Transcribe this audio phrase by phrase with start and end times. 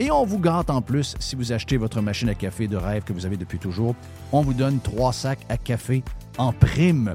[0.00, 3.04] Et on vous gâte en plus, si vous achetez votre machine à café de rêve
[3.04, 3.94] que vous avez depuis toujours,
[4.32, 6.02] on vous donne trois sacs à café
[6.36, 7.14] en prime.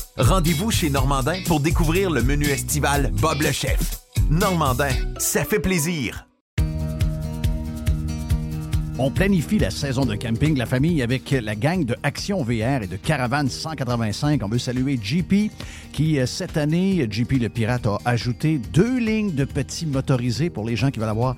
[0.17, 4.01] Rendez-vous chez Normandin pour découvrir le menu estival Bob le chef.
[4.29, 6.27] Normandin, ça fait plaisir.
[8.99, 12.83] On planifie la saison de camping de la famille avec la gang de Action VR
[12.83, 14.41] et de Caravane 185.
[14.43, 15.49] On veut saluer JP
[15.93, 20.65] qui, euh, cette année, JP le Pirate a ajouté deux lignes de petits motorisés pour
[20.65, 21.37] les gens qui veulent avoir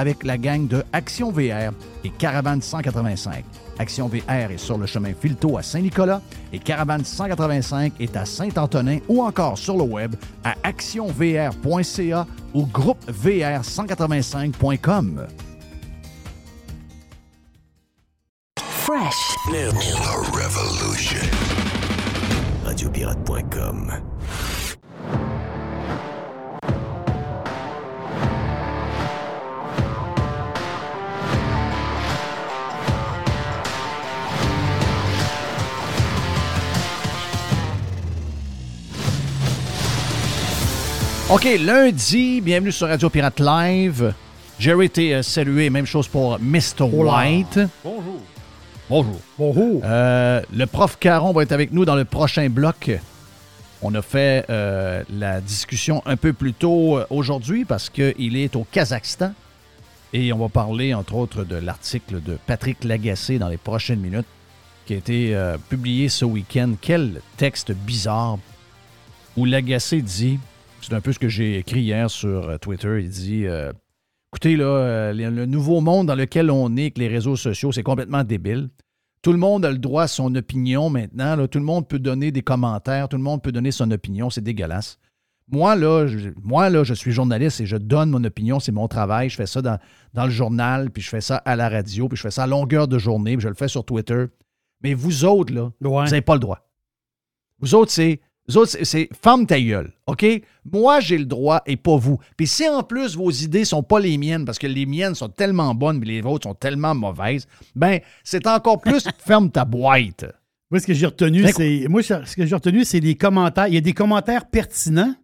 [0.00, 1.74] avec la gang de Action VR
[2.04, 3.44] et Caravane 185.
[3.78, 6.22] Action VR est sur le chemin Filto à Saint-Nicolas
[6.54, 15.26] et Caravane 185 est à Saint-Antonin ou encore sur le web à actionvr.ca ou groupevr185.com.
[18.56, 19.36] Fresh.
[20.32, 21.20] revolution.
[22.64, 23.92] Radiopirate.com.
[41.30, 44.14] OK, lundi, bienvenue sur Radio Pirate Live.
[44.58, 46.82] Jerry été euh, salué, même chose pour Mr.
[46.82, 47.60] White.
[47.84, 48.20] Bonjour.
[48.88, 49.20] Bonjour.
[49.38, 49.80] Bonjour.
[49.84, 52.90] Euh, le prof Caron va être avec nous dans le prochain bloc.
[53.80, 58.66] On a fait euh, la discussion un peu plus tôt aujourd'hui parce qu'il est au
[58.68, 59.32] Kazakhstan.
[60.12, 64.26] Et on va parler, entre autres, de l'article de Patrick Lagacé dans les prochaines minutes
[64.84, 66.72] qui a été publié ce week-end.
[66.80, 68.38] Quel texte bizarre
[69.36, 70.40] où Lagacé dit
[70.80, 73.00] c'est un peu ce que j'ai écrit hier sur euh, Twitter.
[73.02, 73.72] Il dit euh,
[74.32, 77.82] Écoutez, là, euh, le nouveau monde dans lequel on est avec les réseaux sociaux, c'est
[77.82, 78.70] complètement débile.
[79.22, 81.46] Tout le monde a le droit à son opinion maintenant.
[81.46, 83.08] Tout le monde peut donner des commentaires.
[83.08, 84.30] Tout le monde peut donner son opinion.
[84.30, 84.98] C'est dégueulasse.
[85.52, 88.60] Moi là, je, moi, là, je suis journaliste et je donne mon opinion.
[88.60, 89.28] C'est mon travail.
[89.28, 89.78] Je fais ça dans,
[90.14, 92.88] le journal, puis je fais ça à la radio, puis je fais ça à longueur
[92.88, 94.26] de journée, puis je le fais sur Twitter.
[94.82, 96.66] Mais vous autres, là, vous n'avez pas le droit.
[97.58, 98.20] Vous autres, c'est
[98.56, 100.24] autres, c'est- ferme ta gueule, OK?
[100.70, 102.18] Moi, j'ai le droit et pas vous.
[102.36, 105.28] Puis si en plus vos idées sont pas les miennes, parce que les miennes sont
[105.28, 110.24] tellement bonnes, mais les vôtres sont tellement mauvaises, ben, c'est encore plus ferme ta boîte.
[110.70, 111.88] Moi, ce que j'ai retenu, c'est.
[111.88, 113.66] Moi, ce que j'ai retenu, c'est des commentaires.
[113.66, 115.14] Il y a des commentaires pertinents,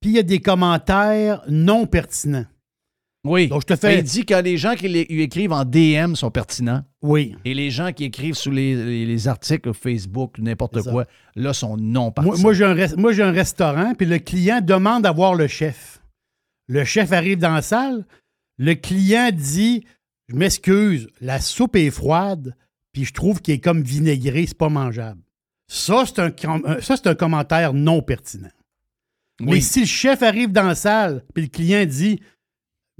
[0.00, 2.44] puis il y a des commentaires non pertinents.
[3.24, 3.48] Oui.
[3.48, 6.14] Donc, je te fais- Il dit que les gens qui les- lui écrivent en DM
[6.14, 6.82] sont pertinents.
[7.02, 7.36] Oui.
[7.44, 11.06] Et les gens qui écrivent sous les, les- les articles Facebook, n'importe quoi,
[11.36, 12.38] là, sont non pertinents.
[12.38, 15.46] moi, j'ai un, res- moi, j'ai un restaurant, puis le client demande à voir le
[15.48, 16.00] chef.
[16.66, 18.06] Le chef arrive dans la salle.
[18.58, 19.84] Le client dit
[20.28, 22.54] Je m'excuse, la soupe est froide,
[22.92, 25.20] puis je trouve qu'il est comme vinaigré, c'est pas mangeable.
[25.66, 28.48] Ça, c'est un, com- un- ça, c'est un commentaire non pertinent.
[29.40, 32.20] Mais si le chef arrive dans la salle, puis le client dit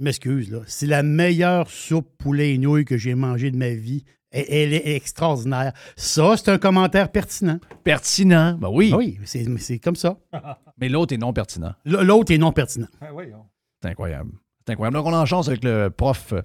[0.01, 4.03] M'excuse, là, c'est la meilleure soupe poulet et nouilles que j'ai mangée de ma vie.
[4.31, 5.73] Elle, elle est extraordinaire.
[5.95, 7.59] Ça, c'est un commentaire pertinent.
[7.83, 10.17] Pertinent, ben oui, Ah Oui, c'est c'est comme ça.
[10.79, 11.73] mais l'autre est non pertinent.
[11.85, 12.87] L- L'autre est non pertinent.
[12.99, 14.31] C'est incroyable.
[14.65, 14.95] C'est incroyable.
[14.95, 16.41] Donc, on a en chance avec le prof euh,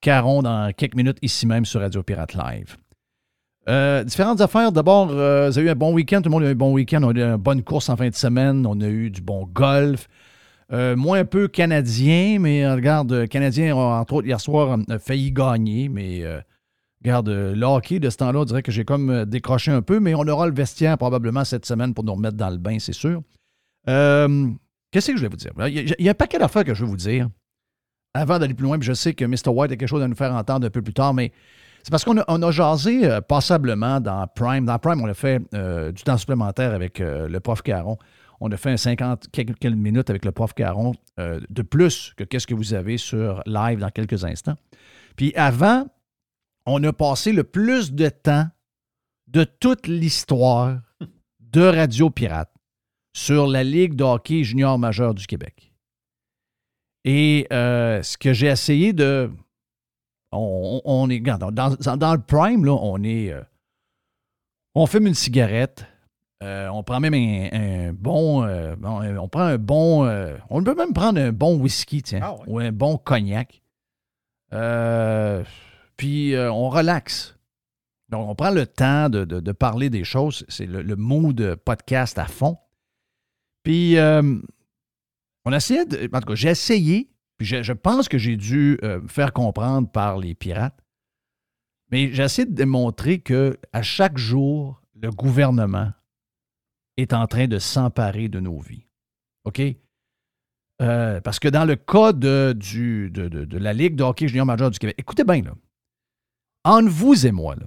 [0.00, 2.76] Caron dans quelques minutes ici même sur Radio Pirate Live.
[3.68, 4.72] Euh, différentes affaires.
[4.72, 6.18] D'abord, euh, vous avez eu un bon week-end.
[6.20, 7.02] Tout le monde a eu un bon week-end.
[7.04, 8.66] On a eu une bonne course en fin de semaine.
[8.66, 10.08] On a eu du bon golf.
[10.72, 14.98] Euh, moins un peu canadien, mais euh, regarde, euh, Canadien, entre autres, hier soir, a
[14.98, 16.40] failli gagner, mais euh,
[17.04, 19.82] regarde, euh, le hockey de ce temps-là, on dirait que j'ai comme euh, décroché un
[19.82, 22.78] peu, mais on aura le vestiaire probablement cette semaine pour nous remettre dans le bain,
[22.78, 23.22] c'est sûr.
[23.88, 24.48] Euh,
[24.90, 25.52] Qu'est-ce que je voulais vous dire?
[25.66, 27.28] Il y, a, y a un paquet d'affaires que je veux vous dire
[28.14, 29.48] avant d'aller plus loin, puis je sais que Mr.
[29.48, 31.32] White a quelque chose à nous faire entendre un peu plus tard, mais
[31.82, 34.66] c'est parce qu'on a, on a jasé euh, passablement dans Prime.
[34.66, 37.96] Dans Prime, on a fait euh, du temps supplémentaire avec euh, le prof Caron.
[38.44, 42.24] On a fait un 50 quelques, minutes avec le prof Caron euh, de plus que
[42.24, 44.56] qu'est-ce que vous avez sur live dans quelques instants.
[45.16, 45.86] Puis avant,
[46.66, 48.48] on a passé le plus de temps
[49.28, 50.80] de toute l'histoire
[51.40, 52.52] de Radio Pirate
[53.14, 55.72] sur la Ligue de hockey junior majeur du Québec.
[57.04, 59.30] Et euh, ce que j'ai essayé de.
[60.32, 61.20] On, est.
[61.20, 61.50] dans-
[61.96, 63.30] dans le prime, là, on est.
[63.32, 63.42] euh,
[64.74, 65.86] on fume une cigarette.
[66.42, 68.42] Euh, on prend même un, un bon.
[68.44, 70.04] euh, euh, on prend un bon.
[70.04, 72.20] euh, on peut même prendre un bon whisky, tiens.
[72.22, 72.44] Ah ouais.
[72.48, 73.62] Ou un bon cognac.
[75.96, 77.36] Puis on relaxe.
[78.08, 80.44] Donc, on prend le temps de, de- de parler des choses.
[80.48, 82.58] C'est le, le mood podcast à fond.
[83.62, 83.96] Puis,
[85.44, 86.10] on essayait de.
[86.14, 89.88] En tout cas, j'ai essayé, puis je, je pense que j'ai dû me faire comprendre
[89.90, 90.78] par les pirates.
[91.90, 95.92] Mais j'ai essayé de démontrer que à chaque jour, le gouvernement
[96.96, 98.86] est en train de s'emparer de nos vies.
[99.44, 99.60] OK?
[100.80, 102.56] Euh, parce que dans le cas de,
[103.58, 105.54] la Ligue de hockey junior majeur du Québec, écoutez bien, là.
[106.64, 107.66] Entre vous et moi, là.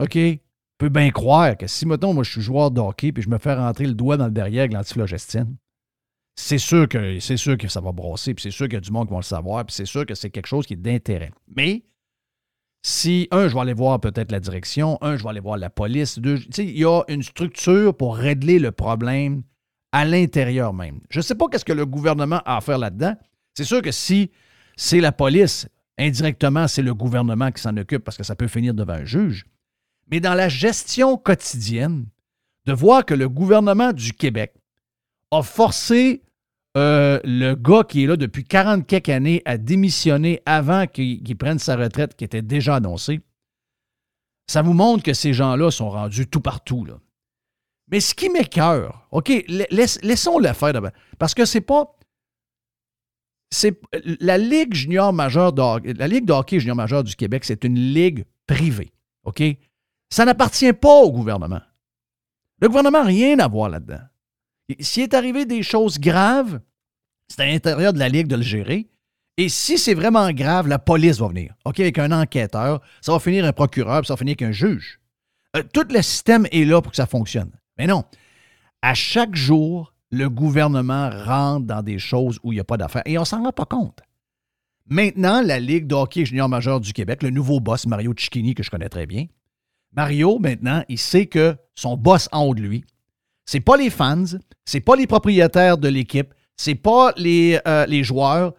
[0.00, 0.14] OK?
[0.14, 0.38] Je
[0.78, 3.38] peux bien croire que si, mettons, moi, je suis joueur de hockey puis je me
[3.38, 5.56] fais rentrer le doigt dans le derrière avec l'antiflogestine,
[6.34, 8.80] c'est sûr que c'est sûr que ça va brasser, puis c'est sûr qu'il y a
[8.80, 10.76] du monde qui va le savoir, puis c'est sûr que c'est quelque chose qui est
[10.76, 11.30] d'intérêt.
[11.46, 11.84] Mais
[12.82, 15.70] si, un, je vais aller voir peut-être la direction, un, je vais aller voir la
[15.70, 19.42] police, deux, il y a une structure pour régler le problème
[19.92, 21.00] à l'intérieur même.
[21.08, 23.14] Je ne sais pas qu'est-ce que le gouvernement a à faire là-dedans.
[23.54, 24.30] C'est sûr que si
[24.76, 25.68] c'est la police,
[25.98, 29.44] indirectement, c'est le gouvernement qui s'en occupe parce que ça peut finir devant un juge.
[30.10, 32.06] Mais dans la gestion quotidienne,
[32.66, 34.54] de voir que le gouvernement du Québec
[35.30, 36.22] a forcé
[36.76, 41.58] euh, le gars qui est là depuis 40 quelques années à démissionner avant qu'il prenne
[41.58, 43.20] sa retraite qui était déjà annoncée,
[44.46, 46.86] ça vous montre que ces gens-là sont rendus tout partout.
[47.90, 49.30] Mais ce qui m'écœure, OK,
[49.70, 50.92] laissons-le faire d'abord.
[51.18, 51.96] Parce que c'est pas.
[54.20, 58.92] La Ligue junior majeure la Ligue de junior majeur du Québec, c'est une ligue privée.
[60.10, 61.60] Ça n'appartient pas au gouvernement.
[62.60, 64.00] Le gouvernement n'a rien à voir là-dedans.
[64.80, 66.60] S'il est arrivé des choses graves,
[67.28, 68.88] c'est à l'intérieur de la Ligue de le gérer.
[69.38, 71.54] Et si c'est vraiment grave, la police va venir.
[71.64, 74.52] OK, avec un enquêteur, ça va finir un procureur, puis ça va finir avec un
[74.52, 75.00] juge.
[75.56, 77.50] Euh, tout le système est là pour que ça fonctionne.
[77.78, 78.04] Mais non.
[78.82, 83.02] À chaque jour, le gouvernement rentre dans des choses où il n'y a pas d'affaires.
[83.06, 84.00] Et on s'en rend pas compte.
[84.86, 88.62] Maintenant, la Ligue de hockey junior majeur du Québec, le nouveau boss, Mario Cicchini, que
[88.62, 89.26] je connais très bien,
[89.94, 92.84] Mario, maintenant, il sait que son boss en haut de lui,
[93.44, 94.24] c'est pas les fans,
[94.64, 98.54] c'est pas les propriétaires de l'équipe, c'est pas les, euh, les joueurs.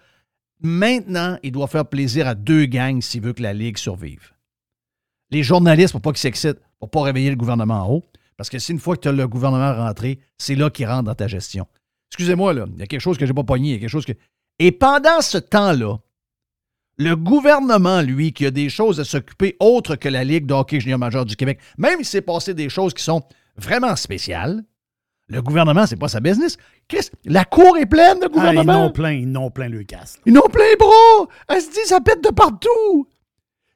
[0.61, 4.31] Maintenant, il doit faire plaisir à deux gangs s'il veut que la Ligue survive.
[5.31, 8.03] Les journalistes, pour pas qu'ils s'excitent, pour pas réveiller le gouvernement en haut,
[8.37, 11.03] parce que si une fois que tu as le gouvernement rentré, c'est là qu'il rentre
[11.03, 11.67] dans ta gestion.
[12.11, 14.13] Excusez-moi, il y a quelque chose que j'ai pas pogné, il quelque chose que.
[14.59, 15.97] Et pendant ce temps-là,
[16.97, 20.79] le gouvernement, lui, qui a des choses à s'occuper autres que la Ligue de hockey
[20.79, 23.23] junior majeur du Québec, même s'il s'est passé des choses qui sont
[23.57, 24.63] vraiment spéciales,
[25.33, 26.57] Le gouvernement, c'est pas sa business.
[26.87, 28.73] Chris, la cour est pleine de Ah, ils gouvernement.
[28.85, 30.17] n'ont plein, ils n'ont plein le casse.
[30.25, 31.27] Ils n'ont plein les bras.
[31.49, 33.07] Elle se dit, ça pète de partout.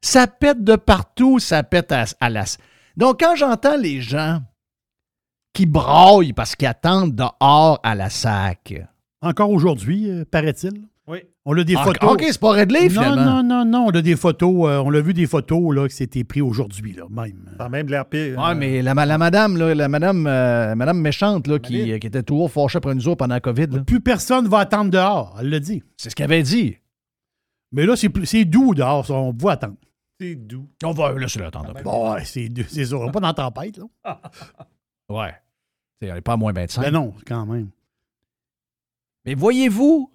[0.02, 2.46] Ça pète de partout, ça pète à, à la...
[2.96, 4.42] Donc, quand j'entends les gens
[5.54, 8.74] qui braillent parce qu'ils attendent dehors à la sac...
[9.24, 10.84] Encore aujourd'hui, euh, paraît-il.
[11.10, 11.20] Oui.
[11.46, 12.12] On a des Ah, photos.
[12.12, 13.42] OK, c'est pas réglé, non, finalement.
[13.42, 13.86] non, non, non.
[13.88, 14.68] On a des photos.
[14.70, 17.56] euh, on a vu des photos là, que c'était pris aujourd'hui, là, même.
[17.60, 18.38] A même l'air pire.
[18.38, 22.00] Ouais, euh, mais la, la madame, là, la madame, euh, madame méchante là, qui, Madeleine.
[22.02, 24.92] qui était toujours fâchée après nous autres pendant la COVID, là, Plus personne va attendre
[24.92, 25.38] dehors.
[25.40, 25.82] Elle l'a dit.
[25.96, 26.76] c'est ce qu'elle avait dit.
[27.72, 29.06] Mais là, c'est plus- c'est doux dehors.
[29.06, 29.76] ça, On va attendre.
[30.20, 30.68] C'est doux.
[30.84, 31.74] On va laisser l'attendre.
[31.86, 33.00] Bon, ouais, c'est doux, c'est sûr.
[33.00, 34.20] On est pas dans la tempête, là.
[35.10, 35.34] Ouais.
[36.02, 36.82] T'sais, on n'est pas à moins 25.
[36.82, 37.70] Ben non, quand même.
[39.26, 40.12] Mais voyez-vous,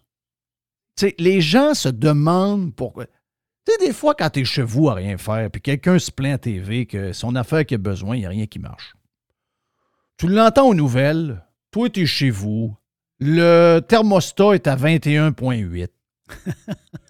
[0.97, 3.07] t'sais, les gens se demandent pourquoi.
[3.07, 6.11] Tu sais, des fois, quand tu es chez vous à rien faire, puis quelqu'un se
[6.11, 8.95] plaint à TV que son affaire qui a besoin, il n'y a rien qui marche.
[10.17, 12.77] Tu l'entends aux nouvelles, toi, tu es chez vous,
[13.19, 15.89] le thermostat est à 21,8.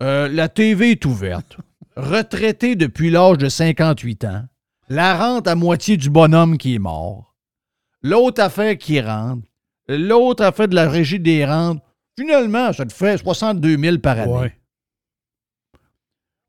[0.01, 1.59] Euh, la TV est ouverte.
[1.95, 4.45] Retraité depuis l'âge de 58 ans.
[4.89, 7.37] La rente à moitié du bonhomme qui est mort.
[8.03, 9.47] L'autre affaire qui rentre.
[9.87, 11.81] L'autre affaire de la régie des rentes.
[12.19, 14.33] Finalement, ça te fait 62 000 par année.
[14.33, 14.57] Ouais.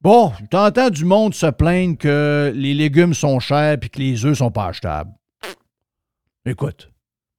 [0.01, 4.37] Bon, t'entends du monde se plaindre que les légumes sont chers puis que les œufs
[4.37, 5.11] sont pas achetables.
[6.45, 6.91] Écoute,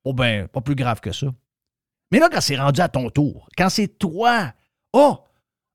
[0.04, 1.26] oh ben, pas plus grave que ça.
[2.10, 4.52] Mais là, quand c'est rendu à ton tour, quand c'est toi,
[4.94, 5.18] oh,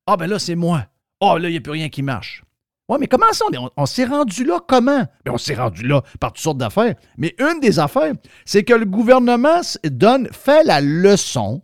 [0.08, 0.86] ah ben là, c'est moi.
[1.22, 2.44] Oh, là, il n'y a plus rien qui marche.
[2.88, 3.46] Ouais, mais comment ça?
[3.48, 5.06] On, est- on- on s'est rendu là comment?
[5.26, 6.96] Ben, on s'est rendu là par toutes sortes d'affaires.
[7.18, 8.14] Mais une des affaires,
[8.46, 11.62] c'est que le gouvernement donne, fait la leçon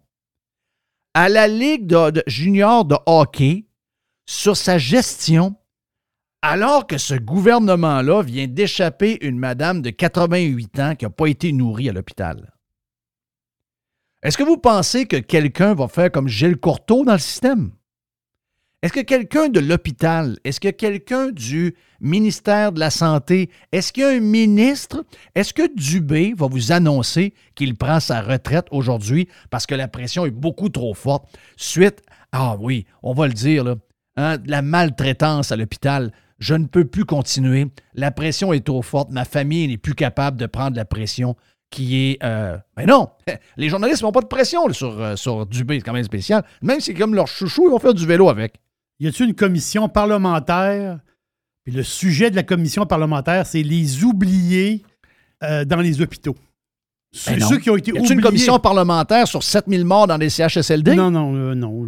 [1.15, 3.65] à la Ligue de, de- junior de hockey
[4.27, 5.55] sur sa gestion,
[6.41, 11.51] alors que ce gouvernement-là vient d'échapper une madame de 88 ans qui n'a pas été
[11.53, 12.51] nourrie à l'hôpital.
[14.21, 17.71] Est-ce que vous pensez que quelqu'un va faire comme Gilles Courteau dans le système?
[18.85, 24.03] Est-ce que quelqu'un de l'hôpital, est-ce que quelqu'un du ministère de la Santé, est-ce qu'il
[24.03, 29.27] y a un ministre, est-ce que Dubé va vous annoncer qu'il prend sa retraite aujourd'hui
[29.49, 31.25] parce que la pression est beaucoup trop forte
[31.57, 33.65] suite, ah oui, on va le dire,
[34.17, 36.11] hein, de la maltraitance à l'hôpital?
[36.37, 37.65] Je ne peux plus continuer.
[37.95, 39.09] La pression est trop forte.
[39.09, 41.35] Ma famille n'est plus capable de prendre la pression
[41.71, 42.23] qui est.
[42.23, 43.09] euh, Mais non!
[43.57, 46.45] Les journalistes n'ont pas de pression sur, euh, sur Dubé, c'est quand même spécial.
[46.61, 48.59] Même si c'est comme leur chouchou, ils vont faire du vélo avec.
[48.99, 50.99] Y a-t-il une commission parlementaire?
[51.63, 54.83] Puis le sujet de la commission parlementaire, c'est les oubliés
[55.43, 56.35] euh, dans les hôpitaux.
[57.27, 58.13] Ben ceux qui ont été Y oubliés.
[58.13, 60.95] une commission parlementaire sur 7000 morts dans les CHSLD?
[60.95, 61.87] Non, non, euh, non.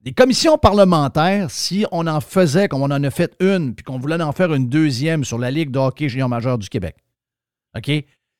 [0.00, 3.98] Des commissions parlementaires, si on en faisait comme on en a fait une, puis qu'on
[3.98, 6.96] voulait en faire une deuxième sur la Ligue de hockey junior majeur du Québec,
[7.76, 7.90] OK?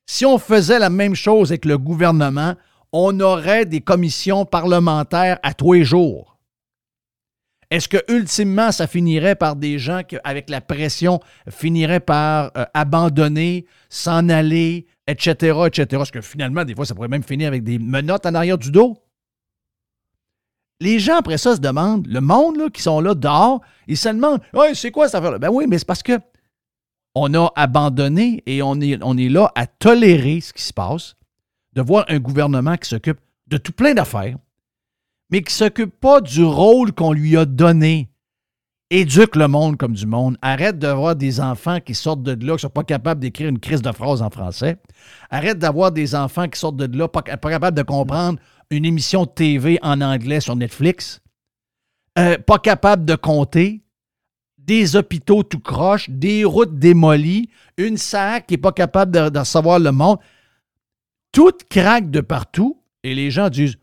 [0.07, 2.55] Si on faisait la même chose avec le gouvernement,
[2.93, 6.30] on aurait des commissions parlementaires à tous les jours.
[7.71, 12.65] Est-ce que ultimement, ça finirait par des gens qui, avec la pression, finiraient par euh,
[12.75, 15.87] abandonner, s'en aller, etc., etc.
[15.93, 18.73] Parce que finalement, des fois, ça pourrait même finir avec des menottes en arrière du
[18.73, 18.99] dos.
[20.81, 24.09] Les gens, après ça, se demandent, le monde là, qui sont là dehors, ils se
[24.09, 25.39] demandent Ouais, c'est quoi cette affaire-là?
[25.39, 26.19] Ben oui, mais c'est parce que
[27.15, 31.17] on a abandonné et on est, on est là à tolérer ce qui se passe,
[31.73, 34.37] de voir un gouvernement qui s'occupe de tout plein d'affaires,
[35.31, 38.11] mais qui ne s'occupe pas du rôle qu'on lui a donné.
[38.93, 40.37] Éduque le monde comme du monde.
[40.43, 43.61] Arrête d'avoir des enfants qui sortent de là, qui ne sont pas capables d'écrire une
[43.61, 44.79] crise de phrase en français.
[45.31, 49.25] Arrête d'avoir des enfants qui sortent de là, pas, pas capables de comprendre une émission
[49.25, 51.21] de TV en anglais sur Netflix.
[52.19, 53.85] Euh, pas capables de compter.
[54.59, 59.39] Des hôpitaux tout croche, des routes démolies, une SAC qui n'est pas capable de, de
[59.39, 60.19] recevoir le monde.
[61.33, 63.79] Tout craque de partout et les gens disent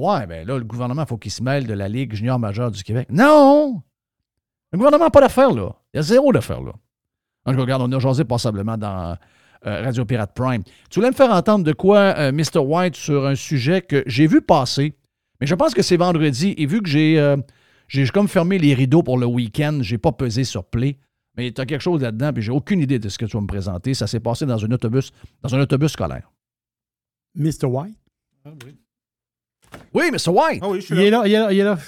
[0.00, 2.70] Ouais, ben là, le gouvernement, il faut qu'il se mêle de la Ligue junior majeure
[2.70, 3.08] du Québec.
[3.10, 3.82] Non!
[4.72, 5.74] Le gouvernement n'a pas d'affaires, là.
[5.92, 6.72] Il y a zéro d'affaires, là.
[7.44, 9.18] En tout cas, regarde, on a jasé passablement dans
[9.66, 10.62] euh, Radio Pirate Prime.
[10.88, 12.60] Tu voulais me faire entendre de quoi, euh, Mr.
[12.60, 14.94] White, sur un sujet que j'ai vu passer,
[15.38, 17.36] mais je pense que c'est vendredi, et vu que j'ai euh,
[17.86, 20.96] j'ai comme fermé les rideaux pour le week-end, j'ai pas pesé sur play,
[21.36, 23.42] mais tu as quelque chose là-dedans, puis j'ai aucune idée de ce que tu vas
[23.42, 23.92] me présenter.
[23.92, 26.30] Ça s'est passé dans un autobus, dans un autobus scolaire.
[27.34, 27.66] Mr.
[27.66, 27.98] White?
[28.46, 28.78] Oui,
[29.94, 30.28] Mr.
[30.30, 30.60] White!
[30.62, 31.22] Ah oui, je suis Il est là.
[31.26, 31.78] il est là, il est là.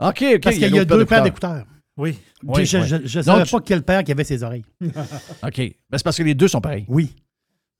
[0.00, 0.40] OK, OK.
[0.42, 1.64] Parce qu'il y a deux paires d'écouteurs.
[1.96, 2.16] Oui.
[2.44, 2.88] Oui, je oui.
[2.90, 4.64] Donc, savais pas quel père qui avait ses oreilles.
[4.80, 5.56] OK.
[5.58, 6.84] Ben, c'est parce que les deux sont pareils.
[6.88, 7.16] Oui.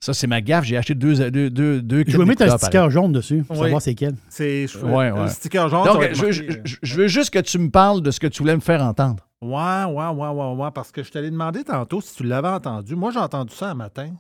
[0.01, 0.65] Ça, c'est ma gaffe.
[0.65, 3.63] J'ai acheté deux, deux, deux, deux Je vais mettre un sticker jaune dessus pour Oui.
[3.65, 4.15] savoir c'est quel.
[4.29, 5.29] C'est Ouais, ouais.
[5.29, 5.85] sticker jaune.
[5.87, 8.19] Donc, être je, marqué, je- je- je veux juste que tu me parles de ce
[8.19, 9.29] que tu voulais me faire entendre.
[9.41, 12.97] Ouais, ouais, ouais, ouais, ouais, parce que je t'allais demander tantôt si tu l'avais entendu.
[12.97, 14.11] Moi, j'ai entendu ça un matin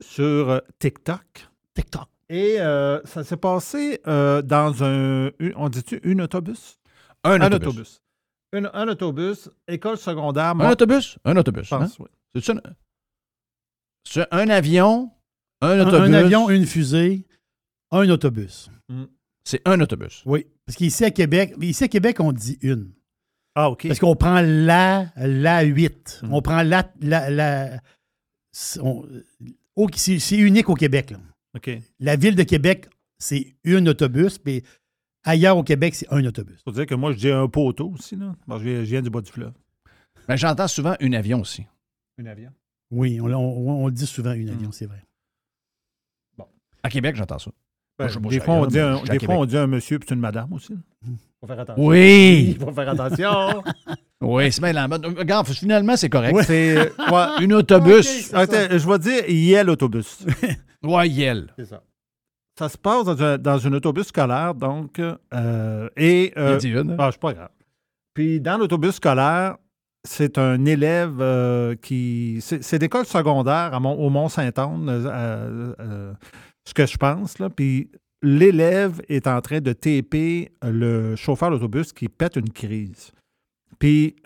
[0.00, 1.48] sur euh, TikTok.
[1.74, 2.06] TikTok.
[2.28, 5.30] Et euh, ça s'est passé euh, dans un.
[5.56, 6.78] on dit-tu une autobus?
[7.24, 7.68] Un, Un autobus.
[7.68, 8.02] autobus.
[8.52, 10.54] Une- un autobus, école secondaire.
[10.58, 11.18] Un autobus?
[11.24, 11.72] Un autobus.
[11.72, 11.86] hein?
[12.00, 12.06] oui.
[12.34, 12.60] C'est-tu un...
[14.08, 15.10] c'est un avion,
[15.60, 16.08] un Un, autobus?
[16.08, 17.26] un avion, une fusée,
[17.90, 18.70] un autobus.
[19.44, 20.22] C'est un autobus.
[20.26, 20.46] Oui.
[20.64, 22.92] Parce qu'ici à Québec, ici à Québec, on dit une.
[23.54, 23.86] Ah, OK.
[23.86, 26.20] Parce qu'on prend la, la 8.
[26.22, 26.34] Hmm.
[26.34, 26.90] On prend la.
[27.00, 27.80] la, la
[28.52, 29.06] c'est- on-
[29.76, 31.10] au- c'est c'est unique au Québec.
[31.12, 31.18] là.
[32.00, 34.62] La ville de Québec, c'est un autobus, puis
[35.24, 36.60] ailleurs au Québec, c'est un autobus.
[36.64, 38.34] Faut dire que moi, je dis un poteau aussi, là.
[38.48, 39.52] Je viens du bas du fleuve.
[40.28, 41.64] Mais j'entends souvent un avion aussi.
[42.20, 42.50] Un avion?
[42.90, 44.48] Oui, on, on- on le dit souvent, un Hmm.
[44.48, 45.02] avion, c'est vrai.
[46.82, 47.50] À Québec, j'entends ça.
[47.98, 49.36] Moi, des fois, on dit un, je suis à des fois, Québec.
[49.38, 50.74] on dit un monsieur puis une madame aussi.
[51.04, 51.84] Il faut faire attention.
[51.86, 52.54] Oui!
[52.56, 53.62] Il faut faire attention.
[54.22, 55.04] Oui, c'est bien la mode.
[55.04, 56.34] Regarde, finalement, c'est correct.
[56.46, 56.74] C'est.
[56.74, 56.88] ouais.
[57.38, 58.32] Un autobus.
[58.32, 60.24] Attends, je vais dire, il y a l'autobus.
[60.86, 61.52] Ouais, Yel.
[61.58, 61.82] C'est ça.
[62.58, 64.98] Ça se passe dans un, dans un autobus scolaire, donc.
[64.98, 66.32] euh, et.
[66.34, 66.96] Il a euh, dit une.
[66.98, 67.50] ah, c'est pas grave.
[68.14, 69.56] Puis dans l'autobus scolaire,
[70.04, 72.38] c'est un élève euh, qui.
[72.40, 76.16] C'est d'école secondaire à Mont- au Mont-Saint-Anne,
[76.64, 77.50] ce que je pense, là.
[77.50, 77.90] Puis
[78.22, 83.12] l'élève est en train de taper le chauffeur d'autobus qui pète une crise.
[83.78, 84.16] Puis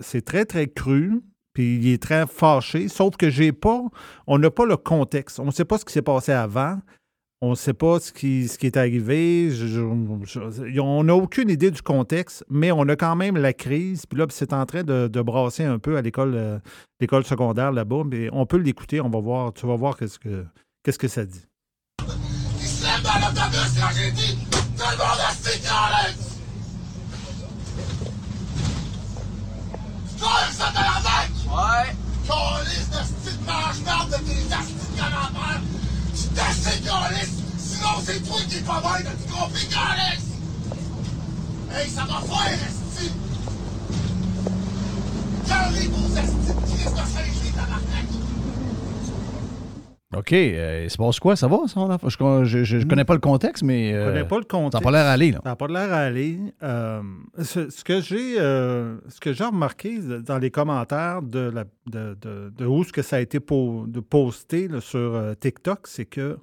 [0.00, 1.22] c'est très, très cru.
[1.56, 3.80] Puis il est très fâché, sauf que j'ai pas,
[4.26, 5.40] on n'a pas le contexte.
[5.40, 6.80] On ne sait pas ce qui s'est passé avant.
[7.40, 9.50] On ne sait pas ce qui, ce qui est arrivé.
[10.78, 14.04] On n'a aucune idée du contexte, mais on a quand même la crise.
[14.04, 16.58] Puis là, c'est en train de, de brasser un peu à l'école euh,
[17.00, 18.02] l'école secondaire là-bas.
[18.04, 19.00] Mais on peut l'écouter.
[19.00, 19.54] On va voir.
[19.54, 20.44] Tu vas voir qu'est-ce que,
[20.84, 21.46] qu'est-ce que ça dit.
[21.96, 23.32] Dans le monde!
[30.18, 31.45] Tu colles ça de la vague?
[31.56, 31.96] Ouais.
[32.28, 35.62] Calice de style mange-merde de tes astis de commentaires!
[36.14, 37.36] Tu t'assieds, calice!
[37.56, 40.36] Sinon, c'est toi qui es pas mal de tu compris, calice!
[41.72, 43.10] Hey, ça va faire, esti!
[45.48, 48.06] Calez vos astis de crise de Saint-Gilles, tabarnak!
[50.14, 50.32] OK.
[50.32, 51.34] euh, il se passe quoi?
[51.34, 51.98] Ça va, ça?
[52.04, 53.90] Je, je, je- je connais pas le contexte, mais.
[53.92, 54.72] Je euh, connais pas le contexte.
[54.72, 55.40] ça n'a pas l'air à aller, là.
[55.42, 56.38] Ça n'a pas l'air à aller.
[56.62, 57.02] Euh,
[57.42, 62.52] ce, ce que j'ai ce que j'ai remarqué dans les commentaires de, la, de, de-
[62.56, 66.06] de où ce que ça a été po- de posté là, sur euh, TikTok, c'est
[66.06, 66.38] que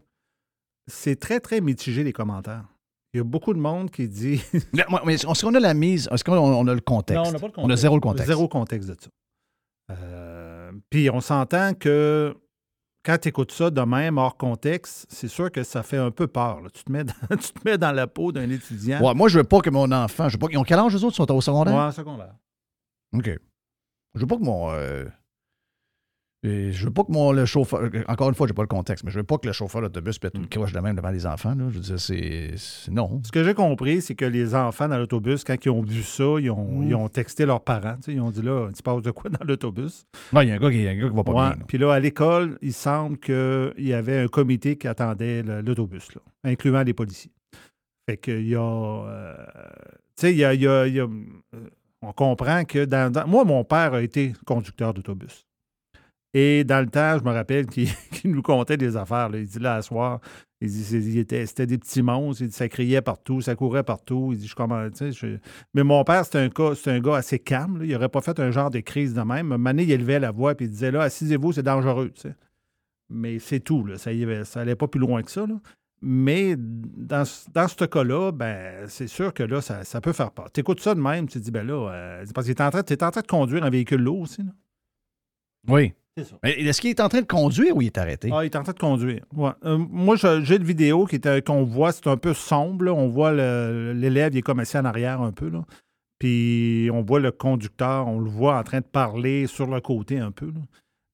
[0.87, 2.65] c'est très, très mitigé les commentaires.
[3.13, 4.41] Il y a beaucoup de monde qui dit.
[4.73, 6.09] Mais Est-ce qu'on a la mise?
[6.11, 7.23] Est-ce qu'on on a le contexte?
[7.23, 8.27] Non, on n'a pas le On a zéro contexte.
[8.27, 9.09] Zéro contexte de ça.
[9.91, 12.35] Euh, Puis on s'entend que
[13.03, 16.27] quand tu écoutes ça de même, hors contexte, c'est sûr que ça fait un peu
[16.27, 16.61] peur.
[16.61, 16.69] là.
[16.73, 19.01] Tu, te mets dans, tu te mets dans la peau d'un étudiant.
[19.01, 20.29] Ouais, moi, je veux pas que mon enfant.
[20.29, 21.15] Je veux pas, ils ont quel âge, eux autres?
[21.15, 21.75] Ils sont au secondaire?
[21.75, 22.35] Ouais, secondaire.
[23.13, 23.29] OK.
[24.15, 24.71] Je veux pas que mon.
[24.71, 25.05] euh,
[26.45, 27.89] et je veux pas que mon le chauffeur.
[28.07, 30.19] Encore une fois, j'ai pas le contexte, mais je veux pas que le chauffeur d'autobus
[30.19, 31.55] pète une croche de même devant les enfants.
[31.55, 31.65] Là.
[31.69, 32.51] Je veux dire, c'est.
[32.91, 33.21] Non.
[33.23, 36.23] Ce que j'ai compris, c'est que les enfants dans l'autobus, quand ils ont vu ça,
[36.39, 37.95] ils ont, ils ont texté leurs parents.
[38.07, 40.05] Ils ont dit là, tu passes de quoi dans l'autobus?
[40.33, 41.31] Ouais, il y a un gars qui, il y a un gars qui va pas
[41.31, 41.37] Ouais.
[41.49, 41.49] bien.
[41.59, 41.65] là.
[41.67, 46.09] Puis là, à l'école, il semble qu'il y avait un comité qui attendait l'autobus,
[46.43, 47.31] incluant les policiers.
[48.09, 48.59] Fait qu'il y a.
[48.61, 49.33] euh,
[50.17, 50.53] tu sais, il y a.
[50.53, 51.69] y a- il y a- euh,
[52.01, 55.45] on comprend que dans, dans- Moi, mon père a été conducteur d'autobus.
[56.33, 57.87] Et dans le temps, je me rappelle qu'il
[58.25, 59.29] nous contait des affaires.
[59.33, 60.19] Il dit là, à soir,
[60.61, 62.41] il c'est- c'était des petits monstres.
[62.41, 64.29] Il dit ça criait partout, ça courait partout.
[64.31, 64.55] Il dit je
[65.11, 65.39] tu
[65.73, 66.49] Mais mon père, c'était un,
[66.85, 67.81] un gars assez calme.
[67.83, 69.49] Il n'aurait pas fait un genre de crise de même.
[69.63, 72.11] Donné, il élevait la voix et il disait là, assisez-vous, c'est dangereux.
[72.11, 72.29] tu.
[73.09, 73.85] Mais c'est tout.
[73.85, 73.97] Là.
[73.97, 74.11] Ça
[74.55, 75.45] n'allait pas plus loin que ça.
[76.01, 80.51] Mais dans, dans ce cas-là, ben, c'est sûr que là, ça, peut faire peur.
[80.51, 82.83] Tu écoutes ça de même, tu te dis, ben là, euh, c'est parce en train,
[82.83, 84.41] t'es en train de conduire un véhicule lourd aussi.
[85.69, 85.93] Oui.
[86.15, 86.35] C'est ça.
[86.43, 88.29] Mais Est-ce qu'il est en train de conduire ou il est arrêté?
[88.31, 89.23] Ah, il est en train de conduire.
[89.35, 89.49] Ouais.
[89.65, 92.85] Euh, moi, j'ai une vidéo qui était- qu'on voit, c'est un peu sombre.
[92.85, 92.93] là.
[92.93, 95.49] On voit l'élève, il est comme assis en arrière un peu.
[95.49, 95.63] Là.
[96.19, 100.19] Puis on voit le conducteur, on le voit en train de parler sur le côté
[100.19, 100.47] un peu.
[100.47, 100.61] là.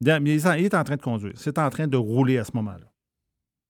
[0.01, 1.33] Dans- mais il est en- est train de conduire.
[1.35, 2.85] C'est en train de rouler à ce moment-là.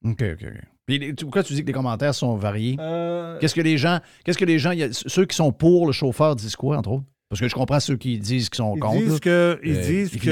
[0.06, 0.46] OK, OK.
[0.86, 2.76] Puis, pourquoi tu dis que les commentaires sont variés?
[2.80, 4.00] Euh, Qu'est-ce que les gens.
[4.24, 4.72] Qu'est-ce que les gens.
[4.72, 7.06] il y a- ceux qui sont pour le chauffeur disent quoi, entre autres?
[7.30, 8.98] Parce que je comprends ceux qui disent qu'ils sont Ils contre.
[8.98, 10.26] disent que, ils Euh, disent que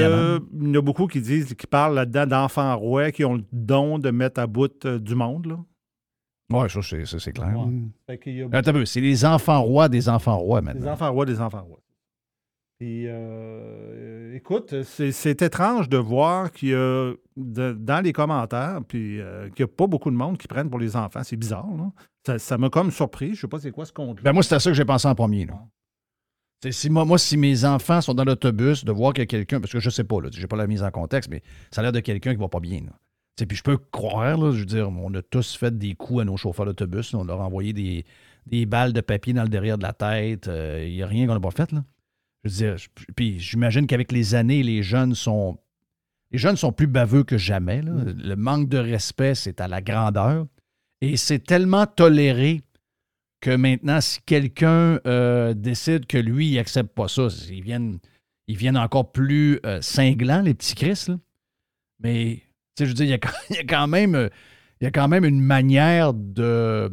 [0.52, 3.44] il y en a beaucoup qui disent qui parlent là-dedans d'enfants rois qui ont le
[3.52, 5.46] don de mettre à bout euh, du monde.
[5.46, 5.60] Là.
[6.50, 7.56] Ouais, ça, c'est, ça, c'est clair.
[7.56, 7.66] Ouais.
[7.68, 7.92] Mm.
[8.08, 10.66] Fait qu'il y a Attends un peu, c'est les enfants rois des enfants rois Des
[10.68, 10.92] maintenant.
[10.94, 11.80] enfants rois, des enfants rois.
[12.80, 18.82] Puis, euh, écoute, c'est, c'est étrange de voir qu'il y a de- dans les commentaires,
[18.88, 21.22] puis euh, qu'il n'y a pas beaucoup de monde qui prennent pour les enfants.
[21.24, 21.92] C'est bizarre, là.
[22.26, 23.34] Ça, ça m'a comme surpris.
[23.36, 25.16] Je sais pas c'est quoi ce compte Ben moi, c'était ça que j'ai pensé en
[25.16, 25.46] premier.
[25.46, 25.60] Là.
[26.72, 29.60] Si moi, moi, si mes enfants sont dans l'autobus, de voir qu'il y a quelqu'un,
[29.62, 31.84] parce que je sais pas, là, j'ai pas la mise en contexte, mais ça a
[31.84, 32.82] l'air de quelqu'un qui va pas bien.
[32.82, 33.46] là.
[33.48, 36.26] puis je peux croire, là, je veux dire, on a tous fait des coups à
[36.26, 37.14] nos chauffeurs d'autobus.
[37.14, 38.06] On leur a envoyé des,
[38.48, 40.48] des balles de papier dans le derrière de la tête.
[40.48, 41.72] Il n'y a rien qu'on n'a pas fait.
[41.72, 41.84] Là.
[42.44, 45.60] Je veux dire, je- puis j'imagine qu'avec les années, les jeunes sont.
[46.32, 47.82] Les jeunes sont plus baveux que jamais.
[47.84, 47.92] là.
[48.06, 50.48] Le manque de respect, c'est à la grandeur.
[51.02, 52.64] Et c'est tellement toléré
[53.42, 58.00] que maintenant, si quelqu'un euh, décide que lui, il n'accepte pas ça, ils viennent,
[58.48, 61.06] ils viennent encore plus euh, cinglants, les petits Chris.
[61.08, 61.18] là.
[62.00, 62.42] Mais,
[62.76, 64.30] tu sais, je veux dire, il y a quand- il y a quand même, euh,
[64.82, 66.90] il y a quand même une manière de.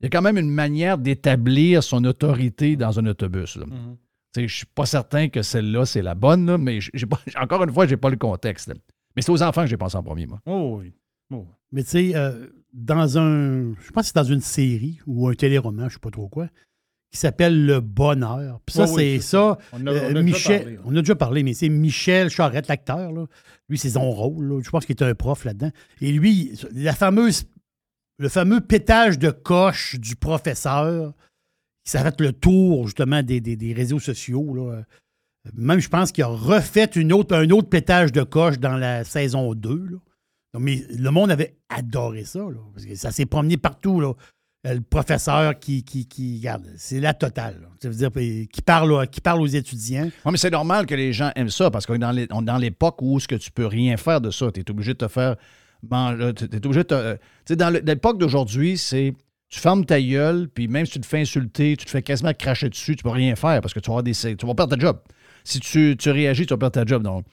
[0.00, 3.56] Il y a quand même une manière d'établir son autorité dans un autobus.
[3.56, 3.66] là.
[3.66, 3.96] Mhm.
[4.34, 7.62] Sais, Je suis pas certain que celle-là, c'est la bonne, là, mais j'ai pas- encore
[7.62, 8.68] une fois, j'ai pas le contexte.
[8.68, 8.74] là.
[9.14, 10.40] Mais c'est aux enfants que j'ai pensé en premier, moi.
[10.46, 10.92] Oh oui.
[11.32, 11.46] Oh.
[11.70, 13.74] Mais tu sais, euh, dans un.
[13.80, 16.48] Je pense que c'est dans une série ou un téléroman, je sais pas trop quoi,
[17.10, 18.60] qui s'appelle Le Bonheur.
[18.66, 19.58] Puis ça, oui, c'est ça.
[19.72, 20.82] On a, euh, on a déjà Michel, parlé, là.
[20.86, 23.12] on a déjà parlé, mais c'est Michel Charette, l'acteur.
[23.12, 23.26] là.
[23.68, 24.46] Lui, c'est son rôle.
[24.48, 24.60] là.
[24.64, 25.70] Je pense qu'il est un prof là-dedans.
[26.00, 27.44] Et lui, la fameuse,
[28.18, 31.12] le fameux pétage de coche du professeur
[31.84, 34.54] qui s'arrête le tour, justement, des, des- des réseaux sociaux.
[34.54, 34.82] là.
[35.54, 39.02] Même, je pense qu'il a refait une autre, un autre pétage de coche dans la
[39.04, 39.74] saison 2.
[39.90, 39.96] là.
[40.54, 42.40] Donc, mais le monde avait adoré ça.
[42.40, 44.00] là, parce que ça s'est promené partout.
[44.00, 44.12] Là.
[44.66, 47.68] Euh, Le professeur qui, qui, qui regarde, c'est la totale.
[47.82, 50.10] Ça veut dire qui parle, qui parle aux étudiants.
[50.24, 53.18] Oui, mais c'est normal que les gens aiment ça parce qu'on est dans l'époque où
[53.18, 54.50] ce que tu peux rien faire de ça.
[54.52, 55.36] Tu es obligé de te faire
[55.90, 56.32] manger.
[56.34, 57.16] Tu es obligé de te- euh,
[57.56, 59.14] dans l'époque d'aujourd'hui, c'est
[59.48, 62.32] tu fermes ta gueule, puis même si tu te fais insulter, tu te fais quasiment
[62.32, 64.80] cracher dessus, tu peux rien faire parce que tu vas, des, tu vas perdre ta
[64.80, 64.98] job.
[65.44, 67.02] Si tu, tu réagis, tu vas perdre ta job.
[67.02, 67.26] Donc,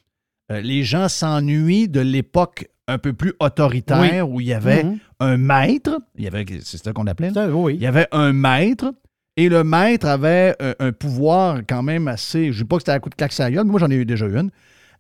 [0.51, 4.99] euh, les gens s'ennuient de l'époque un peu plus autoritaire où il y avait Mhm.
[5.19, 7.47] un maître, il y avait, c'est ça qu'on appelait, là?
[7.47, 7.75] Ça, oui.
[7.75, 8.93] Il y avait un maître
[9.37, 12.51] et le maître avait un, un pouvoir quand même assez.
[12.51, 13.95] Je ne dis pas que c'était à coup de claque gueule, mais moi j'en ai
[13.95, 14.49] eu déjà une.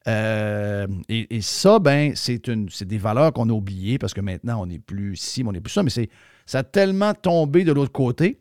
[0.07, 4.21] Euh, et, et ça, ben, c'est une, c'est des valeurs qu'on a oubliées parce que
[4.21, 5.83] maintenant on n'est plus ci, mais on n'est plus ça.
[5.83, 6.09] Mais c'est,
[6.45, 8.39] ça a tellement tombé de l'autre côté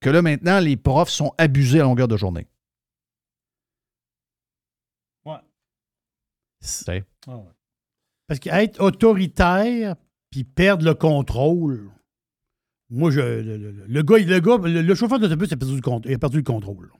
[0.00, 2.46] que là maintenant les profs sont abusés à longueur de journée.
[5.24, 5.36] C'est- Ah ouais.
[8.26, 9.96] Parce qu'être autoritaire
[10.30, 11.90] puis perdre le contrôle,
[12.90, 16.08] moi, je, le, le- le gars, le, gars, le, le chauffeur d'autobus a perdu, le
[16.10, 16.90] il a perdu le contrôle.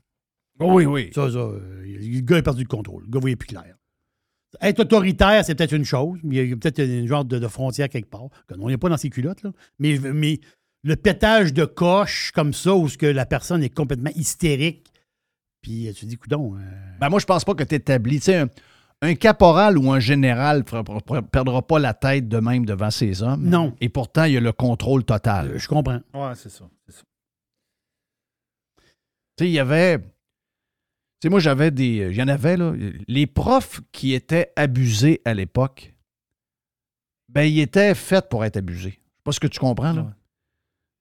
[0.61, 1.11] Oui, oui.
[1.15, 1.39] Ça, ça,
[1.83, 3.05] le gars a perdu le contrôle.
[3.05, 3.75] Le gars voyait plus clair.
[4.61, 7.49] Être autoritaire, c'est peut-être une chose, mais il y a peut-être une genre de, de
[7.49, 8.29] frontière quelque part.
[8.57, 9.53] On n'est pas dans ses culottes, là.
[9.81, 10.39] Mais, mais
[10.85, 14.93] le pétage de coche comme ça, où ce que la personne est complètement hystérique,
[15.61, 16.61] puis tu te dis, coudon, euh,
[17.01, 18.19] Ben, moi, je pense pas que tu établis.
[18.21, 18.49] Tu sais, un,
[19.03, 23.45] un caporal ou un général ne perdra pas la tête de même devant ses hommes.
[23.49, 23.75] Non.
[23.81, 25.51] Et pourtant, il y a le contrôle total.
[25.53, 26.01] euh, je comprends.
[26.15, 26.65] Ouais, c'est ça.
[26.87, 27.03] c'est ça.
[29.37, 29.99] Tu sais, il y avait.
[29.99, 30.05] Tu
[31.25, 32.09] sais, moi, j'avais des.
[32.11, 32.73] Il y en avait, là.
[33.09, 35.95] Les profs qui étaient abusés à l'époque,
[37.29, 38.91] ben, ils étaient faits pour être abusés.
[38.91, 40.03] Je sais pas ce que tu comprends, là.
[40.03, 40.09] Ouais.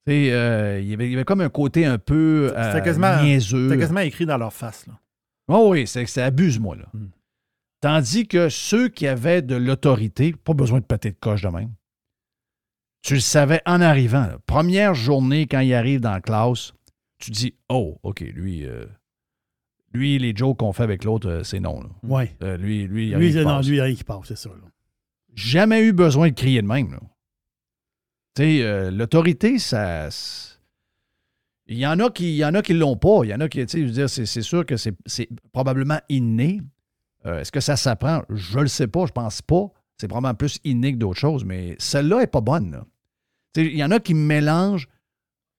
[0.05, 2.59] Tu sais, euh, il, y avait, il y avait comme un côté un peu C'était
[2.59, 3.69] euh, quasiment- niaiseux.
[3.69, 4.85] C'était quasiment écrit dans leur face.
[4.87, 4.99] Là.
[5.47, 6.85] Oh oui, c'est c'est abuse-moi, là.
[6.93, 7.07] Hmm.
[7.83, 11.73] Tandis que ceux qui avaient de l'autorité, pas besoin de péter de coche de même.
[13.01, 14.25] Tu le savais en arrivant.
[14.25, 14.37] là.
[14.45, 16.71] Première journée, quand il arrive dans la classe,
[17.19, 18.85] tu dis Oh, OK, lui, euh,
[19.91, 21.83] lui les jokes qu'on fait avec l'autre, euh, c'est non.
[22.03, 22.33] Ouais.
[22.41, 24.27] Euh, lui, lui, il y a Lui, non, lui, il y a rien qui passe,
[24.27, 24.47] c'est ça.
[24.47, 24.69] là.
[25.35, 26.97] Jamais eu besoin de crier de même.
[28.33, 30.07] Tu sais, l'autorité, ça.
[31.67, 33.25] Il y en a qui il y en a qui l'ont pas.
[33.25, 36.61] Il y en a qui, tu sais, c'est sûr que c'est probablement inné.
[37.25, 38.21] Euh, Est-ce que ça s'apprend?
[38.29, 39.67] Je le sais pas, je pense pas.
[39.97, 42.83] C'est probablement plus inné que d'autres choses, mais celle-là est pas bonne.
[43.55, 44.87] Il y en a qui mélangent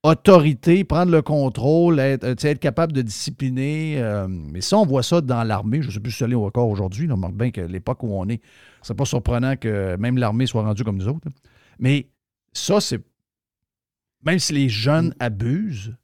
[0.02, 3.94] autorité, prendre le contrôle, être, capable de discipliner.
[3.98, 5.80] euh, mais ça, on voit ça dans l'armée.
[5.80, 7.08] Je ne sais plus si c'est encore aujourd'hui.
[7.10, 8.42] On remarque bien que l'époque où on est,
[8.82, 11.28] c'est pas surprenant que même l'armée soit rendue comme nous autres.
[11.78, 12.10] Mais
[12.52, 13.00] ça, c'est.
[14.24, 15.94] Même si les jeunes abusent,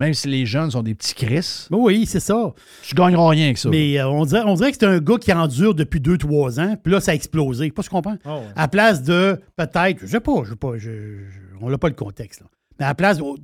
[0.00, 2.52] même si les jeunes sont des petits cris, Ben Oui, c'est ça.
[2.82, 3.68] tu gagneras rien avec ça.
[3.70, 6.76] Mais euh, on, dirait, on dirait que c'est un gars qui endure depuis 2-3 ans,
[6.82, 7.70] puis là, ça a explosé.
[7.70, 8.18] Pas ce qu'on comprends.
[8.24, 8.52] Oh, ouais.
[8.56, 10.90] À place de peut-être, je sais pas, je sais pas, je-
[11.28, 12.40] je- on n'a pas le contexte.
[12.40, 12.46] là.
[12.78, 13.38] Mais à la place, au,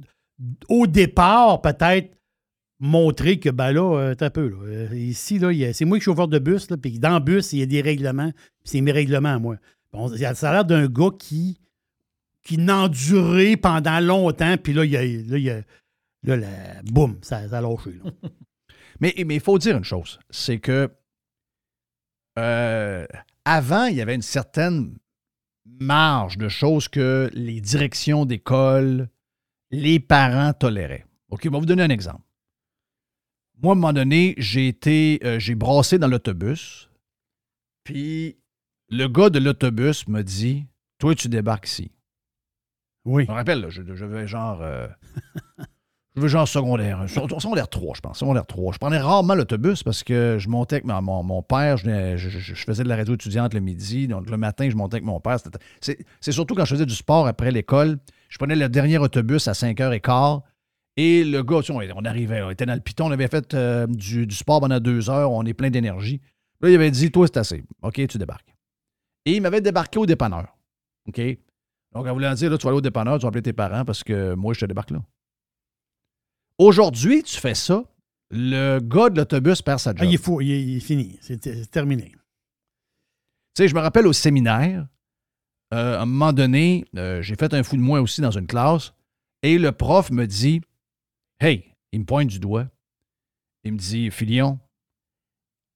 [0.69, 2.11] au départ, peut-être
[2.81, 4.49] montrer que, ben là, euh, t'as peu.
[4.49, 7.21] Là, Euh, ici, là, c'est moi qui suis chauffeur de bus, là, puis dans le
[7.21, 9.57] bus, il y a des règlements, puis c'est mes règlements à moi.
[9.93, 11.59] Bon, ça a l'air d'un gars qui,
[12.43, 15.61] qui n'endurait pendant longtemps, puis là, il y a, là, il y a-
[16.23, 17.93] là, la- boum, ça, ça a lâché.
[17.93, 18.11] là.
[19.01, 20.91] Mais mais il faut dire une chose, c'est que
[22.39, 23.07] euh,
[23.47, 24.99] avant, il y avait une certaine
[25.65, 29.09] marge de choses que les directions d'école,
[29.71, 31.07] les parents toléraient.
[31.31, 32.23] OK, on va vous donner un exemple.
[33.63, 36.91] Moi, à un moment donné, j'ai été, euh, j'ai brassé dans l'autobus,
[37.85, 38.39] puis
[38.91, 40.67] le gars de l'autobus me dit
[40.99, 41.91] Toi, tu débarques ici.
[43.07, 43.25] Oui.
[43.25, 44.61] Je me rappelle, là, je, je vais genre.
[44.63, 44.89] euh,
[46.17, 47.05] je vais genre secondaire.
[47.09, 48.19] Secondaire 3, je pense.
[48.19, 48.73] Secondaire 3.
[48.73, 51.77] Je prenais rarement l'autobus parce que je montais avec mon, père.
[51.77, 54.09] Je, faisais de la radio étudiante le midi.
[54.09, 55.39] Donc, le matin, je montais avec mon père.
[55.81, 57.99] C'est surtout quand je faisais du sport après l'école.
[58.29, 60.43] Je prenais le dernier autobus à 5h15.
[60.97, 63.29] Et le gars, tu sais, on, on arrivait, on était dans le piton, on avait
[63.29, 66.21] fait euh, du, du sport pendant deux heures, on est plein d'énergie.
[66.61, 67.65] Là, il avait dit, toi, c'est assez.
[67.83, 68.55] OK, tu débarques.
[69.25, 70.59] Et il m'avait débarqué au dépanneur.
[71.09, 71.21] OK?
[71.95, 73.85] Donc, en voulant dire, là, tu vas aller au dépanneur, tu vas appeler tes parents
[73.85, 75.01] parce que moi, je te débarque là.
[76.61, 77.83] Aujourd'hui, tu fais ça,
[78.29, 80.01] le gars de l'autobus perd sa job.
[80.03, 81.19] Ah, il est fou, il est, il est fini.
[81.23, 82.11] C'est terminé.
[82.13, 82.19] Tu
[83.57, 84.87] sais, je me rappelle au séminaire,
[85.73, 88.47] euh, à un moment donné, euh, j'ai fait un fou de moi aussi dans une
[88.47, 88.93] classe,
[89.43, 90.61] et le prof me dit
[91.41, 92.69] Hey, il me pointe du doigt.
[93.65, 94.59] Il me dit Filion,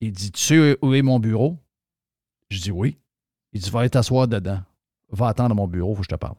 [0.03, 1.57] il dit Tu sais où est mon bureau
[2.51, 2.99] Je dis Oui.
[3.55, 4.63] Il dit Va aller t'asseoir dedans.
[5.09, 6.37] Va attendre à mon bureau, faut que je te parle.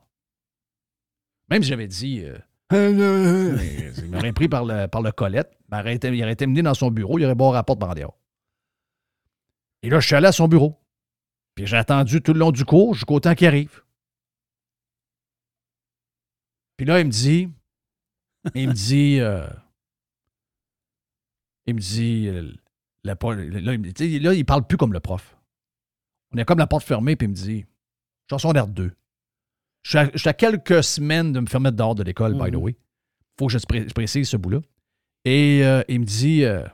[1.49, 2.37] Même si j'avais dit euh,
[2.71, 6.61] Il m'aurait pris par le, par le collet, il aurait été, il aurait été mené
[6.61, 8.17] dans son bureau, il aurait beau rapport par en dehors.
[9.83, 10.79] Et là, je suis allé à son bureau.
[11.53, 13.81] Puis j'ai attendu tout le long du cours jusqu'au temps qu'il arrive.
[16.77, 17.49] Puis là, il me dit,
[18.55, 19.47] il me dit, euh,
[21.65, 22.51] il me dit, euh,
[23.03, 25.37] la là, il parle plus comme le prof.
[26.33, 27.65] On est comme la porte fermée, puis il me dit,
[28.29, 28.91] chanson d'air 2.
[29.85, 32.33] Je suis, à, je suis à quelques semaines de me faire mettre dehors de l'école,
[32.33, 32.63] by the Mhm.
[32.63, 32.75] way.
[33.37, 34.61] faut que je, pré- je précise ce bout-là.
[35.25, 36.65] Et euh, il me dit, euh,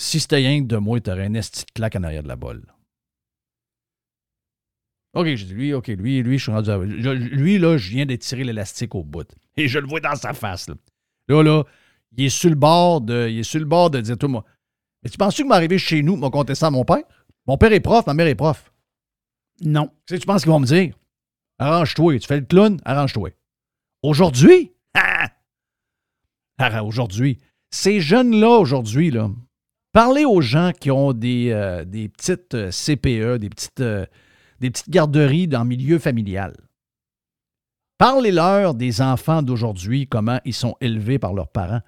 [0.00, 2.36] si c'était rien que de moi, t'aurais un esti de claque en arrière de la
[2.36, 2.62] bolle.
[5.14, 7.90] OK, j'ai dit, lui, OK, lui, lui, je suis rendu à- je- Lui, là, je
[7.90, 9.28] viens d'étirer l'élastique au bout.
[9.56, 10.74] Et je le vois dans sa face, là.
[11.28, 11.64] Là, là,
[12.16, 14.44] il est sur le bord de, il est sur le bord de dire, toi, moi,
[15.02, 17.02] mais tu penses-tu que m'arriver chez nous, m'a conté ça à mon père?
[17.46, 18.72] Mon père est prof, ma mère est prof.
[19.60, 19.88] Non.
[20.06, 20.94] Tu sais, tu penses qu'ils vont me dire,
[21.58, 23.30] arrange-toi, tu fais le clown, arrange-toi.
[24.02, 25.28] Aujourd'hui, ah!
[26.84, 27.40] Aujourd'hui,
[27.70, 29.28] ces jeunes-là, aujourd'hui, là,
[29.92, 34.06] parlez aux gens qui ont des, euh, des petites euh, CPE, des petites, euh,
[34.60, 36.54] des petites garderies dans le milieu familial.
[37.98, 41.80] Parlez-leur des enfants d'aujourd'hui, comment ils sont élevés par leurs parents.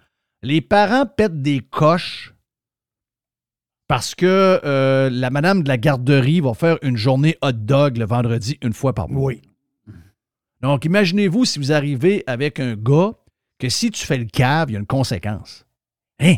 [0.43, 2.35] Les parents pètent des coches
[3.89, 4.61] parce que
[5.13, 8.93] la madame de la garderie va faire une journée hot dog le vendredi une fois
[8.93, 9.27] par mois.
[9.27, 9.43] Oui.
[10.63, 13.13] Donc, imaginez-vous si vous arrivez avec un gars
[13.59, 15.67] que si tu fais le cave, il y a une conséquence.
[16.21, 16.37] Hein?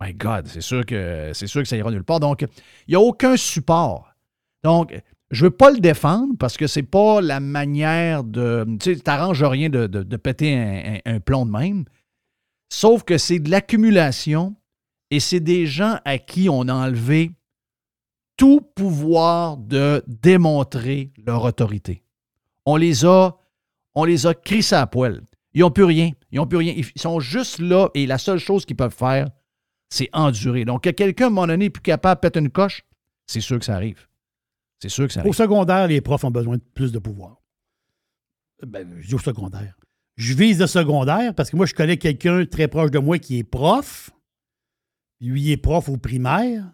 [0.00, 2.20] My God, c'est sûr que c'est sûr que ça ira nulle part.
[2.20, 4.12] Donc, il n'y a aucun support.
[4.62, 8.66] Donc, je ne veux pas le défendre parce que c'est pas la manière de.
[8.80, 11.84] Tu sais, t'arranges rien de, de- péter un, un- un plomb de même.
[12.72, 14.54] Sauf que c'est de l'accumulation
[15.10, 17.30] et c'est des gens à qui on a enlevé
[18.36, 22.02] tout pouvoir de démontrer leur autorité.
[22.66, 23.36] On les a,
[23.94, 25.22] on les a crissés à poil.
[25.54, 26.10] Ils n'ont plus rien.
[26.30, 26.74] Ils n'ont plus rien.
[26.76, 29.30] Ils sont juste là et la seule chose qu'ils peuvent faire,
[29.88, 30.64] c'est endurer.
[30.64, 32.82] Donc, que quelqu'un, à un moment donné, est plus capable de péter une coche,
[33.26, 34.06] c'est sûr que ça arrive.
[34.80, 35.34] C'est sûr que ça Au arrive.
[35.34, 37.40] secondaire, les profs ont besoin de plus de pouvoir.
[38.66, 39.76] Ben, je dis au secondaire.
[40.16, 43.38] Je vise le secondaire parce que moi, je connais quelqu'un très proche de moi qui
[43.38, 44.10] est prof.
[45.20, 46.64] Lui, il est prof au primaire,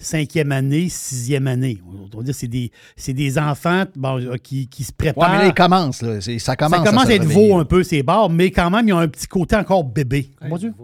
[0.00, 1.80] cinquième année, sixième année.
[2.12, 5.30] On va dire c'est des, c'est des enfants bon, euh, qui, qui se Ouais, préparent.
[5.30, 6.02] mais là, il commence.
[6.02, 6.20] là.
[6.20, 7.48] Ça commence, ça commence à être réveiller.
[7.48, 9.84] veau un peu, ces bars, mais quand même, il y a un petit côté encore
[9.84, 10.30] bébé.
[10.38, 10.72] Comment dire?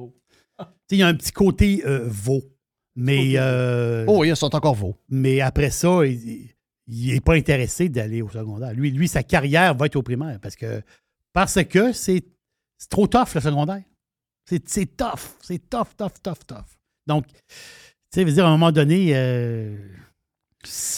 [0.89, 2.43] Tu sais, Il y a un petit côté euh, veau.
[2.95, 4.97] Mais, euh, Oh, ils sont encore veaux.
[5.09, 6.49] mais après ça, il
[6.87, 8.73] n'est pas intéressé d'aller au secondaire.
[8.73, 10.81] Lui, lui, sa carrière va être au primaire parce que
[11.33, 12.23] parce que c'est
[12.79, 13.83] c'est trop tough, le secondaire.
[14.49, 15.35] C'est c'est tough.
[15.43, 16.65] C'est tough, tough, tough, tough.
[17.07, 17.25] Donc,
[18.21, 19.77] sais, veut dire, à un moment donné, euh,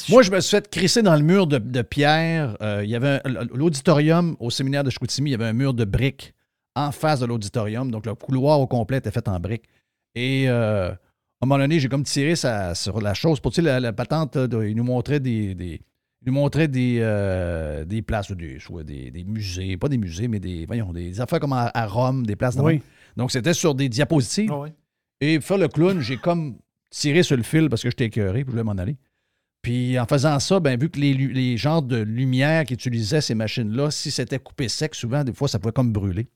[0.08, 2.56] Moi, je me suis fait crisser dans le mur de, de pierre.
[2.62, 3.20] Euh, il y avait
[3.52, 6.34] l'auditorium au séminaire de Chicoutimi, il y avait un mur de briques
[6.74, 7.90] en face de l'auditorium.
[7.90, 9.64] Donc, le couloir au complet était fait en briques.
[10.14, 10.94] Et euh, à
[11.42, 13.40] un moment donné, j'ai comme tiré sa- sur la chose.
[13.40, 15.54] Pour tu sais, la, la patente, il nous montrait des.
[15.54, 15.80] des-
[16.22, 20.26] il nous montrait des, euh, des places, des, soit des, des musées, pas des musées,
[20.26, 22.82] mais des, voyons, des affaires comme à, à Rome, des places Oui.
[23.16, 24.50] Donc, c'était sur des diapositives.
[25.20, 26.56] Et pour faire le clown, j'ai comme
[26.90, 28.96] tiré sur le fil parce que j'étais écœuré, puis je voulais m'en aller.
[29.62, 34.10] Puis en faisant ça, ben, vu que les, genres de lumière qu'utilisaient ces machines-là, si
[34.10, 36.28] c'était coupé sec, souvent, des fois, ça pouvait comme brûler.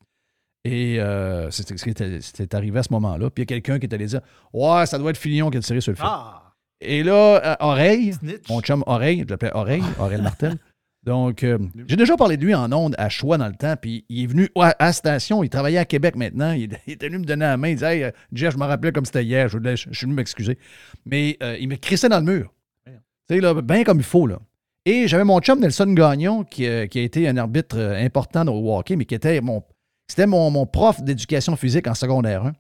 [0.65, 3.31] Et euh, c'était ce qui était- c'était arrivé à ce moment-là.
[3.31, 4.21] Puis il y a quelqu'un qui est allé dire
[4.53, 6.05] Ouais, ça doit être Filion qui a tiré sur le fil.
[6.07, 6.55] Ah!
[6.81, 8.49] Et là, euh, Oreille, Snitch.
[8.49, 10.59] mon chum Oreille, je l'appelais Oreille, Aurel Martel.
[11.05, 14.05] Donc, euh, j'ai déjà parlé de lui en ondes à Choix dans le temps, puis
[14.09, 17.25] il est venu à, station, il travaillait à Québec maintenant, il, il était venu me
[17.25, 19.59] donner la main, il disait Hey, euh, Jeff, je me rappelais comme c'était hier, je,
[19.59, 20.59] voulais- je- je suis venu m'excuser.
[21.05, 22.53] Mais euh, il me crissait dans le mur.
[22.87, 22.93] Tu
[23.37, 24.39] sais, là, bien comme il faut, là.
[24.85, 28.77] Et j'avais mon chum Nelson Gagnon, qui, euh, qui a été un arbitre important au
[28.77, 29.63] hockey, mais qui était mon,
[30.09, 32.53] c'était mon, mon prof d'éducation physique en secondaire 1,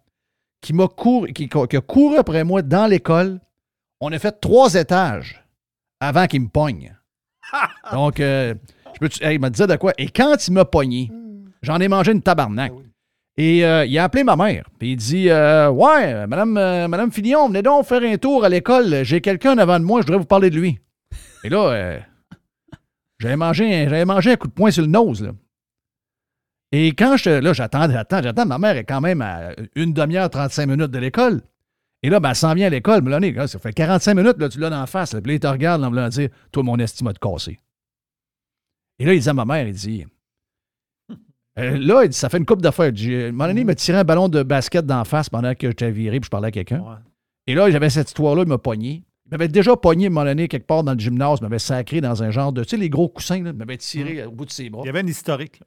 [0.61, 3.40] qui m'a couru, qui, qui a couru après moi dans l'école.
[4.00, 5.44] On a fait trois étages
[6.00, 6.96] avant qu'il me pogne.
[7.92, 8.55] Donc, euh,
[8.94, 9.92] je peux, hey, il m'a dit de quoi?
[9.98, 11.11] Et quand il m'a pogné,
[11.62, 12.72] j'en ai mangé une tabarnak.
[13.37, 14.64] Et euh, il a appelé ma mère.
[14.78, 19.05] Puis il dit euh, Ouais, Madame, Madame Fillon, venez donc faire un tour à l'école.
[19.05, 20.78] J'ai quelqu'un devant de moi, je voudrais vous parler de lui.
[21.44, 22.00] Et là,
[23.18, 25.22] j'avais mangé, j'avais mangé un coup de poing sur le nose.
[25.22, 25.31] Là.
[26.72, 27.31] Et quand je.
[27.31, 28.46] Là, j'attends, j'attends, j'attends.
[28.46, 31.42] Ma mère est quand même à une demi-heure, 35 minutes de l'école.
[32.02, 33.02] Et là, ben, elle s'en vient à l'école.
[33.02, 35.14] Mais là, là, ça fait 45 minutes, là, tu l'as d'en face.
[35.14, 37.60] Là, puis là, il te regarde en voulant dire Toi, mon estime a te casser.
[38.98, 40.04] Et là, il dit à ma mère Il dit
[41.58, 42.88] euh, là, il dit, ça fait une coupe d'affaires.
[42.88, 46.30] Il dit, À un ballon de basket d'en face pendant que j'étais viré puis je
[46.30, 46.80] parlais à quelqu'un.
[46.80, 46.96] Ouais.
[47.46, 49.04] Et là, j'avais cette histoire-là, il m'a pogné.
[49.26, 51.58] Il m'avait déjà pogné à un moment donné quelque part dans le gymnase, il m'avait
[51.58, 52.64] sacré dans un genre de.
[52.64, 54.82] Tu sais, les gros coussins, là, il m'avait tiré au bout de ses bras.
[54.84, 55.60] Il y avait un historique.
[55.60, 55.66] là.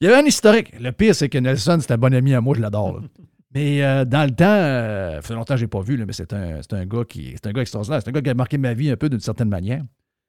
[0.00, 0.78] Il y avait un historique.
[0.78, 3.02] Le pire, c'est que Nelson, c'est un bon ami à moi, je l'adore.
[3.54, 6.12] mais euh, dans le temps, euh, ça fait longtemps que je l'ai pas vu, mais
[6.12, 7.32] c'est un, un gars qui.
[7.32, 8.00] C'est un gars extraordinaire.
[8.02, 9.82] C'est un gars qui a marqué ma vie un peu d'une certaine manière.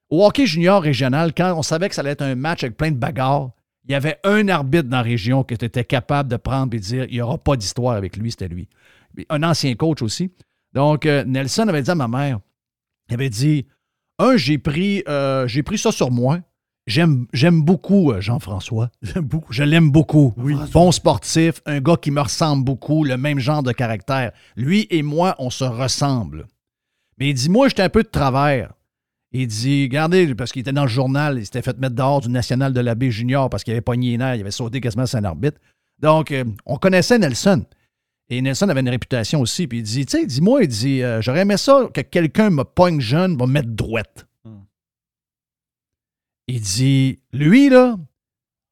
[0.09, 2.91] Au hockey junior régional, quand on savait que ça allait être un match avec plein
[2.91, 3.51] de bagarres,
[3.85, 6.79] il y avait un arbitre dans la région que tu étais capable de prendre et
[6.79, 8.69] de dire il n'y aura pas d'histoire avec lui, c'était lui.
[9.29, 10.31] Un ancien coach aussi.
[10.73, 12.39] Donc, euh, Nelson avait dit à ma mère,
[13.09, 13.65] il avait dit
[14.19, 15.03] Un, j'ai pris,
[15.47, 16.39] j'ai pris ça sur moi.
[16.87, 18.89] J'aime, j'aime beaucoup euh, Jean-François.
[19.01, 19.51] J'aime beaucoup.
[19.51, 20.33] Je l'aime beaucoup.
[20.71, 24.31] Bon sportif, un gars qui me ressemble beaucoup, le même genre de caractère.
[24.55, 26.47] Lui et moi, on se ressemble.
[27.19, 28.71] Mais il dit Moi, j'étais un peu de travers.
[29.33, 32.29] Il dit Regardez, parce qu'il était dans le journal, il s'était fait mettre dehors du
[32.29, 35.05] National de la baie Junior parce qu'il avait pogné les nerfs, il avait sauté quasiment
[35.05, 35.59] sur un arbitre.
[35.99, 37.65] Donc, euh, on connaissait Nelson.
[38.29, 39.67] Et Nelson avait une réputation aussi.
[39.67, 42.63] Puis il dit, tu sais, dis-moi, il dit, euh, j'aurais aimé ça que quelqu'un me
[42.63, 44.25] pogne jeune, va me mettre droite.
[46.47, 47.97] Il dit, lui, là,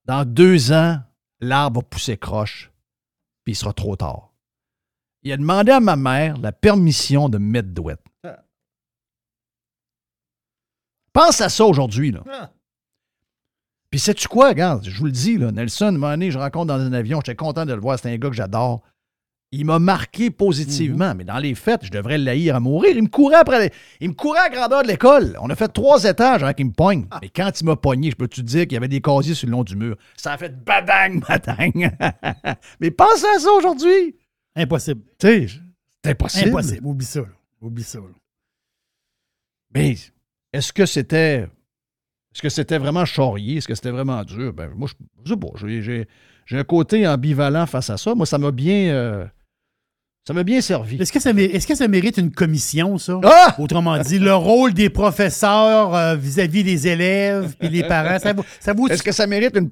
[0.06, 1.00] dans deux ans,
[1.40, 2.72] l'arbre va pousser croche,
[3.44, 4.34] puis il sera trop tard.
[5.24, 8.04] Il a demandé à ma mère la permission de me mettre douette.
[11.12, 12.24] Pense à ça aujourd'hui, là.
[12.30, 12.52] Ah.
[13.90, 16.66] Puis sais-tu quoi, regarde, je vous le dis, là, Nelson, un moment donné, je rencontre
[16.66, 18.82] dans un avion, j'étais content de le voir, c'est un gars que j'adore.
[19.58, 21.18] Il m'a marqué positivement, Mhm.
[21.18, 22.96] mais dans les fêtes, je devrais l'haïr à mourir.
[22.96, 25.38] Il me courait après, il me courait à grandeur de l'école.
[25.42, 27.06] On a fait trois étages avant qu'il me pogne.
[27.12, 27.20] Ah.
[27.22, 29.48] Mais quand il m'a pogné, je peux te dire qu'il y avait des casiers sur
[29.48, 29.96] le long du mur?
[30.18, 31.90] Ça a fait badang, badang.
[32.80, 34.16] mais pense à ça aujourd'hui.
[34.56, 35.02] Impossible.
[35.20, 35.48] Tu sais,
[36.04, 36.50] c'est impossible.
[36.50, 36.86] Impossible.
[36.88, 37.20] Oublie ça.
[37.22, 37.28] là.
[37.62, 38.00] Oublie ça.
[38.00, 38.06] là.
[39.74, 39.96] Mais
[40.54, 41.48] est-ce que c'était.
[42.34, 43.58] Est-ce que c'était vraiment charrier?
[43.58, 44.54] Est-ce que c'était vraiment dur?
[44.54, 46.06] Ben, moi, je je sais pas.
[46.48, 48.14] J'ai un côté ambivalent face à ça.
[48.14, 48.90] Moi, ça m'a bien.
[48.94, 49.26] euh,
[50.28, 50.98] ça m'a bien servi.
[51.00, 53.20] Est-ce que, ça est-ce que ça mérite une commission, ça?
[53.24, 53.56] Ah!
[53.60, 58.74] Autrement dit, le rôle des professeurs euh, vis-à-vis des élèves et les parents, ça ça
[58.74, 59.70] vaut Est-ce que ça mérite une,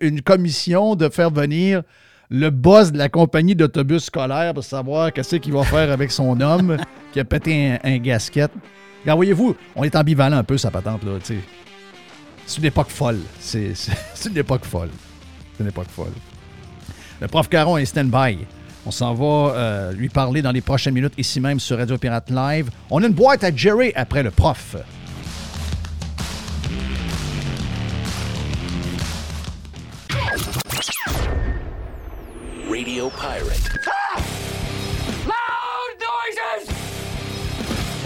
[0.00, 1.82] une commission de faire venir
[2.30, 6.40] le boss de la compagnie d'autobus scolaire pour savoir qu'est-ce qu'il va faire avec son
[6.40, 6.76] homme
[7.12, 8.52] qui a pété un, un gasket?
[9.04, 11.40] Voyez-vous, on est ambivalent un peu, sa patente, là, tu sais.
[12.46, 13.18] C'est une époque folle.
[13.40, 14.90] C'est c'est- c'est une époque folle.
[15.56, 16.12] C'est une époque folle.
[17.20, 18.38] Le prof Caron est stand-by.
[18.88, 22.30] On s'en va euh, lui parler dans les prochaines minutes ici même sur Radio Pirate
[22.30, 22.70] Live.
[22.88, 24.76] On a une boîte à Jerry après le prof.
[32.70, 33.78] Radio Pirate.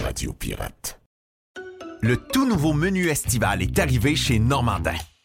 [0.03, 1.01] Radio Pirate.
[2.01, 4.97] Le tout nouveau menu estival est arrivé chez Normandin.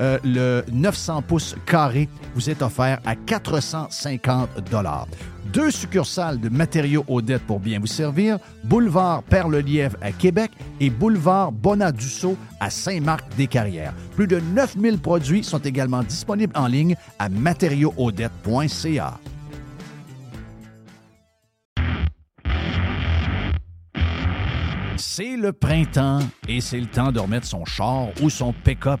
[0.00, 4.48] euh, le 900 pouces carré, vous est offert à 450
[5.52, 11.52] Deux succursales de matériaux Odette pour bien vous servir, boulevard Perle-Lièvre à Québec et boulevard
[11.52, 13.94] Bonadusseau à Saint-Marc-des-Carrières.
[14.16, 19.20] Plus de 9000 produits sont également disponibles en ligne à matériauxodette.ca.
[24.96, 29.00] C'est le printemps et c'est le temps de remettre son char ou son pick-up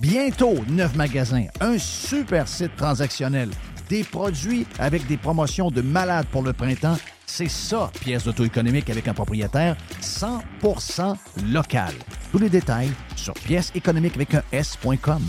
[0.00, 3.50] Bientôt, neuf magasins, un super site transactionnel,
[3.90, 6.96] des produits avec des promotions de malades pour le printemps.
[7.26, 11.16] C'est ça, pièce d'auto-économique avec un propriétaire 100%
[11.52, 11.92] local.
[12.32, 15.22] Tous les détails sur pièce économique avec un S.com.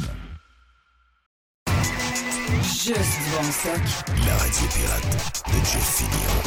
[2.63, 3.81] Juste bon stock.
[4.25, 6.39] La radio pirate de Jeff Fillion.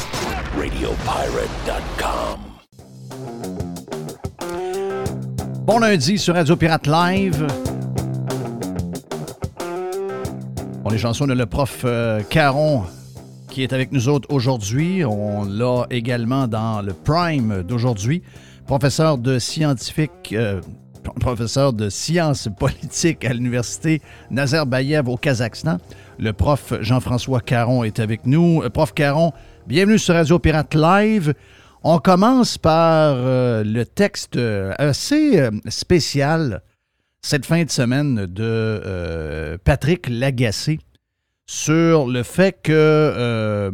[0.56, 2.40] RadioPirate.com.
[5.66, 7.46] Bon lundi sur Radio Pirate Live.
[10.87, 12.82] On est chanceux, on a le prof euh, Caron
[13.49, 15.03] qui est avec nous autres aujourd'hui.
[15.03, 18.22] On l'a également dans le prime d'aujourd'hui.
[18.66, 20.61] Professeur de scientifique, euh,
[21.20, 25.78] professeur de sciences politiques à l'université Nazarbayev au Kazakhstan.
[26.18, 28.62] Le prof Jean-François Caron est avec nous.
[28.62, 29.32] Euh, prof Caron,
[29.66, 31.32] bienvenue sur Radio Pirate Live.
[31.82, 34.39] On commence par le texte
[34.78, 36.62] assez spécial
[37.24, 40.78] cette fin de semaine de euh, Patrick Lagacé
[41.46, 43.70] sur le fait que euh,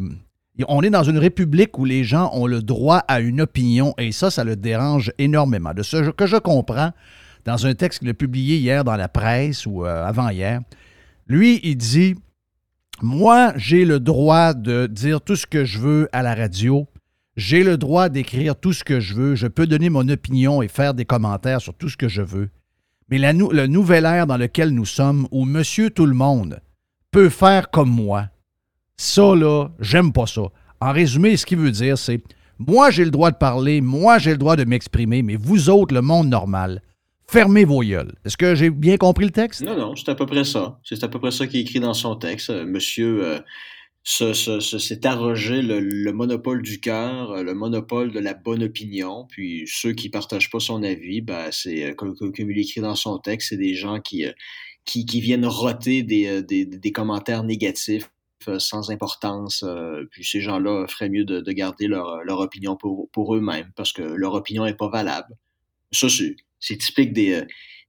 [0.69, 4.13] on est dans une république où les gens ont le droit à une opinion et
[4.13, 5.75] ça, ça le dérange énormément.
[5.75, 6.93] De ce que je comprends,
[7.45, 10.61] dans un texte qu'il a publié hier dans la presse ou euh, avant-hier,
[11.27, 12.15] lui, il dit
[13.03, 16.87] Moi, j'ai le droit de dire tout ce que je veux à la radio.
[17.37, 19.35] J'ai le droit d'écrire tout ce que je veux.
[19.35, 22.49] Je peux donner mon opinion et faire des commentaires sur tout ce que je veux.
[23.11, 26.61] Mais le nouvel ère dans lequel nous sommes, où Monsieur Tout le Monde
[27.11, 28.29] peut faire comme moi,
[28.97, 30.43] ça, là, j'aime pas ça.
[30.81, 32.23] En résumé, ce qu'il veut dire, c'est
[32.59, 35.95] moi, j'ai le droit de parler, moi, j'ai le droit de m'exprimer, mais vous autres,
[35.95, 36.83] le monde normal,
[37.27, 38.13] fermez vos gueules.
[38.25, 39.63] Est-ce que j'ai bien compris le texte?
[39.63, 40.79] Non, non, c'est à peu près ça.
[40.85, 42.51] C'est à peu près ça qui est écrit dans son texte.
[42.51, 43.39] Euh, Monsieur euh,
[44.03, 48.35] se- se- se- s'est arrogé le, le monopole du cœur, euh, le monopole de la
[48.35, 49.27] bonne opinion.
[49.29, 52.97] Puis ceux qui partagent pas son avis, ben, c'est euh, comme, comme- il écrit dans
[52.97, 54.33] son texte, c'est des gens qui, euh,
[54.85, 58.11] qui, qui viennent roter des, des, des commentaires négatifs
[58.59, 59.63] sans importance.
[60.11, 63.93] puis ces gens-là feraient mieux de, de garder leur, leur opinion pour, pour eux-mêmes parce
[63.93, 65.37] que leur opinion est pas valable.
[65.93, 67.43] Ça, c'est c'est typique des,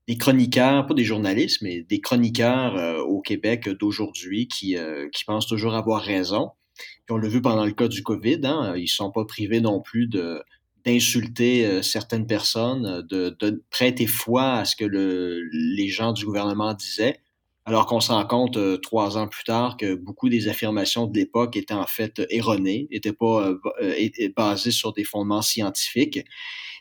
[0.08, 5.26] des chroniqueurs, pas des journalistes, mais des chroniqueurs euh, au Québec d'aujourd'hui qui, euh, qui
[5.26, 6.52] pensent toujours avoir raison.
[6.76, 9.62] Puis on l'a vu pendant le cas du COVID, hein, ils ne sont pas privés
[9.62, 10.44] non plus de
[10.84, 16.26] d'insulter euh, certaines personnes, de, de prêter foi à ce que le, les gens du
[16.26, 17.20] gouvernement disaient,
[17.66, 21.18] alors qu'on se rend compte euh, trois ans plus tard que beaucoup des affirmations de
[21.18, 26.26] l'époque étaient en fait erronées, n'étaient pas euh, euh, basées sur des fondements scientifiques.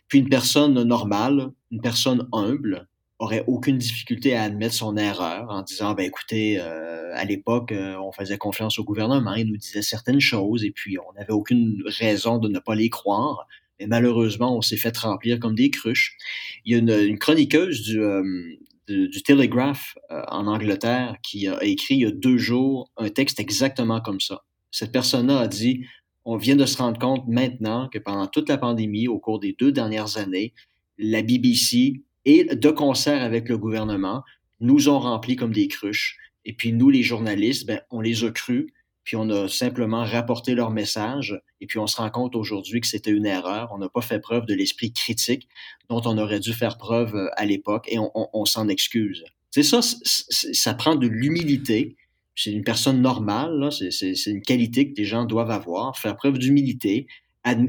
[0.09, 2.89] Puis une personne normale, une personne humble,
[3.21, 7.97] aurait aucune difficulté à admettre son erreur en disant ben écoutez euh, à l'époque euh,
[7.99, 11.83] on faisait confiance au gouvernement il nous disait certaines choses et puis on n'avait aucune
[11.87, 13.47] raison de ne pas les croire.
[13.79, 16.17] Mais malheureusement on s'est fait remplir comme des cruches.
[16.65, 18.23] Il y a une, une chroniqueuse du euh,
[18.89, 23.11] du, du Telegraph euh, en Angleterre qui a écrit il y a deux jours un
[23.11, 24.45] texte exactement comme ça.
[24.71, 25.85] Cette personne-là a dit
[26.25, 29.55] on vient de se rendre compte maintenant que pendant toute la pandémie au cours des
[29.59, 30.55] deux dernières années
[30.97, 34.23] la BBC et de concert avec le gouvernement,
[34.61, 36.17] nous ont remplis comme des cruches.
[36.45, 38.67] Et puis nous, les journalistes, ben, on les a crus,
[39.03, 42.87] puis on a simplement rapporté leur message, et puis on se rend compte aujourd'hui que
[42.87, 43.71] c'était une erreur.
[43.73, 45.49] On n'a pas fait preuve de l'esprit critique
[45.89, 49.25] dont on aurait dû faire preuve euh, à l'époque, et on, s'en excuse.
[49.51, 51.97] C'est ça, ça prend de l'humilité.
[52.37, 57.07] C'est une personne normale, c'est une qualité que des gens doivent avoir, faire preuve d'humilité,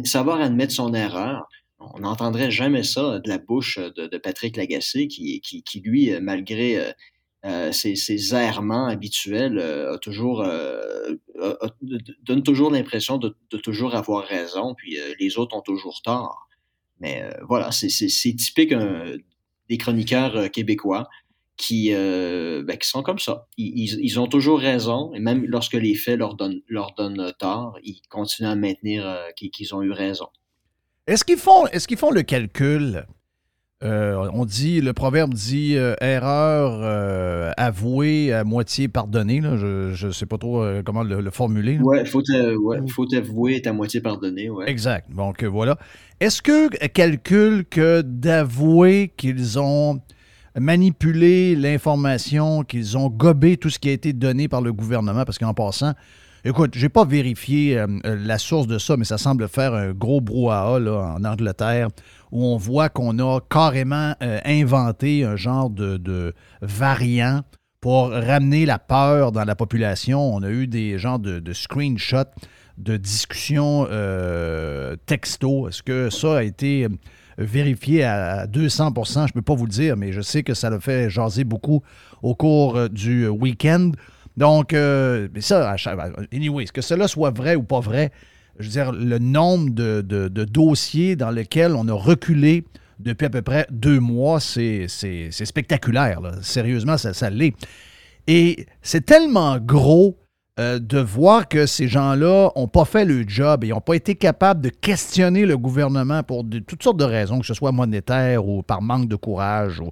[0.03, 1.47] savoir admettre son erreur,
[1.93, 6.77] on n'entendrait jamais ça de la bouche de, de Patrick Lagacé, qui, qui, lui, malgré
[6.77, 6.91] euh,
[7.45, 10.45] euh, ses, ses, errements habituels, euh, a toujours,
[12.23, 16.47] donne toujours l'impression de, toujours avoir raison, puis les autres ont toujours tort.
[16.99, 17.87] Mais voilà, c'est
[18.35, 18.73] typique
[19.69, 21.09] des chroniqueurs québécois
[21.57, 23.47] qui, ben, qui sont comme ça.
[23.57, 27.79] Ils, ils, ont toujours raison, et même lorsque les faits leur donnent, leur donnent tort,
[27.83, 30.27] ils continuent à maintenir qu'ils ont eu raison.
[31.07, 33.05] Est-ce qu'ils font, est qu'ils font le calcul?
[33.83, 39.41] Euh, on dit, le proverbe dit euh, erreur euh, avouée à moitié pardonnée.
[39.41, 39.57] Là.
[39.57, 41.79] Je ne sais pas trop euh, comment le, le formuler.
[41.81, 44.51] Oui, il faut, ouais, faut avouer être à moitié pardonné.
[44.51, 44.69] Ouais.
[44.69, 45.09] Exact.
[45.11, 45.79] Donc voilà.
[46.19, 49.99] Est-ce que calcul que d'avouer qu'ils ont
[50.55, 55.25] manipulé l'information, qu'ils ont gobé tout ce qui a été donné par le gouvernement?
[55.25, 55.93] Parce qu'en passant,
[56.43, 60.21] Écoute, j'ai pas vérifié euh, la source de ça, mais ça semble faire un gros
[60.21, 61.89] brouhaha là, en Angleterre
[62.31, 66.33] où on voit qu'on a carrément euh, inventé un genre de,
[66.63, 67.41] variant
[67.79, 70.33] pour ramener la peur dans la population.
[70.33, 72.31] On a eu des genres de, screenshots
[72.77, 75.67] de discussions euh, texto.
[75.67, 76.87] Est-ce que ça a été
[77.37, 80.71] vérifié à 200% Je ne peux pas vous le dire, mais je sais que ça
[80.71, 81.83] l'a fait jaser beaucoup
[82.23, 83.91] au cours du week-end.
[84.37, 85.75] Donc, euh, ça,
[86.33, 88.11] anyway, que cela soit vrai ou pas vrai,
[88.59, 92.63] je veux dire, le nombre de, de, dossiers dans lesquels on a reculé
[92.99, 96.19] depuis à peu près deux mois, c'est spectaculaire.
[96.41, 97.53] Sérieusement, ça, l'est.
[98.27, 100.17] Et c'est tellement gros
[100.59, 104.15] euh, de voir que ces gens-là n'ont pas fait le job et n'ont pas été
[104.15, 108.61] capables de questionner le gouvernement pour toutes sortes de raisons, que ce soit monétaire ou
[108.61, 109.89] par manque de courage ou,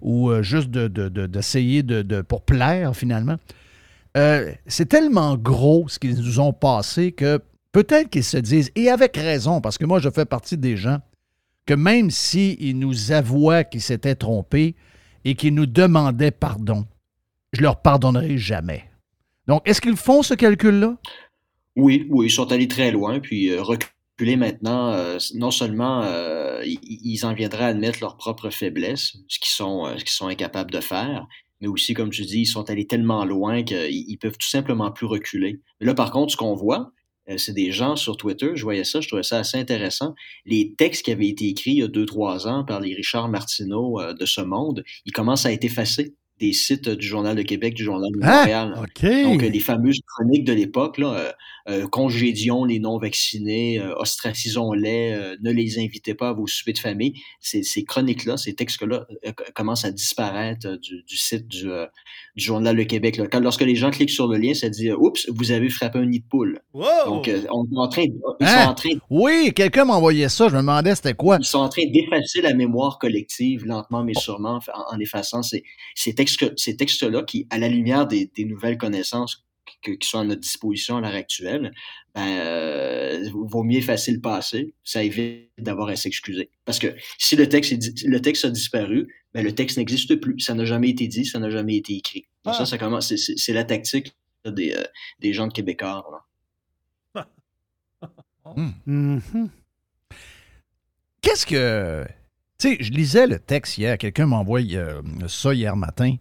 [0.00, 3.36] ou euh, juste d'essayer de, de, pour plaire finalement.
[4.16, 7.38] Euh, c'est tellement gros ce qu'ils nous ont passé que
[7.72, 10.98] peut-être qu'ils se disent, et avec raison, parce que moi je fais partie des gens,
[11.66, 14.74] que même s'ils nous avouaient qu'ils s'étaient trompés
[15.24, 16.86] et qu'ils nous demandaient pardon,
[17.52, 18.84] je leur pardonnerai jamais.
[19.46, 20.96] Donc, est-ce qu'ils font ce calcul-là?
[21.76, 26.04] Oui, oui, ils sont allés très loin, puis euh, reculer maintenant, euh, non seulement
[26.64, 31.26] ils en viendraient à admettre leurs propres faiblesses, ce qu'ils sont incapables de faire,
[31.60, 35.06] mais aussi, comme tu dis, ils sont allés tellement loin qu'ils peuvent tout simplement plus
[35.06, 35.60] reculer.
[35.80, 36.92] Mais là, par contre, ce qu'on voit,
[37.28, 40.14] euh, c'est des gens sur Twitter, je voyais ça, je trouvais ça assez intéressant.
[40.44, 43.28] Les textes qui avaient été écrits il y a deux, trois ans par les Richard
[43.28, 47.42] Martineau euh, de ce monde, ils commencent à être effacés des sites du Journal de
[47.42, 48.74] Québec, du Journal de Montréal.
[48.76, 49.22] Ah, okay.
[49.24, 51.32] Donc, les fameuses chroniques de l'époque, là, euh,
[51.68, 56.78] euh, congédions les non-vaccinés, euh, ostracisons-les, euh, ne les invitez pas à vos soupers de
[56.78, 57.14] famille.
[57.40, 61.70] Ces, ces chroniques-là, ces textes-là euh, commencent à disparaître du, du site du,
[62.36, 63.16] du, Journal de Québec.
[63.16, 63.26] Là.
[63.26, 66.06] Quand, lorsque les gens cliquent sur le lien, ça dit «Oups, vous avez frappé un
[66.06, 66.84] nid de poule wow.».
[67.06, 68.62] Donc, on est en train, ils hein?
[68.64, 68.90] sont en train...
[69.10, 71.38] Oui, quelqu'un m'envoyait ça, je me demandais c'était quoi.
[71.40, 75.64] Ils sont en train d'effacer la mémoire collective, lentement mais sûrement, en, en effaçant ces,
[75.94, 79.46] ces textes, ces textes-là qui, à la lumière des, des nouvelles connaissances
[79.82, 81.72] que, qui sont à notre disposition à l'heure actuelle,
[82.14, 84.74] ben, euh, vaut mieux effacer le passé.
[84.84, 86.50] Ça évite d'avoir à s'excuser.
[86.64, 89.06] Parce que si le texte, est, le texte a disparu,
[89.36, 90.40] ben, le texte n'existe plus.
[90.40, 92.24] Ça n'a jamais été dit, ça n'a jamais été écrit.
[92.42, 92.58] Donc ah.
[92.60, 94.16] ça, ça commence, c'est la tactique
[94.46, 94.82] là, des, euh,
[95.20, 96.04] des gens de Québécois.
[98.54, 98.70] Mmh.
[98.86, 99.48] Mmh.
[101.20, 102.04] Qu'est-ce que
[102.60, 106.14] Tu sais, je lisais le texte hier, quelqu'un m'a envoyé euh, ça hier matin,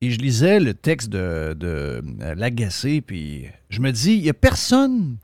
[0.00, 4.30] et je lisais le texte de, de euh, Lagacé, puis je me dis, il n'y
[4.30, 5.18] a personne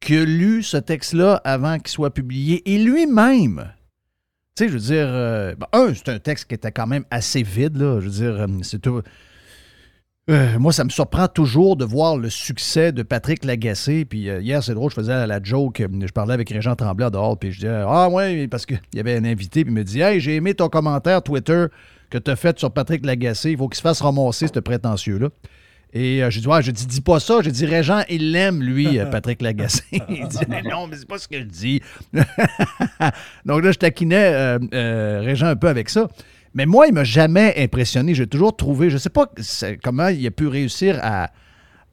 [0.00, 3.72] qui a lu ce texte-là avant qu'il soit publié, et lui-même,
[4.66, 8.00] je veux dire, euh, un, c'est un texte qui était quand même assez vide, là,
[8.00, 9.02] je veux dire, euh, c'est tout...
[10.30, 14.04] Euh, moi, ça me surprend toujours de voir le succès de Patrick Lagacé.
[14.04, 15.82] Puis hier, c'est drôle, je faisais la, joke.
[15.82, 17.38] Je parlais avec Régent Tremblay dehors.
[17.38, 19.64] Puis je disais Ah, ouais, parce qu'il y avait un invité.
[19.64, 21.64] Puis il me dit Hey, j'ai aimé ton commentaire Twitter
[22.10, 23.52] que tu as fait sur Patrick Lagacé.
[23.52, 25.30] Il faut qu'il se fasse ramasser, ce prétentieux-là.
[25.92, 27.40] Et euh, j'ai dit Ouais, je dis Dis pas ça.
[27.42, 29.82] J'ai dit Régent, il l'aime, lui, euh, Patrick Lagacé.
[29.92, 31.80] il dit Non, mais c'est pas ce que je dis.
[33.44, 36.08] Donc là, je taquinais euh, euh, Régent un peu avec ça.
[36.54, 38.14] Mais moi, il m'a jamais impressionné.
[38.14, 39.26] J'ai toujours trouvé, je sais pas
[39.82, 41.30] comment il a pu réussir à,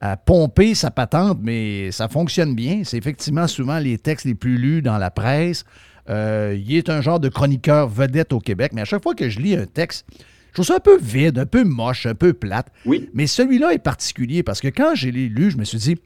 [0.00, 2.82] à pomper sa patente, mais ça fonctionne bien.
[2.84, 5.64] C'est effectivement souvent les textes les plus lus dans la presse.
[6.08, 9.40] Il est un genre de chroniqueur vedette au Québec, mais à chaque fois que je
[9.40, 12.68] lis un texte, je trouve ça un peu vide, un peu moche, un peu plate.
[12.84, 13.08] Oui.
[13.14, 15.96] Mais celui-là est particulier parce que quand j'ai lu, je me suis dit,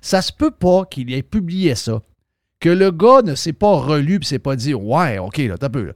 [0.00, 2.00] ça se peut pas qu'il ait publié ça,
[2.60, 5.68] que le gars ne s'est pas relu et s'est pas dit, ouais, OK, là, t'as
[5.68, 5.84] peu.
[5.86, 5.92] Là.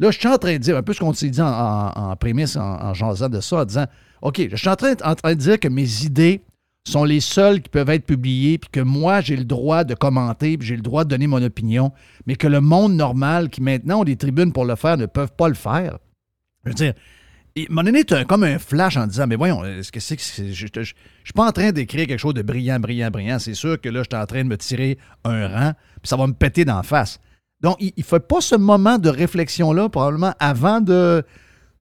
[0.00, 1.92] Là, je suis en train de dire, un peu ce qu'on s'est dit en, en-
[2.10, 3.86] en prémisse, en, en jasant de ça, en disant,
[4.22, 6.42] OK, je suis en train, en train de dire que mes idées
[6.86, 10.56] sont les seules qui peuvent être publiées, puis que moi, j'ai le droit de commenter,
[10.56, 11.92] puis j'ai le droit de donner mon opinion,
[12.26, 15.32] mais que le monde normal, qui maintenant ont des tribunes pour le faire, ne peuvent
[15.36, 15.98] pas le faire.
[16.64, 16.94] Je veux dire,
[17.62, 20.52] et, à un comme un flash en disant, mais voyons, est-ce que c'est que c'est-
[20.52, 20.94] je ne suis
[21.34, 23.38] pas en train d'écrire quelque chose de brillant, brillant, brillant.
[23.38, 26.16] C'est sûr que là, je suis en train de me tirer un rang, puis ça
[26.16, 27.20] va me péter d'en face.
[27.60, 31.24] Donc, il ne fait pas ce moment de réflexion-là, probablement, avant de,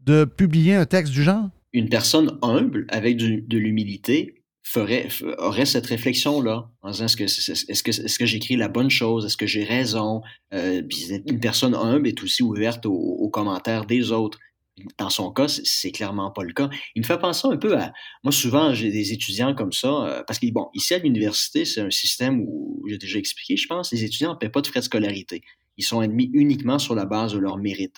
[0.05, 1.49] de publier un texte du genre?
[1.73, 5.07] Une personne humble, avec de l'humilité, ferait,
[5.38, 9.25] aurait cette réflexion-là, en disant est-ce que, est-ce que, est-ce que j'écris la bonne chose,
[9.25, 10.21] est-ce que j'ai raison?
[10.53, 10.82] Euh,
[11.28, 14.39] une personne humble est aussi ouverte aux commentaires des autres.
[14.97, 16.69] Dans son cas, c'est- clairement pas le cas.
[16.95, 17.93] Il me fait penser un peu à.
[18.23, 21.82] Moi, souvent, j'ai des étudiants comme ça, euh, parce que, bon, ici à l'université, c'est
[21.82, 24.80] un système où, j'ai déjà expliqué, je pense, les étudiants ne paient pas de frais
[24.80, 25.41] de scolarité.
[25.78, 27.97] Ils sont admis uniquement sur la base de leur mérite.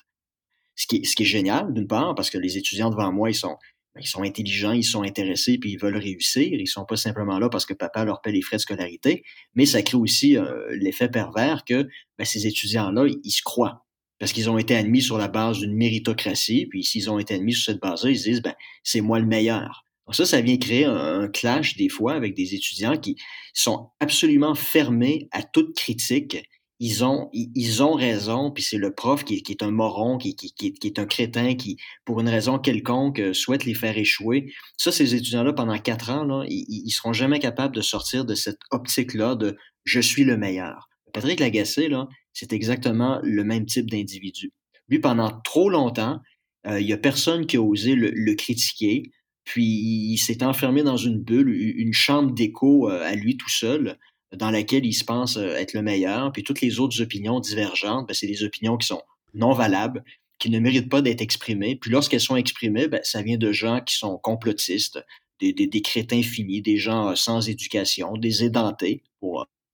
[0.75, 3.57] Ce qui est, génial, d'une part, parce que les étudiants devant moi, ils sont,
[3.95, 6.47] ben, intelligents, ils sont intéressés, puis ils veulent réussir.
[6.53, 9.23] Ils sont pas simplement là parce que papa leur paie les frais de scolarité,
[9.55, 13.85] mais ça crée aussi euh, l'effet pervers que ben, ces étudiants-là, ils se croient.
[14.19, 17.53] Parce qu'ils ont été admis sur la base d'une méritocratie, puis s'ils ont été admis
[17.53, 18.53] sur cette base-là, ils se disent, ben,
[18.83, 19.85] c'est moi le meilleur.
[20.05, 23.15] Donc ça, ça vient créer un, clash des fois avec des étudiants qui
[23.53, 26.37] sont absolument fermés à toute critique
[26.79, 30.35] ils ont, ils, ont raison, puis c'est le prof qui, est un moron, qui
[30.83, 34.53] est un crétin, qui, pour une raison quelconque, euh, souhaite les faire échouer.
[34.77, 38.33] Ça, ces étudiants-là, pendant quatre ans, là, ils, ils seront jamais capables de sortir de
[38.33, 40.89] cette optique-là de je suis le meilleur.
[41.13, 42.07] Patrick Lagacé, là,
[42.39, 44.53] c'est exactement le même type d'individu.
[44.87, 46.21] Lui, pendant trop longtemps,
[46.67, 49.11] euh, il y a personne qui a osé le, critiquer,
[49.43, 53.97] puis il s'est enfermé dans une bulle, une chambre d'écho euh, à lui tout seul
[54.37, 58.07] dans laquelle il se pense euh, être le meilleur, puis toutes les autres opinions divergentes,
[58.07, 59.01] ben, c'est des opinions qui sont
[59.33, 60.05] non valables,
[60.37, 61.75] qui ne méritent pas d'être exprimées.
[61.75, 64.99] Puis lorsqu'elles sont exprimées, ben, ça vient de gens qui sont complotistes,
[65.41, 69.03] des, crétins finis, des gens sans éducation, des édentés,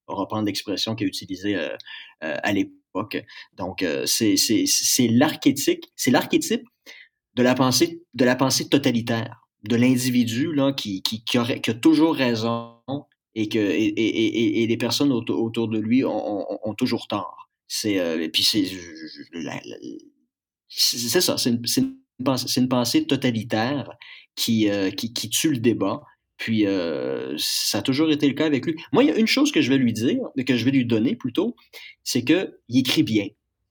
[0.08, 1.70] reprendre l'expression qu'il a utilisée euh,
[2.24, 3.24] euh, à l'époque.
[3.58, 6.64] Donc, euh, c'est l'archétype, c'est l'archétype
[7.36, 12.16] de la pensée, de la pensée totalitaire, de l'individu là qui, qui, qui, a toujours
[12.16, 12.76] raison
[13.34, 17.50] et que et, et, et, les personnes autour, de lui ont, ont, ont toujours tort.
[17.68, 18.66] C'est euh, puis c'est
[21.22, 23.90] ça, c'est une, une, pensée, une pensée totalitaire
[24.36, 26.02] qui, euh, qui, qui tue le débat.
[26.38, 28.76] Puis euh, ça a toujours été le cas avec lui.
[28.92, 30.86] Moi, il y a une chose que je vais lui dire, que je vais lui
[30.86, 31.56] donner plutôt,
[32.04, 33.28] c'est que il écrit bien.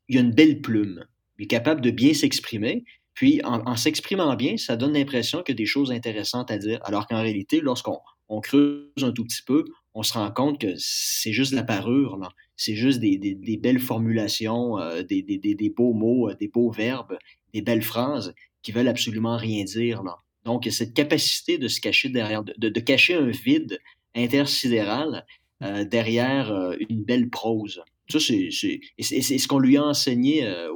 [0.08, 1.04] Il a une belle plume.
[1.38, 2.84] Il est capable de bien s'exprimer.
[3.14, 6.80] Puis en, s'exprimant bien, ça donne l'impression qu'il y a des choses intéressantes à dire.
[6.82, 7.98] Alors qu'en réalité, lorsqu'on
[8.28, 12.18] on creuse un tout petit peu, on se rend compte que c'est juste la parure,
[12.56, 17.16] c'est juste des, belles formulations, euh, des, des, beaux mots, euh, des beaux verbes,
[17.52, 20.02] des belles phrases qui veulent absolument rien dire.
[20.02, 20.16] Là.
[20.45, 23.78] Donc, cette capacité de se cacher derrière, de, cacher un vide
[24.14, 25.24] intersidéral
[25.62, 27.82] euh, derrière euh, une belle prose.
[28.09, 30.68] Ça, c'est ce qu'on lui a enseigné euh,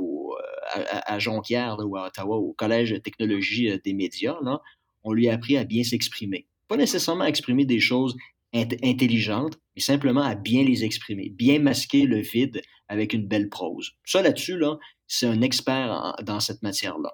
[0.71, 4.39] à, à, Jonquière là, ou Ottawa, au Collège de technologie des médias.
[4.43, 4.63] Là.
[5.05, 8.17] On lui a appris à bien s'exprimer pas nécessairement à exprimer des choses
[8.55, 13.49] int intelligentes, mais simplement à bien les exprimer, bien masquer le vide avec une belle
[13.49, 13.93] prose.
[14.05, 17.13] Ça là-dessus, là, c'est un expert dans cette matière-là.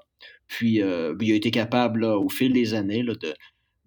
[0.48, 3.34] Puis euh, il a été capable, là, au fil des années, là, de,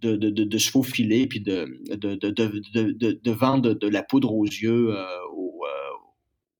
[0.01, 4.03] de, de, de, de se faufiler puis de, de, de, de, de, vendre de, la
[4.03, 5.61] poudre aux yeux euh, aux,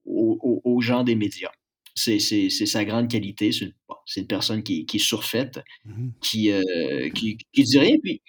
[0.05, 1.51] aux, aux, gens des médias.
[1.95, 3.51] c'est c'est- c'est sa grande qualité.
[3.51, 6.13] C'est bon, une personne qui, qui est surfaite, Mhm.
[6.21, 7.97] qui, euh, qui, qui dit rien.
[8.03, 8.21] Puis,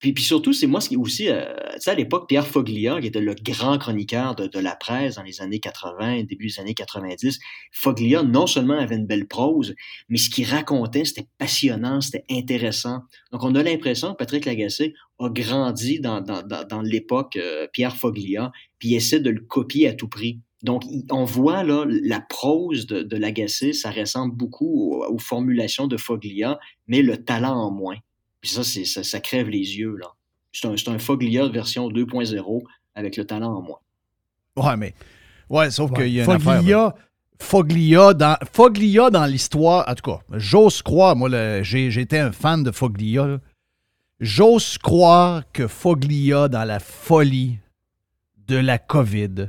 [0.00, 1.44] puis, puis surtout, c'est moi ce qui aussi, euh,
[1.86, 5.42] à l'époque, Pierre Foglia, qui était le grand chroniqueur de, de la presse dans les
[5.42, 7.38] années 80, début des années 90,
[7.70, 9.74] Foglia, non seulement avait une belle prose,
[10.08, 13.00] mais ce qu'il racontait, c'était passionnant, c'était intéressant.
[13.30, 17.66] Donc, on a l'impression que Patrick Lagacé a grandi dans, dans, dans, dans l'époque euh,
[17.70, 20.40] Pierre Foglia, puis essaie de le copier à tout prix.
[20.62, 25.86] Donc, on voit là la prose de, de Lagacé, ça ressemble beaucoup aux, aux formulations
[25.86, 27.96] de Foglia, mais le talent en moins.
[28.40, 30.06] Puis ça, c'est, ça, ça crève les yeux, là.
[30.52, 32.62] C'est un, c'est un Foglia version 2.0
[32.94, 33.78] avec le talent en moins.
[34.56, 34.94] Ouais, mais.
[35.48, 35.98] Ouais, sauf Ouais.
[36.04, 36.56] qu'il y a une affaire.
[36.56, 36.94] Foglia,
[37.38, 42.18] Foglia dans, Foglia dans l'histoire, en tout cas, j'ose croire, moi, le- j'ai j'ai été
[42.18, 43.26] un fan de Foglia.
[43.26, 43.38] là.
[44.20, 47.58] J'ose croire que Foglia, dans la folie
[48.48, 49.48] de la COVID,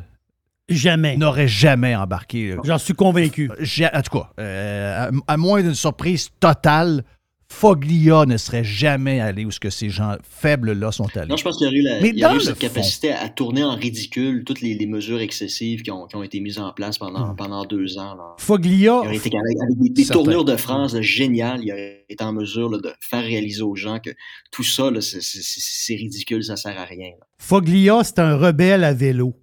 [0.69, 1.17] jamais.
[1.17, 2.55] n'aurait jamais embarqué.
[2.63, 3.51] J'en suis convaincu.
[3.59, 7.03] J'ai- En tout cas, euh, à, à moins d'une surprise totale,
[7.51, 11.27] Foglia ne serait jamais allé où ce que ces gens faibles-là sont allés.
[11.27, 13.11] Non, je pense qu'il y a eu, la- Mais il y eu cette fond- capacité
[13.11, 16.57] à tourner en ridicule toutes les, les mesures excessives qui ont, qui ont été mises
[16.59, 17.35] en place pendant, Hmm.
[17.35, 18.15] pendant deux ans.
[18.15, 18.35] là.
[18.37, 21.59] Foglia, Il aurait été avec, avec des, tournures de France là, géniales.
[21.63, 24.11] Il aurait été en mesure là, de faire réaliser aux gens que
[24.51, 27.11] tout ça, c'est, ridicule, ça sert à rien.
[27.37, 29.35] Foglia, c'est un rebelle à vélo.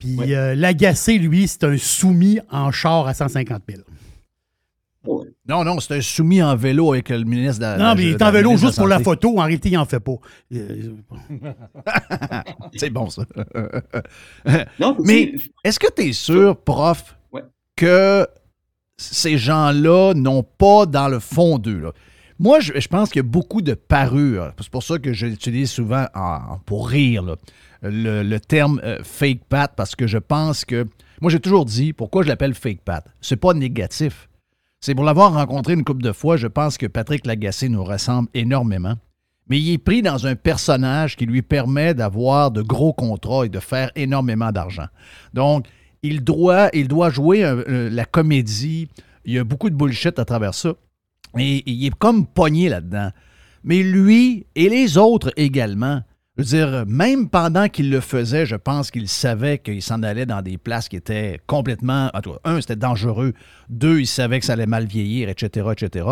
[0.00, 0.34] Puis Ouais.
[0.34, 3.82] euh, Lagacé, lui, c'est un soumis en char à 150 000.
[5.06, 5.28] Ouais.
[5.46, 8.08] Non, non, c'est un soumis en vélo avec le ministre de la- Non, mais il
[8.12, 9.38] est en vélo juste pour la photo.
[9.38, 10.14] En réalité, il n'en fait pas.
[12.76, 13.24] C'est bon, ça.
[14.80, 17.42] Non, Mais est-ce que tu es sûr, prof, Ouais.
[17.76, 18.26] que
[18.96, 21.78] ces gens-là n'ont pas dans le fond d'eux?
[21.80, 21.92] là?
[22.38, 24.52] Moi, je, je pense qu'il y a beaucoup de parures.
[24.58, 27.36] C'est pour ça que j'utilise souvent en- pour rire là,
[27.82, 30.86] le, le terme euh, fake pat parce que je pense que.
[31.20, 33.04] Moi, j'ai toujours dit pourquoi je l'appelle fake pat.
[33.20, 34.28] C'est pas négatif.
[34.86, 38.28] C'est pour l'avoir rencontré une couple de fois, je pense que Patrick Lagacé nous ressemble
[38.34, 38.96] énormément.
[39.48, 43.48] Mais il est pris dans un personnage qui lui permet d'avoir de gros contrats et
[43.48, 44.84] de faire énormément d'argent.
[45.32, 45.64] Donc,
[46.02, 48.88] il doit, il doit jouer un- euh, la comédie.
[49.24, 50.74] Il y a beaucoup de bullshit à travers ça.
[51.38, 53.08] Et il est comme pogné là-dedans.
[53.62, 56.02] Mais lui et les autres également,
[56.36, 60.26] je veux dire, même pendant qu'il le faisait, je pense qu'il savait qu'il s'en allait
[60.26, 62.10] dans des places qui étaient complètement.
[62.44, 63.34] un, c'était dangereux.
[63.68, 66.06] Deux, il savait que ça allait mal vieillir, etc., etc.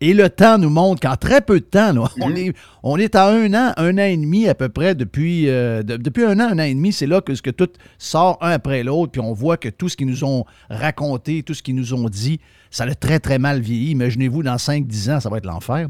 [0.00, 3.14] Et le temps nous montre qu'en très peu de temps, là, on, est, on est
[3.14, 6.38] à un an, un an et demi à peu près depuis, euh, de- depuis un
[6.40, 7.68] an, un an et demi, c'est là que, que tout
[7.98, 11.52] sort un après l'autre, puis on voit que tout ce qu'ils nous ont raconté, tout
[11.54, 13.90] ce qu'ils nous ont dit, ça a très très mal vieilli.
[13.90, 15.88] Imaginez-vous, dans 5-10 ans, ça va être l'enfer.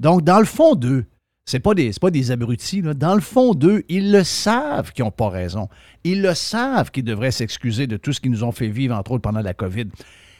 [0.00, 1.04] Donc, dans le fond d'eux,
[1.46, 2.80] c'est pas des, pas des abrutis.
[2.82, 2.94] là.
[2.94, 5.68] Dans le fond d'eux, ils le savent qu'ils n'ont pas raison.
[6.04, 9.12] Ils le savent qu'ils devraient s'excuser de tout ce qu'ils nous ont fait vivre, entre
[9.12, 9.86] autres, pendant la COVID.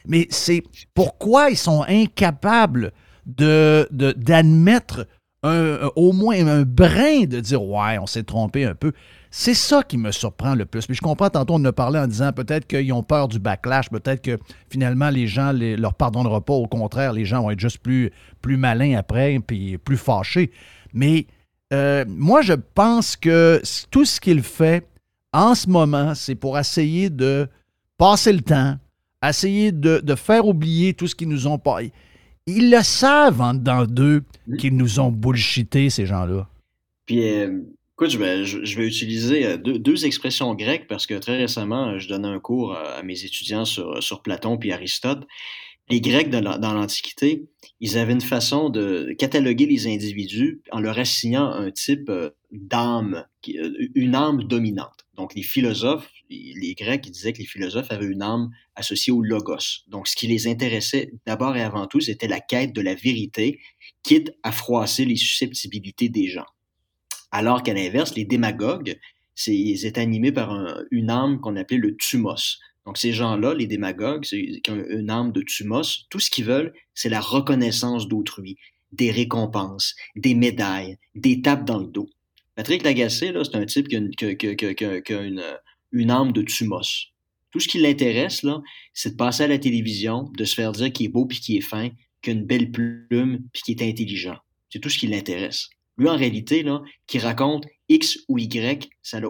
[0.06, 0.62] Mais c'est
[0.94, 2.92] pourquoi ils sont incapables
[4.16, 5.06] d'admettre
[5.42, 8.92] un- au moins un brin de dire Ouais, on s'est trompé un peu.
[9.30, 10.86] C'est ça qui me surprend le plus.
[10.86, 13.38] Puis je comprends, tantôt, on en a parlé en disant peut-être qu'ils ont peur du
[13.40, 14.38] backlash, peut-être que
[14.70, 16.52] finalement, les gens ne leur pardonneront pas.
[16.54, 18.10] Au contraire, les gens vont être juste plus,
[18.42, 20.50] plus malins après, puis plus fâchés.
[20.94, 21.26] Mais
[21.72, 24.86] euh, moi, je pense que tout ce qu'il fait
[25.32, 27.48] en ce moment, c'est pour essayer de
[27.98, 28.76] passer le temps,
[29.26, 31.78] essayer de, de faire oublier tout ce qu'ils nous ont pas.
[32.46, 34.22] Ils le savent en dedans d'eux
[34.58, 36.46] qu'ils nous ont bullshité, ces gens-là.
[37.06, 37.60] Puis, euh,
[37.94, 41.36] écoute, je vais, je, je vais utiliser euh, deux, deux expressions grecques parce que très
[41.36, 45.26] récemment, je donnais un cours à, mes étudiants sur, sur Platon puis Aristote.
[45.90, 47.44] Les Grecs dans l'Antiquité,
[47.84, 53.26] ils avaient une façon de cataloguer les individus en leur assignant un type euh, d'âme,
[53.50, 55.04] euh, une âme dominante.
[55.12, 59.84] Donc, les philosophes, les Grecs, disaient que les philosophes avaient une âme associée au logos.
[59.88, 63.60] Donc, ce qui les intéressait d'abord et avant tout, c'était la quête de la vérité,
[64.02, 66.46] quitte à froisser les susceptibilités des gens.
[67.30, 68.98] Alors qu'à l'inverse, les démagogues,
[69.46, 72.60] ils étaient animés par un- une âme qu'on appelait le thumos.
[72.86, 76.72] Donc ces gens-là, les démagogues, qui ont une âme de thumos, tout ce qu'ils veulent,
[76.94, 78.56] c'est la reconnaissance d'autrui,
[78.92, 82.08] des récompenses, des médailles, des tapes dans le dos.
[82.54, 85.20] Patrick Lagacé, là, c'est un type qui a
[85.92, 87.10] une, âme de thumos.
[87.50, 88.60] Tout ce qui l'intéresse, là,
[88.92, 91.56] c'est de passer à la télévision, de se faire dire qu'il est beau puis qu'il
[91.56, 91.90] est fin,
[92.22, 94.36] qu'il a une belle plume puis qu'il est intelligent.
[94.70, 95.68] C'est tout ce qui l'intéresse.
[95.96, 99.28] Lui, en réalité, là, qui raconte X ou Y, ça n'a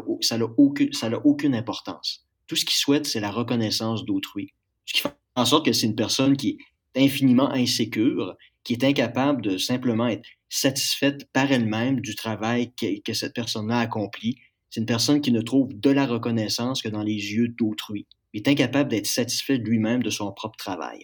[1.25, 2.24] aucune importance.
[2.47, 4.53] Tout ce qu'il souhaite, c'est la reconnaissance d'autrui.
[4.85, 6.59] Ce qui fait en sorte que c'est une personne qui
[6.95, 13.13] est infiniment insécure, qui est incapable de simplement être satisfaite par elle-même du travail que,
[13.13, 14.37] cette personne-là a accompli.
[14.71, 18.07] C'est une personne qui ne trouve de la reconnaissance que dans les yeux d'autrui.
[18.33, 21.01] il est incapable d'être satisfait lui-même de son propre travail.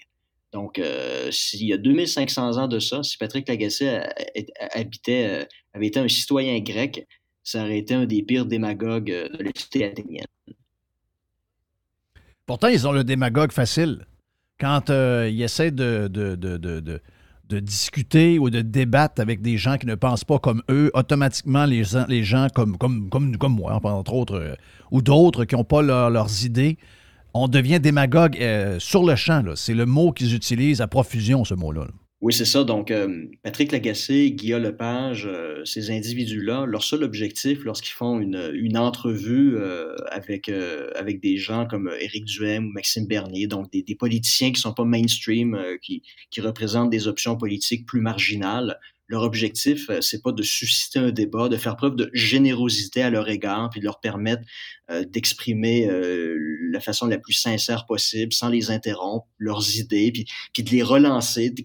[0.53, 4.01] Donc, euh, s'il y a 2500 ans de ça, si Patrick Lagacé
[4.73, 7.07] habitait, avait été un citoyen grec,
[7.45, 9.45] ça aurait été un des pires démagogues de
[9.79, 10.27] la athénienne.
[12.51, 14.07] Pourtant, ils ont le démagogue facile.
[14.59, 16.09] Quand ils essaient de,
[17.49, 21.85] discuter ou de débattre avec des gens qui ne pensent pas comme eux, automatiquement, les,
[22.25, 22.77] gens comme,
[23.51, 24.57] moi, entre autres, euh,
[24.91, 26.77] ou d'autres qui n'ont pas leurs idées,
[27.35, 29.45] on devient démagogue euh, sur le champ.
[29.55, 31.83] C'est le mot qu'ils utilisent à profusion, ce mot-là.
[31.83, 32.65] là oui, c'est ça.
[32.65, 38.77] Donc, euh, Patrick Lagacé, Guillaume Lepage, euh, ces individus-là, leur seul objectif lorsqu'ils font une,
[38.77, 40.51] entrevue euh, avec,
[40.95, 44.75] avec des gens comme Éric Duhem ou Maxime Bernier, donc des, des politiciens qui sont
[44.75, 48.79] pas mainstream, qui, qui représentent des options politiques plus marginales,
[49.11, 53.11] leur objectif, euh, c'est pas de susciter un débat, de faire preuve de générosité à
[53.11, 54.43] leur égard, puis de leur permettre
[54.89, 56.39] euh, d'exprimer euh,
[56.71, 60.85] la façon la plus sincère possible, sans les interrompre, leurs idées, puis, puis de les
[60.85, 61.63] relancer, de,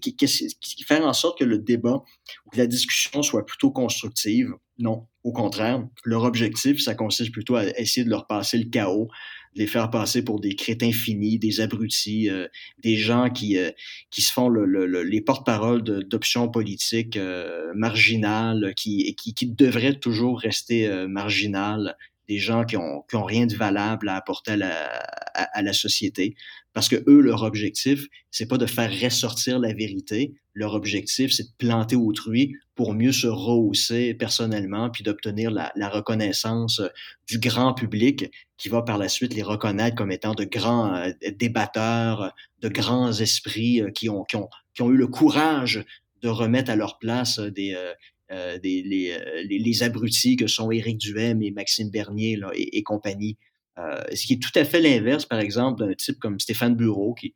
[0.84, 2.02] faire en sorte que le débat
[2.46, 4.50] ou la discussion soit plutôt constructive.
[4.78, 9.08] Non, au contraire, leur objectif, ça consiste plutôt à essayer de leur passer le chaos,
[9.56, 12.46] les faire passer pour des crétins finis, des abrutis, euh,
[12.78, 13.70] des gens qui, euh,
[14.10, 20.40] qui se font le, les porte-parole d'options politiques euh, marginales, qui, qui, qui devraient toujours
[20.40, 21.96] rester marginales,
[22.28, 24.88] des gens qui ont, qui ont rien de valable à apporter à la,
[25.34, 26.34] à, la société.
[26.72, 30.34] Parce que eux, leur objectif, c'est pas de faire ressortir la vérité.
[30.54, 35.88] Leur objectif, c'est de planter autrui pour mieux se rehausser personnellement, puis d'obtenir la, la,
[35.88, 36.82] reconnaissance
[37.26, 41.10] du grand public qui va par la suite les reconnaître comme étant de grands euh,
[41.38, 45.84] débatteurs, de grands esprits euh, qui, ont, qui, ont, qui ont eu le courage
[46.22, 47.92] de remettre à leur place des, euh,
[48.32, 53.38] euh, euh, les, abrutis que sont Éric Duhem et Maxime Bernier et, compagnie.
[53.78, 57.14] Euh, ce qui est tout à fait l'inverse, par exemple, d'un type comme Stéphane Bureau,
[57.14, 57.34] qui,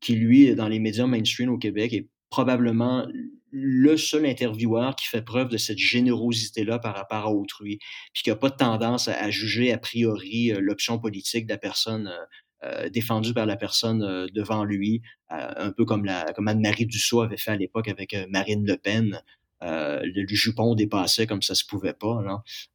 [0.00, 3.06] qui, lui, dans les médias mainstream au Québec, est probablement
[3.50, 7.78] le seul intervieweur qui fait preuve de cette générosité-là par rapport à autrui,
[8.12, 12.10] puis qui n'a pas de tendance à, juger a priori l'option politique de la personne
[12.90, 17.56] défendue par la personne devant lui, un peu comme, comme Anne-Marie Dussault avait fait à
[17.56, 19.20] l'époque avec Marine Le Pen.
[19.62, 22.20] Euh, le jupon dépassait comme ça se pouvait pas.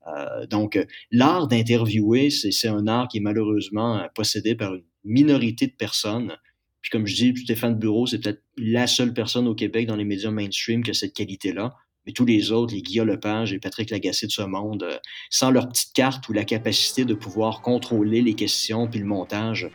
[0.08, 0.80] Euh, donc,
[1.12, 6.36] l'art d'interviewer, c'est un art qui est malheureusement possédé par une minorité de personnes.
[6.82, 10.06] Puis comme je dis, Stéphane Bureau, c'est peut-être la seule personne au Québec dans les
[10.06, 11.76] médias mainstream qui a cette qualité-là.
[12.06, 14.98] Mais tous les autres, les Guillaume Lepage et Patrick Lagacé de ce monde, euh,
[15.30, 19.66] sans leur petite carte ou la capacité de pouvoir contrôler les questions puis le montage,
[19.66, 19.70] euh,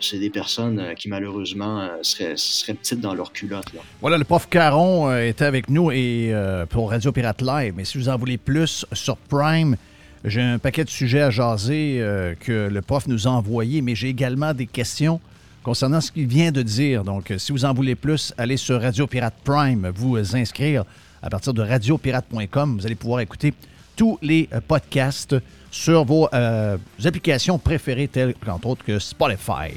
[0.00, 3.72] c'est des personnes euh, qui malheureusement euh, seraient, petites dans leur culotte.
[3.72, 3.80] Là.
[4.00, 6.34] Voilà, le prof Caron était avec nous et
[6.70, 7.74] pour Radio Pirate Live.
[7.76, 9.76] Mais si vous en voulez plus sur Prime,
[10.24, 12.00] j'ai un paquet de sujets à jaser
[12.40, 15.20] que le prof nous a envoyés, mais j'ai également des questions
[15.62, 17.04] concernant ce qu'il vient de dire.
[17.04, 20.84] Donc, si vous en voulez plus, allez sur Radio Pirate Prime, vous inscrire
[21.22, 22.78] à partir de radiopirate.com.
[22.78, 23.54] Vous allez pouvoir écouter
[23.96, 25.36] tous les podcasts
[25.72, 29.74] sur vos euh, applications préférées, telles qu'entre autres que Spotify.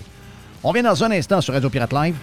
[0.64, 2.16] On vient dans un instant sur Radio Pirate Live.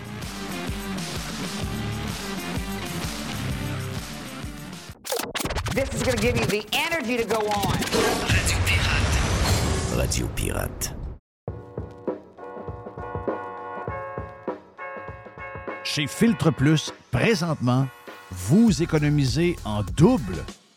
[5.74, 7.72] This is going to give you the energy to go on.
[8.28, 9.96] Radio Pirate.
[9.96, 10.94] Radio Pirate.
[15.82, 17.86] Chez Filtre Plus, présentement,
[18.30, 20.44] vous économisez en double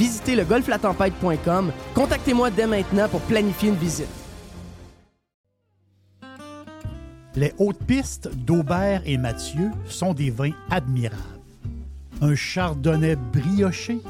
[0.00, 1.72] Visitez le golflatempête.com.
[1.94, 4.08] Contactez-moi dès maintenant pour planifier une visite.
[7.36, 11.20] Les hautes pistes d'Aubert et Mathieu sont des vins admirables.
[12.22, 14.00] Un chardonnay brioché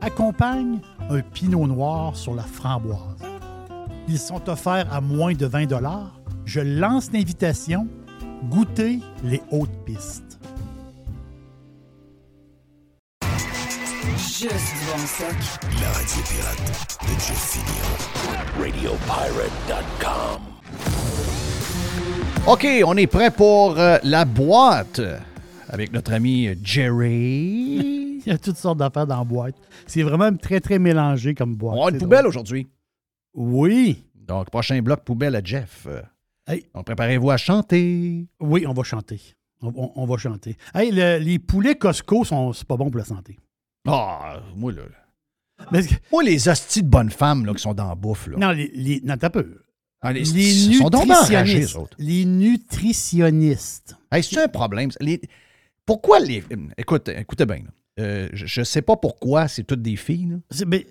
[0.00, 0.78] accompagne
[1.10, 3.18] un pinot noir sur la framboise.
[4.06, 5.66] Ils sont offerts à moins de 20
[6.44, 7.88] Je lance l'invitation.
[8.44, 10.29] Goûtez les hautes pistes.
[14.40, 14.96] Juste bon.
[15.82, 17.90] La radio pirate de Jeff Fillion.
[18.58, 20.40] RadioPirate.com.
[22.46, 25.02] OK, on est prêt pour euh, la boîte
[25.68, 28.22] avec notre ami Jerry.
[28.24, 29.56] Il y a toutes sortes d'affaires dans la boîte.
[29.86, 31.76] C'est vraiment très, très mélangé comme boîte.
[31.78, 32.66] On a une poubelle aujourd'hui.
[33.34, 34.06] Oui.
[34.14, 35.86] Donc, prochain bloc poubelle à Jeff.
[36.46, 36.64] Hey.
[36.74, 38.26] Donc, préparez-vous à chanter.
[38.40, 39.20] Oui, on va chanter.
[39.60, 40.56] On, on- on va chanter.
[40.74, 43.36] Hey, le- les poulets Costco, sont, c'est pas bon pour la santé.
[43.86, 44.82] Ah, moi, là.
[46.12, 48.36] Moi, les hosties de bonnes femmes là, qui sont dans la bouffe, là.
[48.38, 49.62] non, les, les, non, t'as peu.
[50.02, 51.76] Ah, les, sont nutritionnistes.
[51.98, 53.96] Les nutritionnistes.
[54.10, 54.90] Hey, c'est un problème.
[55.00, 55.20] Les-
[55.84, 56.42] Pourquoi les.
[56.78, 57.64] Écoute, écoutez bien.
[57.98, 60.38] Euh, je ne sais pas pourquoi c'est toutes des filles.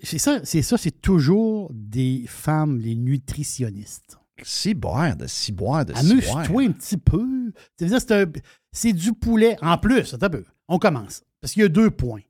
[0.04, 4.20] C'est ça, c'est ça, c'est toujours des femmes, les nutritionnistes.
[4.44, 6.38] Si boire, de si boire, de si boire.
[6.38, 7.52] Amuse-toi un petit peu.
[8.72, 9.58] C'est du poulet.
[9.62, 10.46] En plus, un peu.
[10.68, 11.24] On commence.
[11.42, 12.22] Parce qu'il y a deux points.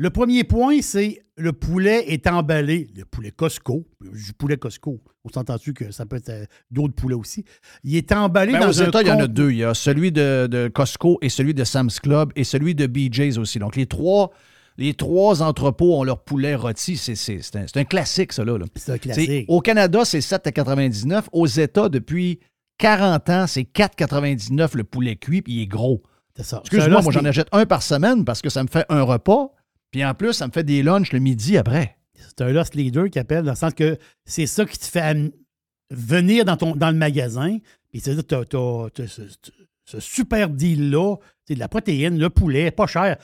[0.00, 2.86] Le premier point, c'est le poulet est emballé.
[2.96, 3.84] Le poulet Costco.
[4.00, 5.02] Du poulet Costco.
[5.24, 7.44] On s'entend-tu que ça peut être euh, d'autres poulets aussi?
[7.82, 9.50] Il est emballé Ben, dans aux un États, il y en a deux.
[9.50, 12.86] Il y a celui de, de Costco et celui de Sam's Club et celui de
[12.86, 13.58] BJ's aussi.
[13.58, 14.30] Donc, les trois,
[14.76, 16.96] les trois entrepôts ont leur poulet rôti.
[16.96, 18.44] C'est un, classique, ça.
[18.44, 18.56] Là.
[18.76, 19.46] C'est un classique.
[19.48, 21.24] Au Canada, c'est 7,99.
[21.32, 22.38] Aux États, depuis
[22.78, 26.04] 40 ans, c'est 4,99 le poulet cuit, puis il est gros.
[26.36, 26.60] C'est ça.
[26.60, 29.50] Excuse-moi, moi, j'en achète un par semaine parce que ça me fait un repas,
[29.90, 31.96] puis en plus, ça me fait des lunchs le midi après.
[32.14, 35.32] C'est un lost leader qui appelle, dans le sens que c'est ça qui te fait
[35.90, 37.58] venir dans, ton, le magasin.
[37.90, 39.06] Puis c'est-à-dire, t'as- t'as
[39.86, 41.16] ce, super deal-là,
[41.46, 43.16] c'est de la protéine, le poulet, pas cher.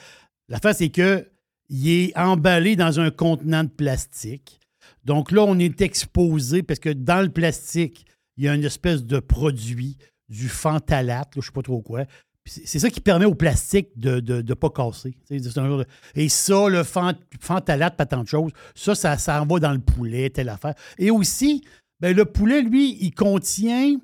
[0.48, 1.28] L'affaire, c'est que
[1.68, 4.60] il est emballé dans un contenant de plastique.
[5.04, 8.06] Donc là, on est exposé parce que dans le plastique,
[8.36, 9.96] il y a une espèce de produit,
[10.28, 12.04] du là, je ne sais pas trop quoi.
[12.46, 15.14] C'est ça qui permet au plastique de ne de, de pas casser.
[15.30, 19.78] De- Et ça, le phthalate, pas tant de choses, ça, ça s'en va dans le
[19.78, 20.74] poulet, telle affaire.
[20.98, 21.62] Et aussi,
[22.00, 23.96] ben, le poulet, lui, il contient.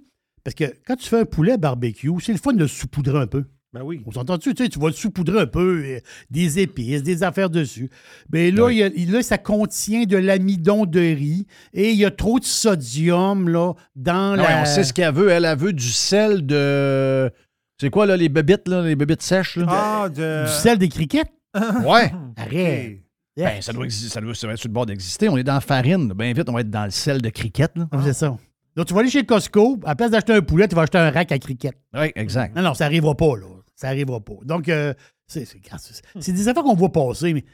[0.43, 3.26] Parce que quand tu fais un poulet barbecue, c'est le fun de le saupoudrer un
[3.26, 3.45] peu.
[3.74, 4.03] Ben oui.
[4.07, 4.55] On s'entend-tu?
[4.55, 7.88] Tu sais, tu vas le saupoudrer un peu, euh, des épices, des affaires dessus.
[8.32, 8.76] Mais là, Oui.
[8.76, 12.11] il y a- il- là, ça contient de l'amidon de riz et il y a
[12.11, 14.43] trop de sodium là, dans Ah la.
[14.43, 15.28] ouais, on sait ce qu'elle veut.
[15.28, 17.30] Elle, elle veut du sel de.
[17.80, 19.56] C'est quoi, là, les bébites, là, les bébites sèches?
[19.56, 19.64] Là?
[19.68, 20.44] Ah, de...
[20.44, 21.32] Du sel des criquettes?
[21.84, 22.12] Ouais.
[22.36, 22.98] Arrête.
[23.36, 25.28] Ben, ça doit exister, ça doit, ça doit être sur le bord d'exister.
[25.30, 26.08] On est dans la farine.
[26.08, 26.14] là.
[26.14, 27.72] Ben vite, on va être dans le sel de cricket.
[27.76, 27.88] Là.
[27.90, 28.36] Ah, C'est ça.
[28.76, 30.98] Donc, tu vas aller chez Costco, à la place d'acheter un poulet, tu vas acheter
[30.98, 31.72] un rack à cricket.
[31.94, 32.54] Oui, exact.
[32.54, 33.46] Non, non, ça n'arrivera pas, là.
[33.74, 34.34] Ça n'arrivera pas.
[34.44, 34.92] Donc, euh,
[35.26, 35.46] c'est
[36.32, 37.44] des affaires qu'on voit passer, mais.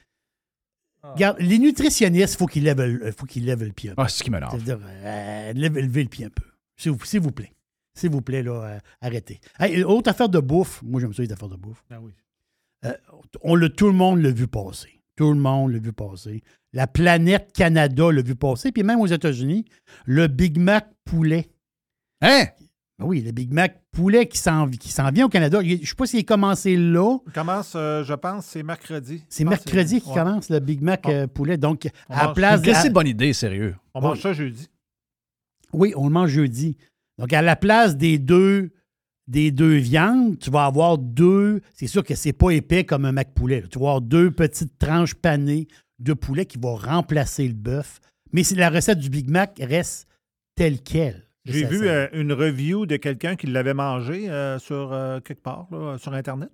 [1.05, 4.03] Regarde, les nutritionnistes, il faut qu'ils lèvent, le- faut qu'ils lèvent le pied un peu.
[4.03, 4.31] Ah, c'est ce qui.
[4.31, 6.43] C'est-à-dire, euh, levez, levez le pied un peu.
[6.77, 7.53] S'il vous, s'il vous plaît.
[7.97, 9.41] S'il vous plaît, là, euh, arrêtez.
[9.59, 10.83] Hey, autre affaire de bouffe.
[10.83, 11.83] Moi, j'aime ça, les affaires de bouffe.
[11.91, 12.13] Ah oui.
[12.85, 12.93] Euh,
[13.43, 15.01] on l'a, tout le monde l'a vu passer.
[15.17, 16.43] Tout le monde l'a vu passer.
[16.75, 18.71] La planète Canada l'a vu passer.
[18.71, 19.65] Puis même aux États-Unis,
[20.05, 21.49] le Big Mac poulet.
[22.21, 22.45] Hein?
[22.99, 25.61] Ben oui, le Big Mac poulet qui s'en, qui vient au Canada.
[25.63, 27.19] Je ne sais pas s'il est commencé là.
[27.27, 29.23] Il commence, euh, je pense, c'est mercredi.
[29.29, 30.15] C'est mercredi ouais.
[30.15, 31.57] commence, le Big Mac euh, poulet.
[31.57, 32.61] Donc, On à la mange- place.
[32.61, 33.75] Qu'est-ce que à- c'est une bonne idée, sérieux?
[33.95, 34.69] On mange ça jeudi.
[35.73, 36.77] Oui, on le mange jeudi.
[37.19, 38.71] Donc, à la place des deux,
[39.27, 41.61] des deux viandes, tu vas avoir deux.
[41.75, 43.63] C'est sûr que c'est pas épais comme un mac poulet.
[43.71, 45.67] Tu vas avoir deux petites tranches panées
[45.99, 48.01] de poulet qui vont remplacer le bœuf.
[48.33, 50.09] Mais si la recette du Big Mac reste
[50.55, 51.27] telle qu'elle.
[51.47, 55.69] J'ai vu euh, une review de quelqu'un qui l'avait mangé euh, sur euh, quelque part,
[55.71, 56.51] là, sur Internet.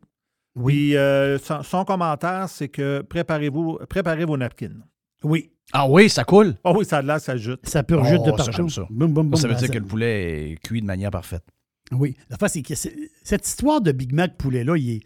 [0.55, 0.95] Oui.
[0.95, 4.83] Puis son, son commentaire, c'est que préparez-vous, préparez vos napkins.
[5.25, 5.51] Oui.
[5.73, 6.55] Ah oui, ça coule.
[6.65, 7.61] Oh oui, ça a de l'air, ça jute.
[7.67, 8.69] Ça peut Oh, de ça, partout.
[8.69, 8.87] ça.
[8.91, 9.41] Boum, boum, boum.
[9.41, 11.45] Ça veut Ah, dire que le poulet est cuit de manière parfaite.
[11.93, 12.17] Oui.
[12.29, 15.03] La face, c'est que c'est- cette histoire de Big Mac poulet-là, il, est-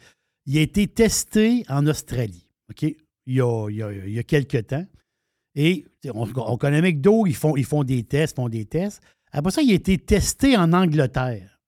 [0.46, 2.46] il a été testé en Australie.
[2.70, 2.82] OK?
[2.82, 2.96] Il
[3.34, 4.86] y a, il y a- il y a quelques temps.
[5.54, 9.00] Et on, on connaît McDo, ils font, ils font des tests, font des tests.
[9.32, 11.60] Après ça, il a été testé en Angleterre.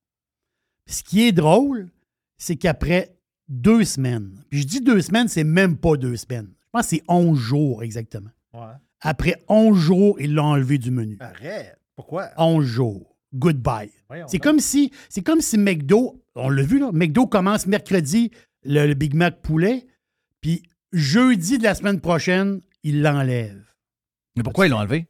[0.87, 1.89] Ce qui est drôle,
[2.37, 3.15] c'est qu'après
[3.47, 6.49] deux semaines, puis je dis deux semaines, c'est même pas deux semaines.
[6.59, 8.29] Je pense que c'est 11 jours exactement.
[8.53, 8.73] Ouais.
[9.01, 11.17] Après 11 jours, ils l'ont enlevé du menu.
[11.19, 11.77] Arrête.
[11.95, 12.29] Pourquoi?
[12.37, 13.15] 11 jours.
[13.33, 13.91] Goodbye.
[14.27, 18.31] C'est comme si c'est comme si McDo, on l'a vu là, McDo commence mercredi
[18.63, 19.85] le, le Big Mac poulet,
[20.41, 23.63] puis jeudi de la semaine prochaine, il l'enlève.
[24.35, 25.07] Mais pourquoi ils l'ont enlevé?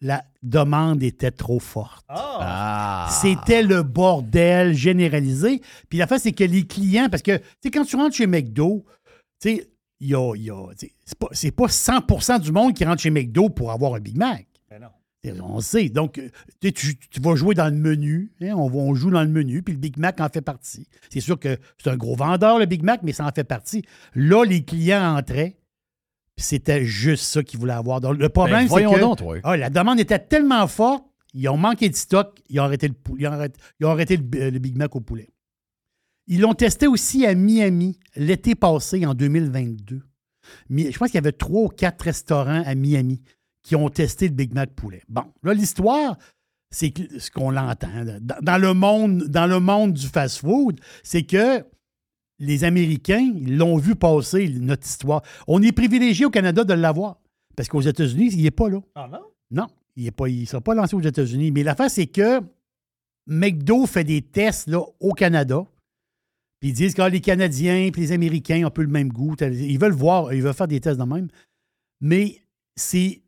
[0.00, 2.04] La demande était trop forte.
[2.08, 3.08] Ah.
[3.22, 5.62] C'était le bordel généralisé.
[5.88, 8.26] Puis la fin, c'est que les clients, parce que, tu sais, quand tu rentres chez
[8.26, 8.84] McDo,
[9.40, 9.70] tu sais,
[10.00, 12.84] il y a, y a- tu sais, c'est pas, c'est pas 100% du monde qui
[12.84, 14.46] rentre chez McDo pour avoir un Big Mac.
[14.70, 14.88] Ben non.
[15.42, 15.88] On sait.
[15.88, 16.28] Donc, euh,
[16.60, 18.30] tu, vas jouer dans le menu.
[18.42, 20.86] hein, on, joue dans le menu, puis le Big Mac en fait partie.
[21.10, 23.82] C'est sûr que c'est un gros vendeur, le Big Mac, mais ça en fait partie.
[24.14, 25.56] Là, les clients entraient,
[26.36, 28.00] puis c'était juste ça qu'ils voulaient avoir.
[28.00, 29.38] Donc, le problème, Ben, c'est voyons que donc, toi.
[29.42, 31.04] ah, la demande était tellement forte,
[31.34, 33.90] ils ont manqué de stock, ils ont arrêté le, pou- ils ont arrêté, ils ont
[33.90, 35.28] arrêté le, le Big Mac au poulet.
[36.28, 40.02] Ils l'ont testé aussi à Miami l'été passé, en 2022.
[40.70, 43.20] Je pense qu'il y avait trois ou quatre restaurants à Miami
[43.62, 45.02] qui ont testé le Big Mac poulet.
[45.08, 46.16] Bon, là, l'histoire,
[46.70, 47.88] c'est ce qu'on l'entend.
[48.20, 51.64] Dans, dans le monde, dans le monde du fast-food, c'est que
[52.38, 55.22] les Américains, ils l'ont vu passer, notre histoire.
[55.46, 57.18] On est privilégié au Canada de l'avoir.
[57.56, 58.80] Parce qu'aux États-Unis, il n'est pas là.
[58.94, 59.20] Ah non?
[59.50, 59.66] Non,
[59.96, 61.50] il ne sera pas lancé aux États-Unis.
[61.50, 62.40] Mais l'affaire, c'est que
[63.26, 65.64] McDo fait des tests là, au Canada.
[66.60, 69.08] Puis ils disent que ah, les Canadiens et les Américains ont un peu le même
[69.08, 69.34] goût.
[69.40, 71.28] Ils veulent voir, ils veulent faire des tests de même.
[72.00, 72.40] Mais
[72.76, 73.22] c'est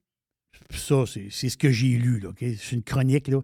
[0.70, 2.20] ça, c'est ce que j'ai lu.
[2.20, 2.30] là?
[2.38, 3.28] C'est une chronique.
[3.28, 3.40] Là.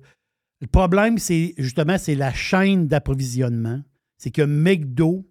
[0.61, 3.83] Le problème, c'est justement, c'est la chaîne d'approvisionnement.
[4.17, 5.27] C'est que McDo,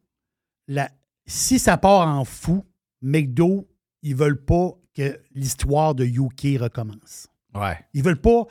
[0.67, 0.91] la,
[1.25, 2.63] si ça part en fou,
[3.01, 3.67] McDo,
[4.01, 7.27] ils veulent pas que l'histoire de UK recommence.
[7.55, 7.77] Ouais.
[7.93, 8.45] Ils veulent pas.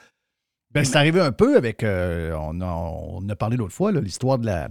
[0.73, 1.83] Ben, c'est arrivé un peu avec.
[1.83, 4.71] euh, on, a, on a parlé l'autre fois, là, l'histoire de la.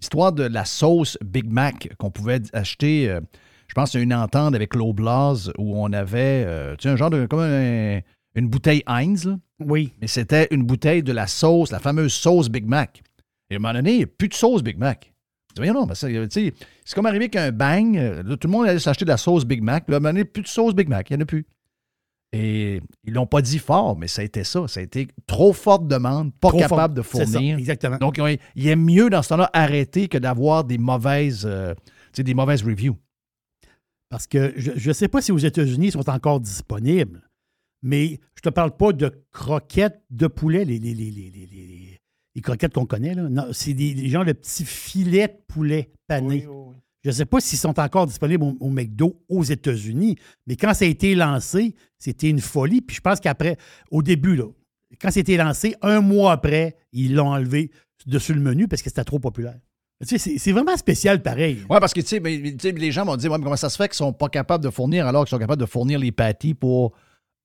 [0.00, 3.20] L'histoire de la sauce Big Mac qu'on pouvait acheter, euh,
[3.68, 6.88] je pense qu'il y a une entente avec l'Oblaz où on avait euh, tu sais,
[6.88, 7.26] un genre de.
[7.26, 8.00] comme un-
[8.36, 9.36] une bouteille Heinz, là.
[9.58, 9.92] Oui.
[10.00, 13.02] mais c'était une bouteille de la sauce, la fameuse sauce Big Mac.
[13.50, 15.12] Et à un moment donné, il n'y a plus de sauce Big Mac.
[15.56, 19.04] Voyons non, sais, c'est comme arrivé qu'un bang, euh, là, tout le monde allait s'acheter
[19.04, 21.10] de la sauce Big Mac, puis à un moment donné, plus de sauce Big Mac,
[21.10, 21.44] il n'y en a plus.
[22.32, 24.68] Et ils l'ont pas dit fort, mais ça a été ça.
[24.68, 27.58] Ça a été trop forte demande, pas Trop capable de ça, fournir.
[27.58, 27.96] exactement.
[27.98, 31.74] Donc, ils ont- il est mieux dans ce temps-là arrêter que d'avoir des mauvaises, euh,
[32.16, 32.96] des mauvaises reviews.
[34.10, 37.28] Parce que je ne sais pas si aux États-Unis ils sont encore disponibles,
[37.82, 42.72] mais je te parle pas de croquettes de poulet, les, les, les, les, les- croquettes
[42.72, 43.14] qu'on connaît.
[43.14, 43.28] Là.
[43.28, 46.46] Non, c'est des, des gens de petits filets de poulet panés.
[47.02, 50.16] Je ne sais pas s'ils sont encore disponibles au, au McDo aux États-Unis,
[50.46, 52.80] mais quand ça a été lancé, c'était une folie.
[52.82, 53.56] Puis je pense qu'après,
[53.90, 54.44] au début, là,
[55.00, 57.70] quand c'était lancé, un mois après, ils l'ont enlevé
[58.06, 59.56] dessus le menu parce que c'était trop populaire.
[60.06, 61.58] Tu sais, c'est- vraiment spécial pareil.
[61.68, 63.56] Oui, parce que tu sais, mais- mais, tu sais, les gens dire ouais, mais comment
[63.56, 65.98] ça se fait qu'ils sont pas capables de fournir alors qu'ils sont capables de fournir
[65.98, 66.92] les patties pour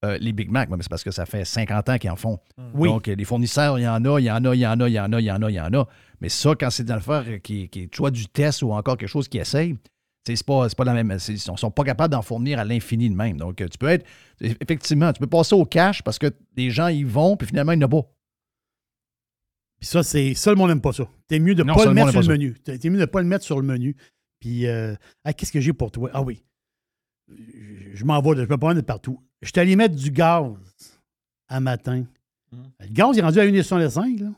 [0.06, 0.70] euh, les Big Mac?
[0.80, 2.40] C'est parce que ça fait 50 ans qu'ils en font.
[2.74, 2.88] Oui.
[2.88, 4.88] Donc, les fournisseurs, il y en a, il y en a, il y en a,
[4.88, 5.88] il y en a, il y en a, il y en a.
[6.22, 8.98] Mais ça, quand c'est dans le faire qui, qui est soit du test ou encore
[8.98, 9.76] quelque chose qui essaye,
[10.26, 11.16] c'est pas, c'est pas la même.
[11.28, 13.38] Ils ne sont pas capables d'en fournir à l'infini de même.
[13.38, 14.06] Donc, euh, tu peux être.
[14.42, 16.28] Effectivement, tu peux passer au cash parce que
[16.58, 18.08] les gens y vont, puis finalement, il n'y en a pas.
[19.80, 21.08] Puis ça, c'est ça, le monde n'aime pas ça.
[21.28, 22.56] T'es mieux de ne pas le mettre sur le menu.
[22.64, 23.96] T'es mieux de ne pas le mettre sur le menu.
[24.40, 26.10] Puis, euh, ah, qu'est-ce que j'ai pour toi?
[26.14, 26.44] Ah oui.
[27.28, 29.20] Je, je m'en vais, je peux pas en mettre partout.
[29.42, 30.54] Je suis allé mettre du gaz
[31.48, 32.06] à matin.
[32.52, 34.34] Le gaz est rendu à 1,65.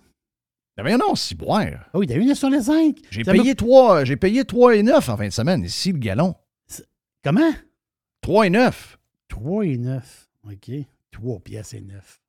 [0.77, 0.83] Là.
[0.83, 1.65] Mais voyons non, c'est boire.
[1.93, 2.97] Ah oui, t'as 1,65.
[3.09, 6.35] J'ai Ça payé me- 3, j'ai payé 3,9 en fin de semaine, ici, le gallon.
[7.23, 7.51] Comment?
[8.21, 8.97] 3,9.
[9.27, 10.29] 3 et 9.
[10.45, 10.71] OK.
[11.11, 12.21] 3 piastres et 9.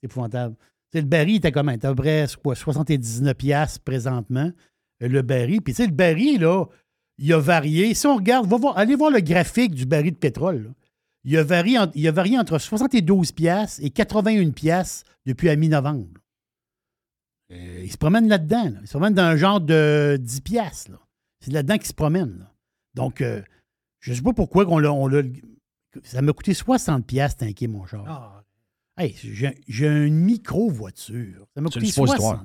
[0.00, 0.56] C'est épouvantable.
[0.90, 1.76] Tu sais, le baril était comment?
[1.78, 4.50] T'as à peu près quoi, 79 piastres présentement,
[5.02, 5.62] euh, le baril.
[5.62, 6.64] Puis tu sais, le baril, là,
[7.18, 7.94] il a varié.
[7.94, 10.64] Si on regarde, va voir, allez voir le graphique du baril de pétrole.
[10.64, 10.70] là.
[11.24, 15.56] Il, a varié, en- il a varié entre 72 piastres et 81 piastres depuis à
[15.56, 16.08] mi-novembre.
[17.52, 18.64] Euh, ils se promènent là-dedans.
[18.64, 18.78] là.
[18.82, 20.90] Ils se promènent dans un genre de 10 piastres.
[20.92, 20.98] là.
[21.40, 22.38] C'est là-dedans qu'ils se promènent.
[22.38, 22.52] là.
[22.94, 23.42] Donc, euh,
[24.00, 24.92] je ne sais pas pourquoi on l'a.
[24.92, 25.22] on l'a-
[26.04, 28.04] Ça m'a coûté 60 piastres, tanker mon char.
[28.08, 28.38] Ah,
[28.98, 31.46] Hey, j'ai j'ai une micro-voiture.
[31.54, 32.44] Ça m'a C'est coûté une suppositoire.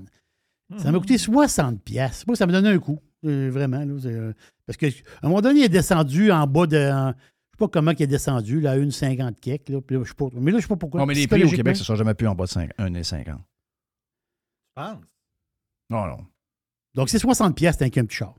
[0.71, 0.81] 60.
[0.81, 2.25] Ça m'a coûté 60 pièces.
[2.35, 2.99] Ça me donnait un coup.
[3.25, 3.79] euh, vraiment.
[3.83, 4.31] là, c'est, euh,
[4.65, 4.87] parce qu'à
[5.23, 6.77] un moment donné, il est descendu en bas de.
[6.77, 9.67] en- je sais pas comment il est descendu, là, à une 50 kek.
[9.69, 10.99] Là, puis là, je sais pas, mais là, je sais pas pourquoi.
[11.01, 12.71] Non, mais les prix au Québec, ça ne sera jamais plus en bas de 5
[12.77, 13.39] 1,50.
[14.77, 16.25] Non, non.
[16.93, 18.35] Donc, c'est 60 pièces tanker un petit char.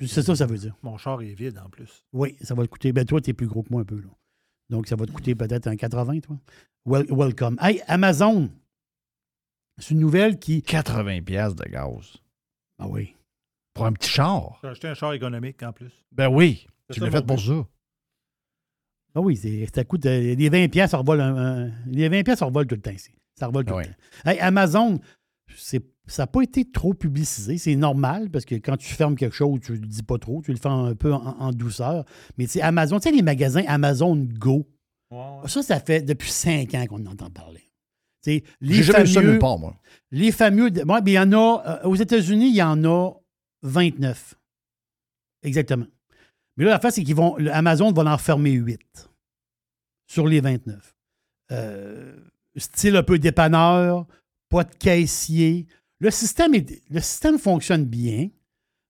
[0.00, 0.76] C'est ça, ça veut dire.
[0.82, 2.04] Mon char est vide en plus.
[2.12, 2.92] Oui, ça va te coûter.
[2.92, 3.96] Ben, toi, tu es plus gros que moi un peu.
[4.00, 4.10] Là.
[4.68, 6.36] Donc, ça va te coûter peut-être un 80, toi.
[6.86, 7.56] Wel- welcome.
[7.60, 8.50] Hey, Amazon.
[9.78, 10.60] C'est une nouvelle qui.
[10.62, 12.16] 80 pièces de gaz.
[12.78, 13.14] Ah oui.
[13.72, 14.58] Pour un petit char.
[14.62, 16.04] J'ai acheté un char économique en plus.
[16.12, 16.66] Ben oui.
[16.92, 17.66] Tu l'as fait pour ça.
[19.14, 19.36] Ah oui,
[19.74, 20.04] ça coûte.
[20.06, 21.20] euh, les 20 pièces, ça revole.
[21.20, 21.36] un-
[21.66, 23.12] un- les 20 pièces, ça revole tout le temps ici.
[23.36, 23.84] Ça revole tout oui.
[23.84, 24.30] le temps.
[24.30, 25.00] Hey, Amazon,
[25.56, 25.78] ça
[26.22, 27.58] n'a pas été trop publicisé.
[27.58, 30.42] C'est normal parce que quand tu fermes quelque chose, tu ne le dis pas trop.
[30.42, 32.04] Tu le fais un peu en, en douceur.
[32.36, 34.66] Mais tu sais, Amazon, tu sais, les magasins Amazon Go,
[35.46, 37.62] ça, ça fait depuis 5 ans qu'on en entend parler.
[38.26, 39.74] Les J'ai jamais vu ça fameux- nulle part, moi.
[40.10, 40.70] Les fameux.
[40.70, 41.62] Ouais, mais il y en a.
[41.66, 43.12] euh, aux États-Unis, il y en a
[43.62, 44.34] 29.
[45.42, 45.86] Exactement.
[46.56, 47.36] Mais là, la face, c'est qu'ils vont.
[47.52, 49.08] Amazon va en fermer 8
[50.10, 50.94] sur les 29.
[51.52, 52.16] Euh,
[52.56, 54.06] style un peu dépanneur,
[54.48, 55.66] pas de caissier.
[56.00, 58.28] Le système, est- le système fonctionne bien,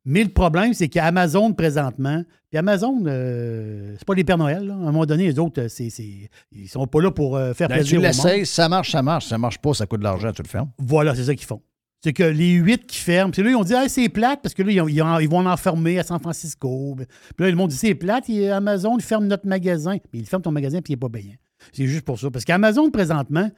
[0.04, 4.66] mais le problème, c'est qu'Amazon, présentement, puis Amazon, euh, c'est pas les Pères Noël.
[4.66, 4.74] là.
[4.74, 7.68] À un moment donné, les autres, c'est, c'est- ils sont pas là pour euh, faire
[7.68, 9.26] Ben, plaisir tu l'essayes, ça marche, ça marche.
[9.26, 10.70] Ça marche pas, ça coûte de l'argent, tu le fermes.
[10.78, 11.60] Voilà, c'est ça qu'ils font.
[12.04, 14.54] C'est que les huit qui ferment, puis là, ils ont dit, ah, c'est plate, parce
[14.54, 16.94] que là, ils, ont- ils ont- ils vont en fermer à San Francisco.
[16.96, 17.06] Puis
[17.44, 19.96] là, le monde dit, c'est plate, et Amazon, ferme notre magasin.
[20.12, 21.34] Mais il ferme ton magasin, puis il n'est pas payant.
[21.72, 22.30] C'est juste pour ça.
[22.30, 23.50] Parce qu'Amazon, présentement,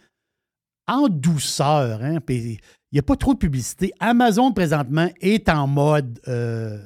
[0.87, 2.59] en douceur, hein, il
[2.93, 3.93] n'y a pas trop de publicité.
[4.01, 6.79] Amazon, présentement, est en mode, euh,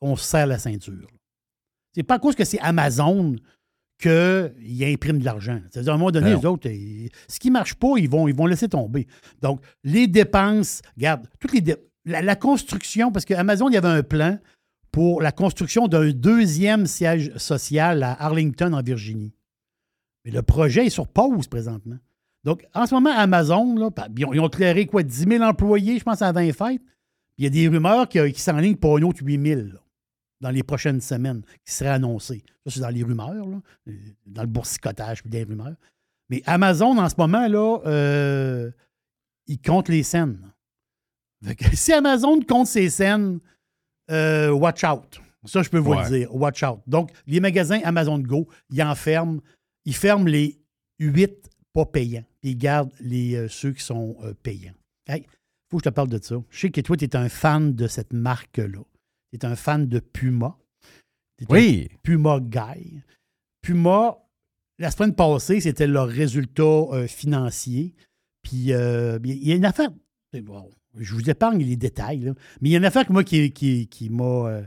[0.00, 1.08] on se serre la ceinture.
[1.94, 3.34] C'est pas à cause que c'est Amazon
[3.98, 5.60] qu'ils impriment de l'argent.
[5.70, 6.40] C'est-à-dire, à un moment donné, Ben non.
[6.40, 9.06] les autres, ils- ce qui ne marche pas, ils vont, ils vont laisser tomber.
[9.42, 13.88] Donc, les dépenses, regarde, toutes les dé- la, la construction, parce qu'Amazon, il y avait
[13.88, 14.38] un plan
[14.90, 19.34] pour la construction d'un deuxième siège social à Arlington, en Virginie.
[20.24, 21.98] Mais le projet est sur pause présentement.
[22.44, 25.98] Donc, en ce moment, Amazon, là, ils, ont, ils ont clairé quoi, 10 000 employés,
[25.98, 26.80] je pense, à 20 fêtes.
[26.82, 29.80] Puis il y a des rumeurs qui, qui s'enlignent pour un autre 8 000 là,
[30.40, 32.42] dans les prochaines semaines qui seraient annoncées.
[32.64, 33.92] Ça, c'est dans les rumeurs, là, euh,
[34.26, 35.74] dans le boursicotage puis des rumeurs.
[36.30, 38.70] Mais Amazon, en ce moment, là, euh,
[39.46, 40.40] il compte les scènes.
[41.74, 43.40] Si Amazon compte ses scènes,
[44.10, 45.20] euh, watch out.
[45.46, 46.04] Ça, je peux vous Ouais.
[46.04, 46.34] le dire.
[46.34, 46.80] Watch out.
[46.86, 49.40] Donc, les magasins Amazon Go, ils en ferment.
[49.86, 50.60] Ils ferment les
[50.98, 52.24] huit pas payants.
[52.40, 54.74] Puis ils gardent les, euh, ceux qui sont euh, payants.
[55.06, 55.26] Hey,
[55.70, 56.36] faut que je te parle de ça.
[56.50, 58.82] Je sais que toi, tu es un fan de cette marque-là.
[59.32, 60.56] Tu es un fan de Puma.
[61.42, 61.88] Un Oui.
[62.02, 63.02] Puma Guy.
[63.62, 64.18] Puma,
[64.78, 67.94] la semaine passée, c'était leur résultat euh, financier.
[68.42, 69.90] Puis il y a une affaire.
[70.42, 73.22] bon, je vous épargne les détails, là, mais il y a une affaire que moi
[73.22, 74.62] qui, qui, qui m'a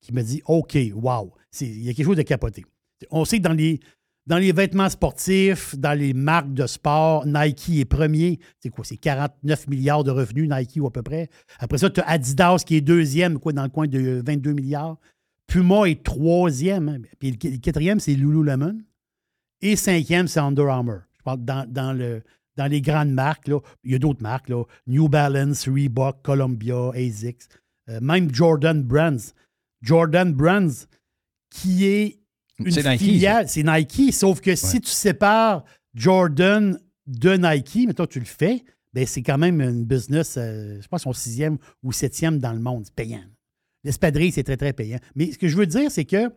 [0.00, 2.64] qui m'a dit OK, wow, il y a quelque chose de capoté.
[3.10, 3.80] On sait que dans les,
[4.28, 8.38] dans les vêtements sportifs, dans les marques de sport, Nike est premier.
[8.60, 8.84] C'est quoi?
[8.84, 11.30] C'est 49 milliards de revenus, Nike ou à peu près?
[11.58, 14.98] Après ça, tu as Adidas qui est deuxième, quoi, dans le coin de 22 milliards.
[15.46, 17.06] Puma est troisième.
[17.18, 18.78] Puis le, quatrième, c'est Lululemon.
[19.62, 21.00] Et cinquième, c'est Under Armour.
[21.16, 22.22] Je parle dans, dans le,
[22.58, 23.48] dans les grandes marques.
[23.48, 24.52] Là, il y a d'autres marques.
[24.86, 27.48] New Balance, Reebok, Columbia, ASICS.
[27.88, 29.32] euh, même Jordan Brands.
[29.80, 30.84] Jordan Brands,
[31.48, 32.18] qui est
[32.58, 33.48] une C'est Nike, filiale.
[33.48, 35.64] C'est Nike, sauf que si tu sépares
[35.94, 40.80] Jordan de Nike, mais toi tu le fais, ben c'est quand même une business, euh,
[40.80, 42.84] je pense, son sixième ou septième dans le monde.
[42.84, 43.24] C'est payant.
[43.84, 44.98] L'espadrille, c'est très, très payant.
[45.14, 46.32] Mais ce que je veux dire, c'est que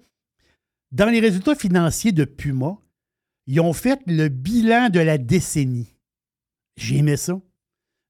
[0.92, 2.78] dans les résultats financiers de Puma,
[3.48, 5.96] ils ont fait le bilan de la décennie.
[6.78, 7.42] J'ai aimé ça.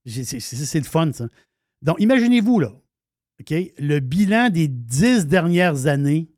[0.05, 1.27] C'est le fun, ça.
[1.81, 2.73] Donc, imaginez-vous, là,
[3.39, 6.29] OK, le bilan des dix dernières années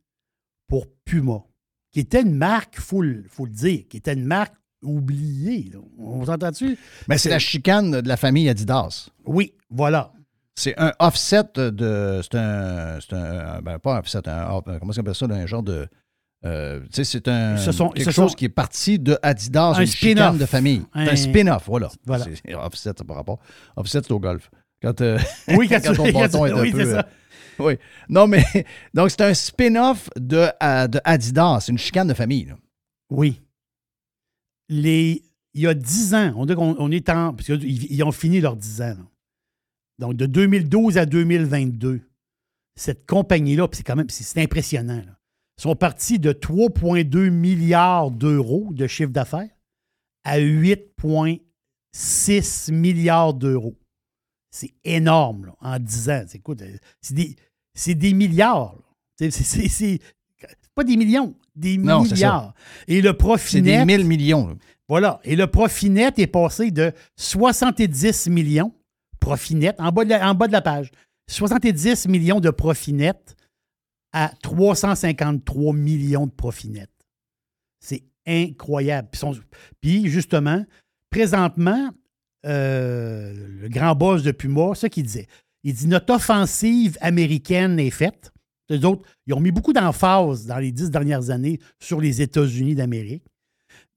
[0.67, 1.45] pour Puma,
[1.93, 5.69] qui était une marque, il faut, le- faut le dire, qui était une marque oubliée.
[5.73, 5.79] là.
[5.97, 6.77] On s'entend dessus?
[7.07, 9.09] Mais c'est la chicane de la famille Adidas.
[9.25, 10.11] Oui, voilà.
[10.55, 12.19] C'est un offset de.
[12.21, 12.99] C'est un.
[12.99, 13.61] C'est un.
[13.61, 14.45] Ben, pas un offset, un.
[14.61, 15.25] Comment est-ce qu'on appelle ça?
[15.25, 15.87] Un genre de.
[16.45, 17.57] euh, tu sais, c'est un.
[17.57, 20.37] Ce sont- quelque ce chose sont- qui est parti de Adidas, Un une chicane spin-off.
[20.37, 20.81] de famille.
[20.93, 21.89] C'est Un- un spin-off, voilà.
[22.05, 22.25] Voilà.
[22.25, 23.39] C'est- Offset, ça par rapport.
[23.75, 24.51] Offset, c'est au golf.
[24.81, 25.17] Quand, euh,
[25.55, 26.85] Oui, quand tu- ton bâton est un oui, peu.
[26.85, 26.99] ça.
[26.99, 27.03] euh,
[27.59, 27.77] oui.
[28.09, 28.43] Non, mais.
[28.93, 30.99] Donc, c'est un spin-off de, euh, de
[31.69, 32.53] une chicane de famille.
[33.09, 33.41] Oui.
[34.69, 35.23] Les,
[35.53, 37.33] il y a 10 ans, on dit qu'on on est en.
[37.33, 38.97] Parce qu'ils ils ont fini leurs 10 ans.
[39.99, 42.01] Donc, de 2012 à 2022,
[42.75, 45.03] cette compagnie-là, c'est quand même c'est impressionnant,
[45.57, 49.49] sont partis de 3,2 milliards d'euros de chiffre d'affaires
[50.23, 53.75] à 8,6 milliards d'euros.
[54.55, 56.25] C'est énorme là, en 10 ans.
[56.27, 57.35] C'est des,
[57.73, 58.75] c'est des milliards.
[59.19, 59.99] C'est-
[60.75, 62.53] pas des millions, des Non, milliards.
[62.87, 63.85] Et le profit C'est des net.
[63.85, 64.47] 1000 millions.
[64.49, 64.53] là.
[64.87, 65.19] Voilà.
[65.23, 68.73] Et le profit net est passé de 70 millions,
[69.19, 70.91] profit net, en bas de la, en bas de la page,
[71.27, 73.35] 70 millions de profit net
[74.11, 76.91] à 353 millions de profit net.
[77.79, 79.09] C'est incroyable.
[79.81, 80.63] Puis, justement,
[81.09, 81.89] présentement,
[82.45, 85.27] euh, le grand boss de Puma, ce qu'il disait,
[85.63, 88.31] il dit notre offensive américaine est faite.
[88.69, 92.75] Les autres, ils ont mis beaucoup d'emphase dans les dix dernières années sur les États-Unis
[92.75, 93.25] d'Amérique.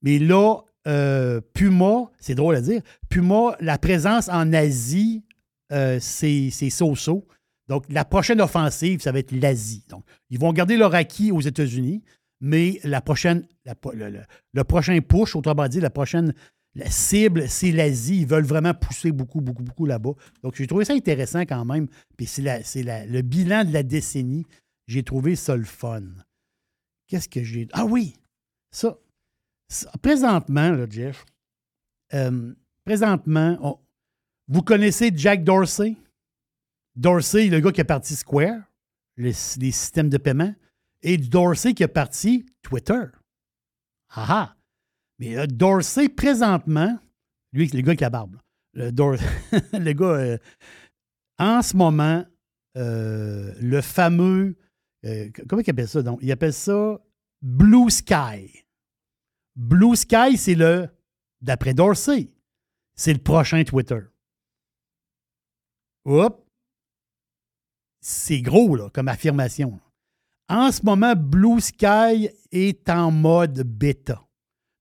[0.01, 0.57] Mais là,
[0.87, 5.23] euh, Puma, c'est drôle à dire, Puma, la présence en Asie,
[5.71, 7.27] euh, c'est so-so.
[7.67, 9.83] Donc, la prochaine offensive, ça va être l'Asie.
[9.89, 12.03] Donc, ils vont garder leur acquis aux États-Unis,
[12.39, 13.45] mais la prochaine,
[13.93, 14.21] le-
[14.53, 16.33] le prochain push, autrement dit, la prochaine
[16.77, 18.21] la cible, c'est l'Asie.
[18.21, 20.13] Ils veulent vraiment pousser beaucoup, beaucoup, beaucoup là-bas.
[20.43, 21.87] Donc, j'ai trouvé ça intéressant quand même.
[22.15, 22.41] Puis, c'est
[22.83, 24.45] le bilan de la décennie.
[24.87, 26.03] J'ai trouvé ça le fun.
[27.07, 27.67] Qu'est-ce que j'ai?
[27.73, 28.15] Ah oui!
[28.71, 28.97] Ça,
[30.01, 31.25] présentement, là, Jeff,
[32.13, 32.53] euh,
[32.85, 33.81] présentement,
[34.47, 35.95] vous connaissez Jack Dorsey?
[36.95, 38.61] Dorsey, le gars qui a parti Square,
[39.17, 39.25] le-
[39.59, 40.53] les systèmes de paiement,
[41.01, 43.03] et Dorsey qui a parti Twitter.
[44.09, 44.56] Ah ah!
[45.19, 46.97] Mais euh, Dorsey, présentement,
[47.53, 48.35] lui, le gars avec la barbe,
[48.73, 48.91] là.
[48.91, 50.37] le, gars, euh,
[51.39, 52.23] en ce moment,
[52.77, 54.55] euh, le fameux,
[55.05, 56.19] euh, comment il appelle ça donc?
[56.21, 56.99] Il appelle ça
[57.41, 58.65] Blue Sky.
[59.55, 60.87] Blue Sky, c'est le,
[61.41, 62.31] d'après Dorsey,
[62.95, 63.99] c'est le prochain Twitter.
[66.05, 66.37] Oups.
[67.99, 69.79] C'est gros, là, comme affirmation.
[70.47, 74.26] En ce moment, Blue Sky est en mode bêta.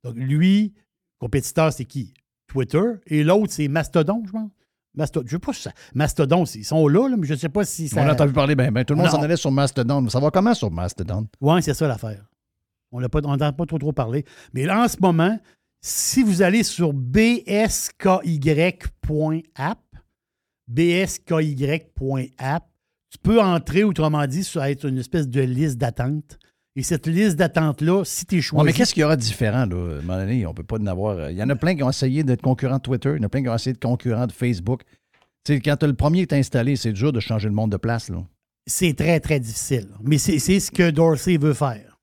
[0.07, 0.73] Donc, lui,
[1.19, 2.15] compétiteur, c'est qui?
[2.47, 2.85] Twitter.
[3.07, 4.51] Et l'autre, c'est Mastodon, je pense.
[4.95, 5.73] Mastodon, je sais pas si ça.
[5.95, 8.01] Mastodon, ils sont là, là, mais je ne sais pas si ça.
[8.01, 10.09] On a entendu parler, ben, ben, tout le monde s'en allait sur Mastodon.
[10.09, 11.27] Ça va comment sur Mastodon?
[11.41, 12.25] Oui, c'est ça l'affaire.
[12.93, 14.25] On n'entend pas, on n'entend pas trop, trop parler.
[14.55, 15.39] Mais là, en ce moment,
[15.81, 18.23] si vous allez sur bsky.app,
[20.69, 22.65] bsky.app,
[23.11, 26.39] tu peux entrer, autrement dit, sur être une espèce de liste d'attente.
[26.79, 28.61] Et cette liste d'attente-là, si tu es choisi.
[28.61, 29.77] Ouais, mais qu'est-ce qu'il y aura de différent, là?
[29.77, 31.17] À un moment donné, on peut pas en avoir.
[31.17, 33.21] euh, Il y en a plein qui ont essayé d'être concurrents de Twitter, il y
[33.21, 34.83] en a plein qui ont essayé de concurrents de Facebook.
[35.45, 38.11] Tu sais, quand le premier est installé, c'est dur de changer le monde de place,
[38.11, 38.23] là.
[38.67, 39.89] C'est très, très difficile.
[40.03, 41.99] Mais c'est c'est ce que Dorsey veut faire.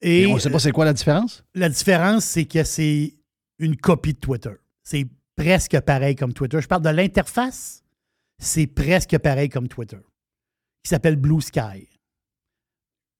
[0.00, 1.44] Et, Et on sait pas c'est quoi la différence?
[1.54, 3.12] La différence, c'est que c'est
[3.58, 4.54] une copie de Twitter.
[4.82, 6.60] C'est presque pareil comme Twitter.
[6.60, 7.84] Je parle de l'interface,
[8.38, 9.98] c'est presque pareil comme Twitter,
[10.82, 11.86] qui s'appelle Blue Sky.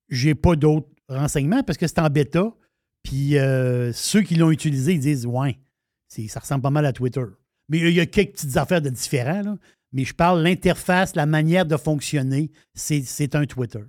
[0.09, 2.52] J'ai pas d'autres renseignements parce que c'est en bêta.
[3.02, 5.59] Puis euh, ceux qui l'ont utilisé, ils disent Ouais,
[6.09, 7.24] ça ressemble pas mal à Twitter.
[7.68, 9.56] Mais il y a quelques petites affaires de différents, là.
[9.93, 13.82] Mais je parle l'interface, la manière de fonctionner, c'est un Twitter.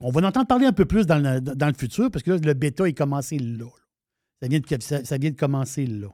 [0.00, 2.32] On va en entendre parler un peu plus dans le, dans le futur parce que
[2.32, 3.68] là, le bêta est commencé là.
[4.40, 6.08] Ça, vient de, ça, ça vient de commencer là.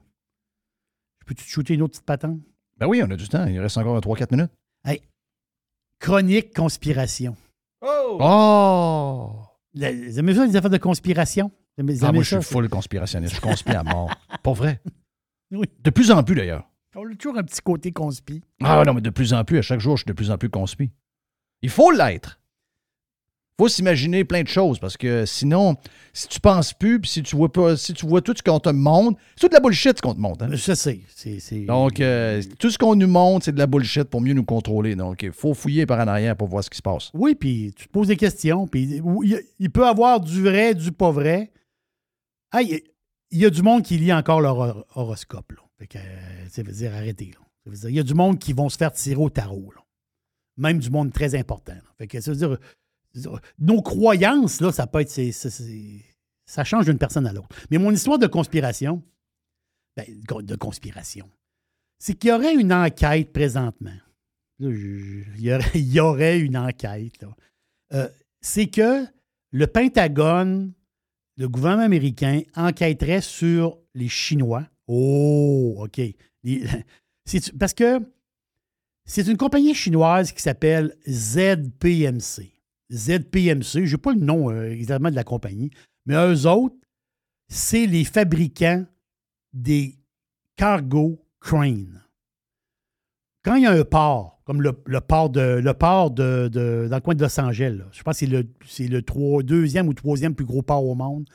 [1.21, 2.39] Je peux-tu te shooter une autre petite patente?
[2.77, 3.47] Ben oui, on a du temps.
[3.47, 4.51] Il reste encore 3-4 minutes.
[4.85, 5.01] Hey,
[5.99, 7.35] chronique conspiration.
[7.81, 9.41] Oh!
[9.73, 11.51] La- Vous aimez ça, les affaires de conspiration?
[12.01, 13.35] Ah, moi, je suis full conspirationniste.
[13.35, 14.09] Je conspire à mort.
[14.43, 14.81] Pas vrai?
[15.51, 15.65] Oui.
[15.81, 16.67] De plus en plus, d'ailleurs.
[16.95, 18.41] On a toujours un petit côté conspi.
[18.61, 20.37] Ah non, mais de plus en plus, à chaque jour, je suis de plus en
[20.37, 20.91] plus conspi.
[21.61, 22.38] Il faut l'être.
[23.59, 25.75] Il faut s'imaginer plein de choses parce que sinon,
[26.13, 28.61] si tu penses plus, puis si tu vois pas, si tu vois tout ce qu'on
[28.61, 30.45] te montre, c'est tout de la bullshit ce qu'on te montre.
[30.45, 30.49] hein.
[30.53, 31.01] Je sais.
[31.13, 34.45] c'est- Donc, euh, tout ce qu'on nous montre, c'est de la bullshit pour mieux nous
[34.45, 34.95] contrôler.
[34.95, 37.11] Donc, il faut fouiller par en arrière pour voir ce qui se passe.
[37.13, 39.01] Oui, puis tu te poses des questions, puis
[39.59, 41.51] il, peut avoir du vrai, du pas vrai.
[42.51, 42.81] Ah, il
[43.31, 45.51] y a- du monde qui lit encore leur hor- horoscope.
[45.51, 45.57] Là.
[45.79, 47.25] Fait que, euh, ça veut dire arrêtez.
[47.33, 47.39] là.
[47.65, 49.73] Ça veut dire, il y a du monde qui vont se faire tirer au tarot.
[49.75, 49.81] là.
[50.55, 51.75] Même du monde très important.
[51.97, 52.57] Fait que ça veut dire,
[53.59, 55.11] nos croyances, là, ça peut être.
[56.45, 57.49] ça change d'une personne à l'autre.
[57.71, 59.03] Mais mon histoire de conspiration,
[59.95, 61.29] ben, de conspiration,
[61.99, 63.97] c'est qu'il y aurait une enquête présentement.
[64.59, 65.37] Il,
[65.75, 67.25] y aurait, une enquête.
[67.93, 68.09] Euh,
[68.41, 69.05] c'est que
[69.51, 70.73] le Pentagone,
[71.37, 74.67] le gouvernement américain, enquêterait sur les Chinois.
[74.87, 76.01] Oh, OK.
[77.59, 78.01] Parce que
[79.05, 82.58] c'est une compagnie chinoise qui s'appelle ZPMC.
[82.91, 85.71] ZPMC, je n'ai pas le nom euh, exactement de la compagnie,
[86.05, 86.75] mais eux autres,
[87.47, 88.85] c'est les fabricants
[89.53, 89.95] des
[90.55, 92.03] cargo cranes.
[93.43, 95.73] quand il y a un port, comme le, port, de, le
[96.09, 99.01] de, dans le coin de Los Angeles, là, je pense que c'est le, c'est le
[99.43, 101.27] deuxième ou troisième plus gros port au monde,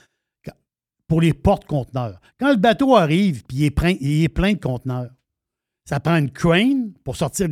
[1.07, 2.21] pour les porte-conteneurs.
[2.39, 5.11] Quand le bateau arrive puis il est plein, est plein de conteneurs,
[5.89, 7.49] ça prend une crane pour sortir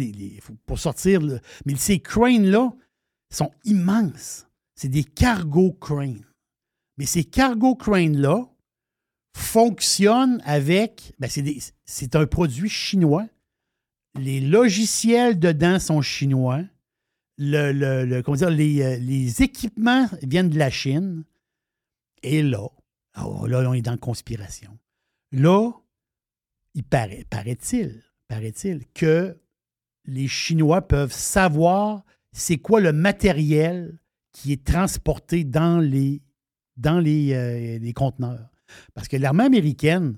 [0.66, 2.72] pour sortir le- mais ces cranes-là
[3.34, 4.46] sont immenses.
[4.74, 6.24] C'est des cargo cranes.
[6.98, 8.48] Mais ces cargo cranes-là
[9.34, 11.14] fonctionnent avec.
[11.18, 11.30] ben,
[11.84, 13.26] c'est un produit chinois.
[14.18, 16.62] Les logiciels dedans sont chinois.
[17.40, 21.24] Euh, les équipements viennent de la Chine.
[22.22, 22.68] Et là,
[23.22, 24.78] oh, là, on est dans la conspiration.
[25.32, 25.72] Là,
[26.74, 29.36] il paraît-il, paraît-il, que
[30.04, 33.98] les Chinois peuvent savoir c'est quoi le matériel
[34.32, 36.18] qui est transporté dans euh,
[37.78, 38.48] les conteneurs?
[38.94, 40.16] Parce que l'armée américaine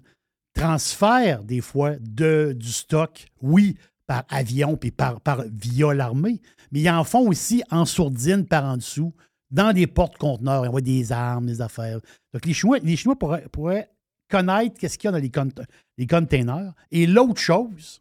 [0.54, 3.76] transfère des fois de, du stock, oui,
[4.06, 8.64] par avion puis par, par, via l'armée, mais ils en font aussi en sourdine par
[8.64, 9.12] en dessous,
[9.50, 10.64] dans des portes-conteneurs.
[10.64, 12.00] Ils envoient des armes, des affaires.
[12.32, 13.90] Donc, les Chinois, les Chinois pourraient,
[14.28, 15.66] connaître qu'est-ce qu'il y a dans les, cont-
[15.98, 16.72] les containers.
[16.90, 18.00] Et l'autre chose,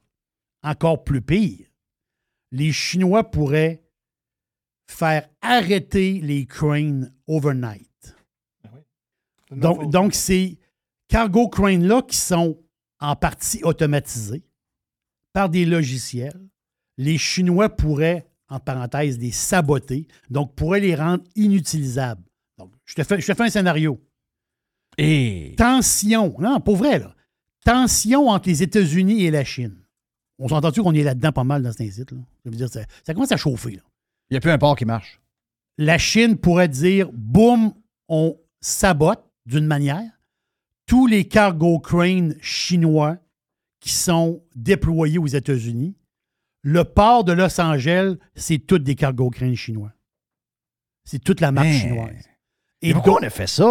[0.63, 1.67] encore plus pire,
[2.51, 3.82] les Chinois pourraient
[4.87, 8.15] faire arrêter les cranes overnight.
[9.51, 10.57] Donc, donc ces
[11.07, 12.59] cargo cranes-là qui sont
[12.99, 14.43] en partie automatisés
[15.33, 16.39] par des logiciels,
[16.97, 22.23] les Chinois pourraient, en parenthèse, les saboter, donc pourraient les rendre inutilisables.
[22.57, 23.99] Donc, je te fais, je te fais un scénario.
[24.97, 27.15] Et Tension, non, pour vrai, là.
[27.65, 29.79] Tension entre les États-Unis et la Chine.
[30.37, 32.19] On s'entend-tu qu'on est là-dedans pas mal dans cet site, là?
[32.45, 33.81] Je veux dire, ça, ça commence à chauffer, là.
[34.33, 35.21] Il n'y a plus un port qui marche.
[35.77, 37.71] la Chine pourrait dire boum,
[38.07, 40.09] on sabote d'une manière
[40.87, 43.19] tous les cargo cranes chinois
[43.79, 45.95] qui sont déployés aux États-Unis.
[46.63, 49.93] Le port de Los Angeles, c'est tous des cargo cranes chinois.
[51.03, 52.27] C'est toute la marque chinoise.
[52.81, 53.63] Et pourquoi on a fait ça?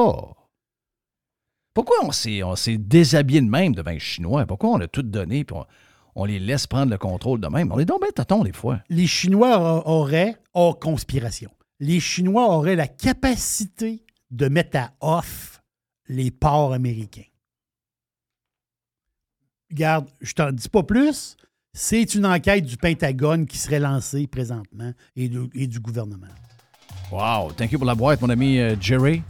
[1.74, 4.46] Pourquoi on s'est, on s'est déshabillé de même devant les Chinois?
[4.46, 5.66] Pourquoi on a tout donné et on,
[6.14, 7.72] on les laisse prendre le contrôle de même?
[7.72, 8.80] On est donc bien tâtons des fois.
[8.88, 15.62] les Chinois auraient, hors conspiration, les Chinois auraient la capacité de mettre à off
[16.08, 17.22] les ports américains.
[19.70, 21.36] Regarde, je t'en dis pas plus.
[21.74, 26.26] C'est une enquête du Pentagone qui serait lancée présentement et, de- et du gouvernement.
[27.10, 29.22] Wow, thank you pour la boîte, mon ami euh, Jerry.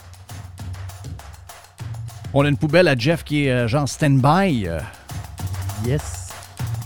[2.35, 4.69] On a une poubelle à Jeff qui est euh, genre stand-by
[5.87, 6.22] Yes.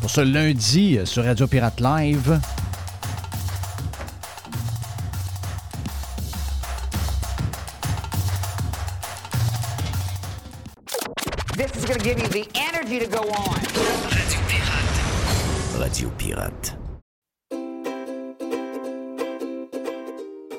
[0.06, 2.38] Pour ce lundi euh, sur Radio Pirate Live.
[11.56, 13.58] This is going to give you the energy to go on.
[14.12, 15.80] Radio Pirate.
[15.80, 16.75] Radio Pirate.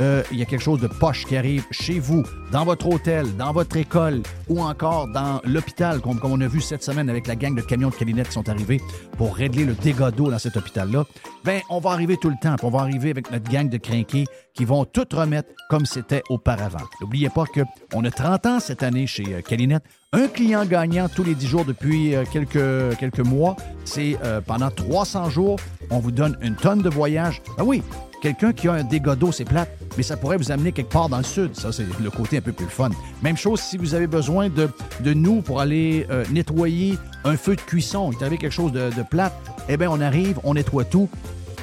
[0.00, 2.22] euh, il y a quelque chose de poche qui arrive chez vous,
[2.52, 6.82] dans votre hôtel, dans votre école ou encore dans l'hôpital, comme, on a vu cette
[6.82, 8.80] semaine avec la gang de camions de Calinette qui sont arrivés
[9.18, 11.04] pour régler le dégât d'eau dans cet hôpital-là,
[11.44, 14.24] ben on va arriver tout le temps, on va arriver avec notre gang de crinqués
[14.54, 16.84] qui vont tout remettre comme c'était auparavant.
[17.00, 19.84] N'oubliez pas qu'on a 30 ans cette année chez euh, Calinette.
[20.12, 23.54] Un client gagnant tous les 10 jours depuis euh, quelques, quelques mois.
[23.84, 27.40] C'est euh, pendant 300 jours, on vous donne une tonne de voyage.
[27.58, 27.80] Ah oui,
[28.20, 31.08] quelqu'un qui a un dégât d'eau, c'est plate, mais ça pourrait vous amener quelque part
[31.08, 31.54] dans le sud.
[31.54, 32.90] Ça, c'est le côté un peu plus fun.
[33.22, 34.68] Même chose si vous avez besoin de,
[34.98, 38.10] de nous pour aller euh, nettoyer un feu de cuisson.
[38.10, 39.32] Il est arrivé quelque chose de, de plate.
[39.68, 41.08] Eh bien, on arrive, on nettoie tout.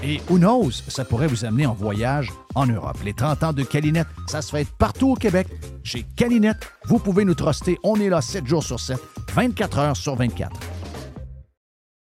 [0.04, 2.98] Et who knows, ça pourrait vous amener en voyage en Europe.
[3.04, 5.48] Les 30 ans de Calinette, ça se fait partout au Québec.
[5.84, 7.80] Chez Calinette, vous pouvez nous truster.
[7.84, 8.98] On est là 7 jours sur 7,
[9.34, 10.60] 24 heures sur 24.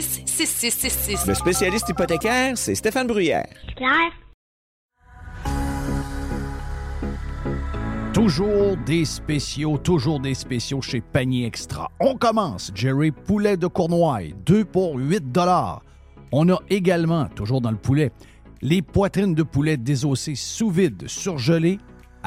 [0.00, 1.26] 266-6666.
[1.26, 3.48] Le spécialiste hypothécaire, c'est Stéphane Bruyère.
[3.76, 4.12] Claire?
[8.12, 11.90] Toujours des spéciaux, toujours des spéciaux chez Panier Extra.
[12.00, 15.24] On commence, Jerry, poulet de Cournoye, 2 pour 8
[16.32, 18.10] On a également, toujours dans le poulet,
[18.60, 21.78] les poitrines de poulet désossées sous vide, surgelées,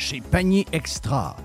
[0.00, 1.36] chez Panier Extra.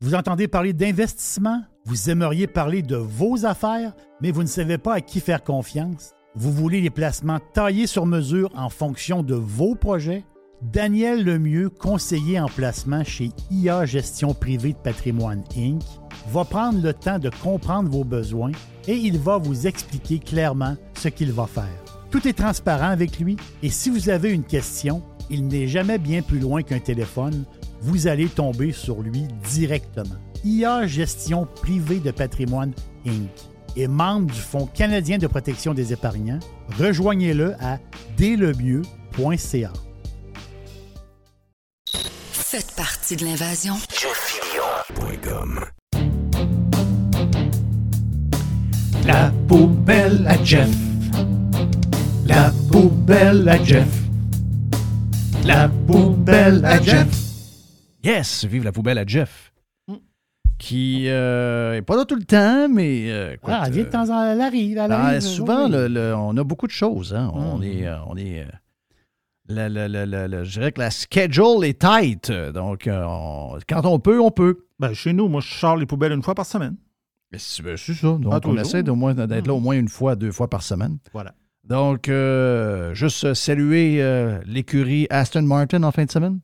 [0.00, 1.62] Vous entendez parler d'investissement?
[1.84, 6.14] Vous aimeriez parler de vos affaires, mais vous ne savez pas à qui faire confiance?
[6.36, 10.24] Vous voulez les placements taillés sur mesure en fonction de vos projets?
[10.62, 15.82] Daniel Lemieux, conseiller en placement chez IA Gestion Privée de Patrimoine Inc.,
[16.28, 18.52] va prendre le temps de comprendre vos besoins
[18.86, 21.84] et il va vous expliquer clairement ce qu'il va faire.
[22.10, 26.22] Tout est transparent avec lui et si vous avez une question, il n'est jamais bien
[26.22, 27.44] plus loin qu'un téléphone.
[27.80, 30.16] Vous allez tomber sur lui directement.
[30.44, 32.72] IA Gestion Privée de Patrimoine
[33.06, 33.28] Inc.
[33.76, 36.40] est membre du Fonds canadien de protection des épargnants.
[36.78, 37.78] Rejoignez-le à
[38.16, 39.72] délemieux.ca.
[42.32, 43.74] Faites partie de l'invasion.
[49.04, 50.70] La poubelle à Jeff.
[52.26, 54.07] La poubelle à Jeff.
[55.48, 57.08] La poubelle à Jeff.
[58.04, 59.50] Yes, vive la poubelle à Jeff.
[60.58, 63.88] Qui euh, est pas là tout le temps, mais euh, écoute, Ah, elle vient de
[63.88, 65.20] temps en temps, elle arrive, elle arrive.
[65.20, 65.70] souvent, oui.
[65.72, 67.14] le- le- on a beaucoup de choses.
[67.14, 67.30] hein.
[67.32, 67.62] On Mm.
[67.62, 67.86] est.
[67.86, 68.46] euh, on est euh,
[69.48, 72.30] le- le- le- le- le- je dirais que la schedule est tight.
[72.52, 74.66] Donc, euh, on- quand on peut, on peut.
[74.78, 76.76] Ben, chez nous, moi, je sors les poubelles une fois par semaine.
[77.32, 78.08] Mais C'est ben, c'est ça.
[78.08, 78.60] Donc, Pas on toujours.
[78.60, 80.98] essaie moins d'être là au moins une fois, deux fois par semaine.
[81.12, 81.34] Voilà.
[81.68, 86.40] Donc, euh, juste saluer euh, l'écurie Aston Martin en fin de semaine.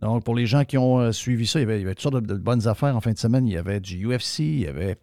[0.00, 2.34] Donc, pour les gens qui ont euh, suivi ça, il y, avait, toutes sortes de,
[2.34, 3.46] bonnes affaires en fin de semaine.
[3.46, 4.96] Il y avait du UFC, il y avait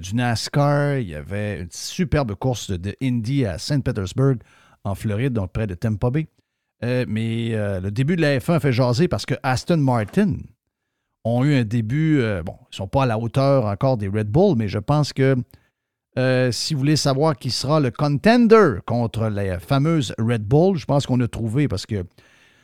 [0.00, 4.36] du NASCAR, il y avait une superbe course de, Indy à Saint Petersburg,
[4.84, 6.26] en Floride, donc près de Tampa Bay.
[6.82, 10.34] Mais le début de la F1 fait jaser parce que Aston Martin
[11.24, 14.28] ont eu un début, bon, ils ne sont pas à la hauteur encore des Red
[14.28, 15.36] Bull, mais je pense que
[16.16, 20.86] euh, si vous voulez savoir qui sera le contender contre la fameuse Red Bull, je
[20.86, 22.04] pense qu'on a trouvé parce que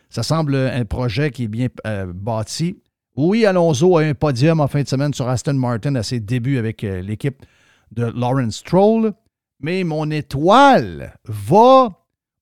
[0.08, 2.78] ça semble un projet qui est bien euh, bâti.
[3.16, 6.58] Oui, Alonso a un podium en fin de semaine sur Aston Martin à ses débuts
[6.58, 7.44] avec euh, l'équipe
[7.92, 9.12] de Lawrence Stroll,
[9.60, 11.90] mais mon étoile va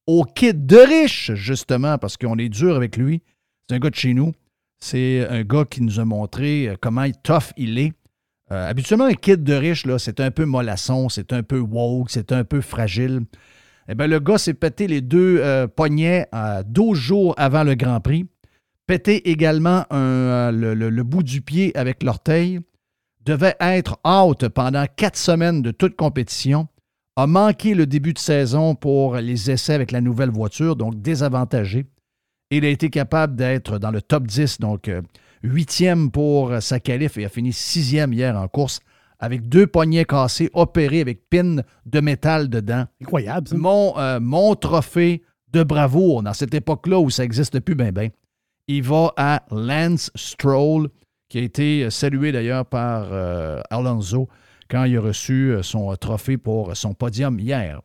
[0.07, 3.23] au kid de riche, justement, parce qu'on est dur avec lui.
[3.69, 4.33] C'est un gars de chez nous.
[4.81, 7.93] C'est un gars qui nous a montré comment tough il est.
[8.53, 12.33] Euh, habituellement, un kid de riche, c'est un peu mollasson, c'est un peu woke, c'est
[12.33, 13.23] un peu fragile.
[13.89, 17.74] Eh bien, le gars s'est pété les deux euh, poignets euh, 12 jours avant le
[17.74, 18.27] Grand Prix.
[18.87, 22.61] Pété également euh, le, bout du pied avec l'orteil.
[23.24, 26.66] Devait être out pendant quatre semaines de toute compétition.
[27.15, 31.87] A manqué le début de saison pour les essais avec la nouvelle voiture, donc désavantagé.
[32.51, 35.03] Il a été capable d'être dans le top 10, donc euh,
[35.43, 38.81] huitième pour sa qualif et a fini sixième hier en course
[39.23, 42.86] avec deux poignets cassés, opérés avec pin de métal dedans.
[43.01, 43.56] Incroyable, ça.
[43.56, 48.10] Mon, euh, mon trophée de bravoure dans cette époque-là où ça n'existe plus, ben ben,
[48.66, 50.89] il va à Lance Stroll,
[51.28, 54.28] qui a été salué d'ailleurs par euh, Alonso
[54.69, 57.81] quand il a reçu euh, son trophée pour son podium hier.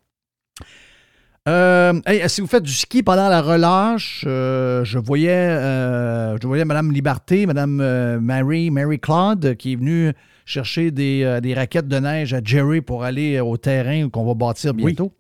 [1.48, 6.46] Euh, hey, si vous faites du ski pendant la relâche, euh, je voyais, euh, je
[6.46, 10.14] voyais Mme Liberté, Mme Mary, Mary Claude, qui est venue
[10.46, 14.74] chercher des, des raquettes de neige à Jerry pour aller au terrain qu'on va bâtir
[14.74, 15.14] bientôt.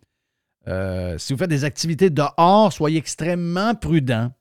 [1.17, 4.31] Si vous faites des activités dehors, soyez extrêmement prudents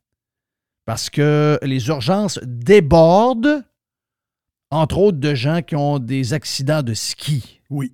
[0.87, 3.63] parce que les urgences débordent,
[4.71, 7.61] entre autres de gens qui ont des accidents de ski.
[7.71, 7.93] Oui.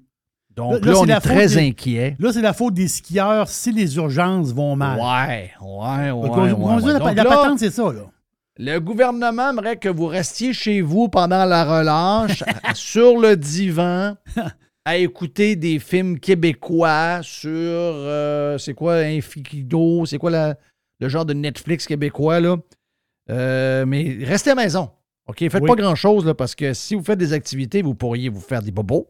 [0.56, 2.16] Donc là, on c'est est la faute très des- inquiet.
[2.18, 4.98] Là, c'est la faute des skieurs si les urgences vont mal.
[4.98, 6.28] Ouais, ouais, ouais.
[6.28, 6.80] Donc, ouais, on- ouais.
[6.82, 8.02] dit la, Donc la patente, c'est ça, là.
[8.58, 12.42] Le gouvernement aimerait que vous restiez chez vous pendant la relâche,
[12.74, 14.14] sur le divan,
[14.84, 17.48] à écouter des films québécois sur.
[17.50, 20.04] euh, c'est quoi, Infido?
[20.04, 20.56] C'est quoi la-
[21.00, 22.56] le genre de Netflix québécois, là?
[23.30, 24.90] Euh, mais restez à la maison.
[25.28, 25.38] OK?
[25.38, 25.68] Faites Oui.
[25.68, 28.70] pas grand-chose, là, parce que si vous faites des activités, vous pourriez vous faire des
[28.72, 29.08] bobos.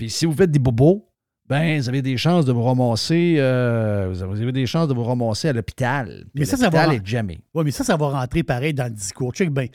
[0.00, 1.06] Puis si vous faites des bobos,
[1.46, 3.34] ben, vous avez des chances de vous ramasser.
[3.38, 6.24] euh, vous avez des chances de vous ramasser à l'hôpital.
[6.34, 6.94] Mais ça, ça va.
[6.94, 7.40] est jamais.
[7.52, 9.34] Oui, mais ça, ça va rentrer pareil dans le discours.
[9.34, 9.66] Check bien.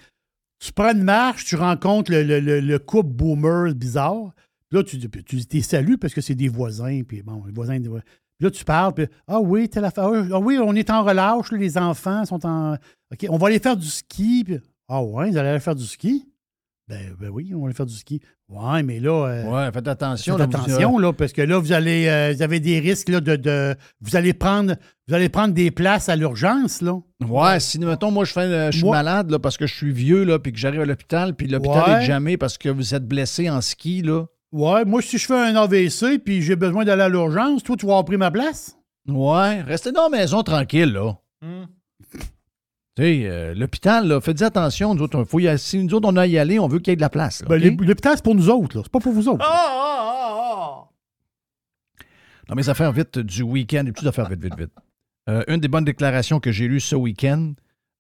[0.58, 4.34] Tu prends une marche, tu rencontres le, le- le- le couple boomer bizarre.
[4.68, 7.02] Puis là, tu tu tes saluts parce que c'est des voisins.
[7.08, 7.78] Puis bon, les voisins.
[7.80, 7.92] Puis
[8.40, 8.94] là, tu parles.
[8.96, 10.06] Puis, ah oui, telle affaire.
[10.32, 11.52] Ah oui, on est en relâche.
[11.52, 12.74] les enfants sont en.
[13.12, 14.44] OK, on va aller faire du ski.
[14.44, 14.58] Puis,
[14.90, 16.26] ah ouais, vous allez aller faire du ski?
[16.88, 18.22] Ben, ben oui, on va aller faire du ski.
[18.48, 19.26] Ouais, mais là.
[19.28, 20.38] euh, Ouais, faites attention.
[20.38, 23.10] Faites là, vous- attention, là, parce que là, vous allez euh, vous avez des risques
[23.10, 24.76] là, de, de- Vous allez prendre
[25.08, 27.00] vous allez prendre des places à l'urgence, là.
[27.28, 29.92] Ouais, si, mettons, moi, je, fais, euh, je suis malade là, parce que je suis
[29.92, 32.04] vieux, là, puis que j'arrive à l'hôpital, puis l'hôpital Ouais.
[32.04, 34.26] est jamais parce que vous êtes blessé en ski, là.
[34.52, 37.86] Ouais, moi, si je fais un AVC puis j'ai besoin d'aller à l'urgence, toi, tu
[37.88, 38.78] vas avoir pris ma place?
[39.08, 41.18] Ouais, restez dans la maison tranquille, là.
[41.42, 41.48] Sais,
[43.00, 44.96] euh, l'hôpital, là, faites attention.
[44.96, 46.80] Nous autres, on- faut y aller- si nous autres, on a y aller, on veut
[46.80, 47.42] qu'il y ait de la place.
[47.42, 48.84] là, Ben, L'hôpital, c'est pour nous autres, là.
[48.86, 49.46] C'est pas pour vous autres.
[52.48, 54.72] Dans mes affaires vite du week-end, des petites affaires vite, vite, vite.
[55.30, 57.54] Euh, une des bonnes déclarations que j'ai lues ce week-end,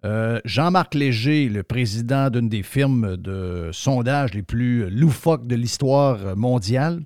[0.05, 6.37] euh, Jean-Marc Léger, le président d'une des firmes de sondage les plus loufoques de l'histoire
[6.37, 7.01] mondiale,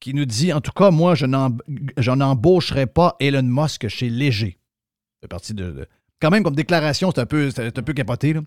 [0.00, 1.58] qui nous dit, en tout cas, moi, je n'em-
[1.98, 4.58] je n'embaucherai pas Elon Musk chez Léger.
[5.20, 5.86] C'est parti de, de-
[6.22, 8.32] Quand même, comme déclaration, c'est un peu, c'est un peu capoté.
[8.32, 8.40] là.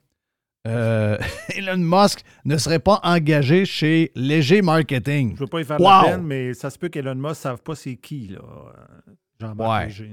[0.67, 1.17] Euh,
[1.55, 5.35] Elon Musk ne serait pas engagé chez Léger Marketing.
[5.35, 5.87] Je veux pas y faire Wow!
[5.87, 8.39] la peine, mais ça se peut qu'Elon Musk ne savent pas c'est qui, là.
[9.39, 9.85] Jean-Marc Ouais.
[9.87, 10.11] Léger.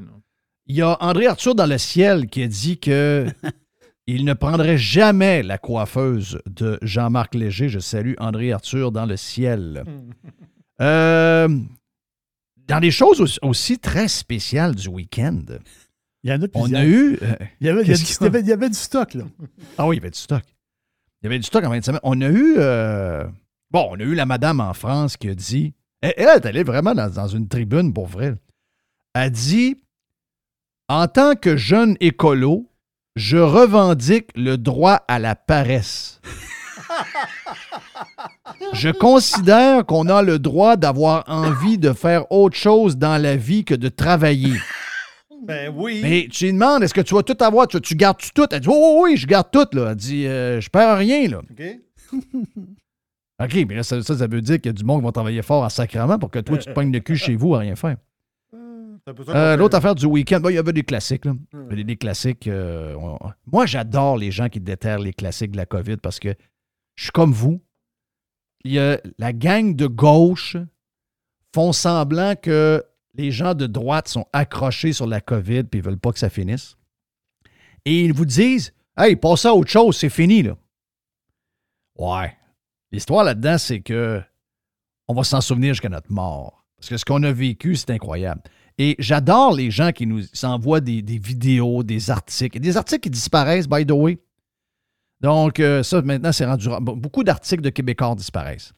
[0.66, 3.26] Il y a André Arthur dans le ciel qui a dit que
[4.08, 7.68] il ne prendrait jamais la coiffeuse de Jean-Marc Léger.
[7.68, 9.84] Je salue André Arthur dans le ciel.
[10.80, 11.46] Euh,
[12.66, 15.42] dans des choses aussi très spéciales du week-end,
[16.24, 16.80] Il y en a on plusieurs.
[16.80, 17.18] a eu.
[17.22, 18.52] euh, Il y avait, il y qu'est-ce a- qu'il y il y avait- il y
[18.52, 19.24] avait du stock, là.
[19.78, 20.42] Ah oui, il y avait du stock.
[21.20, 22.00] Il y avait du stock en 20 semaines.
[22.04, 22.54] On a eu.
[22.58, 23.24] euh,
[23.70, 25.74] bon, on a eu la madame en France qui a dit.
[26.00, 28.34] Elle, elle est allée vraiment dans, dans une tribune pour vrai.
[29.14, 29.76] Elle a dit
[30.88, 32.68] En tant que jeune écolo,
[33.16, 36.20] je revendique le droit à la paresse.
[38.72, 43.64] Je considère qu'on a le droit d'avoir envie de faire autre chose dans la vie
[43.64, 44.54] que de travailler.
[45.44, 46.00] Ben oui.
[46.02, 47.66] Mais tu lui demandes, est-ce que tu vas tout avoir?
[47.66, 48.46] Tu, tu gardes-tu tout?
[48.50, 49.66] Elle dit, oui, oui, oui, je garde tout.
[49.72, 49.90] Là.
[49.90, 51.28] Elle dit, euh, je perds rien.
[51.28, 51.40] Là.
[53.42, 55.42] OK, mais là, ça, ça, veut dire qu'il y a du monde qui va travailler
[55.42, 57.74] fort en sacrament pour que toi, tu te pognes le cul chez vous à rien
[57.76, 57.96] faire.
[59.30, 59.56] Euh.
[59.56, 61.24] L'autre affaire du week-end, ben, il y avait des classiques.
[61.24, 61.32] Là.
[61.70, 62.46] Des, des classiques.
[62.46, 63.18] euh, on-
[63.50, 66.34] Moi, j'adore les gens qui déterrent les classiques de la COVID parce que
[66.94, 67.60] je suis comme vous.
[68.64, 70.56] Il y a la gang de gauche
[71.52, 75.98] font semblant que les gens de droite sont accrochés sur la COVID puis ils veulent
[75.98, 76.76] pas que ça finisse.
[77.84, 80.56] Et ils vous disent Hey, passez à autre chose, c'est fini, là.
[81.98, 82.36] Ouais.
[82.90, 84.22] L'histoire là-dedans, c'est que
[85.08, 86.64] on va s'en souvenir jusqu'à notre mort.
[86.76, 88.42] Parce que ce qu'on a vécu, c'est incroyable.
[88.78, 92.58] Et j'adore les gens qui nous envoient des, des vidéos, des articles.
[92.58, 94.18] Des articles qui disparaissent, by the way.
[95.20, 96.68] Donc, euh, ça, maintenant, c'est rendu.
[96.80, 98.72] Beaucoup d'articles de Québécois disparaissent.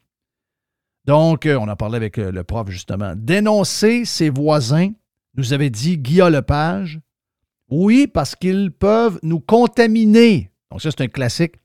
[1.06, 3.14] Donc, euh, on en parlait avec euh, le prof, justement.
[3.16, 4.90] Dénoncer ses voisins,
[5.36, 7.00] nous avait dit Guillaume Lepage.
[7.70, 10.50] Oui, parce qu'ils peuvent nous contaminer.
[10.70, 11.56] Donc, ça, c'est un classique.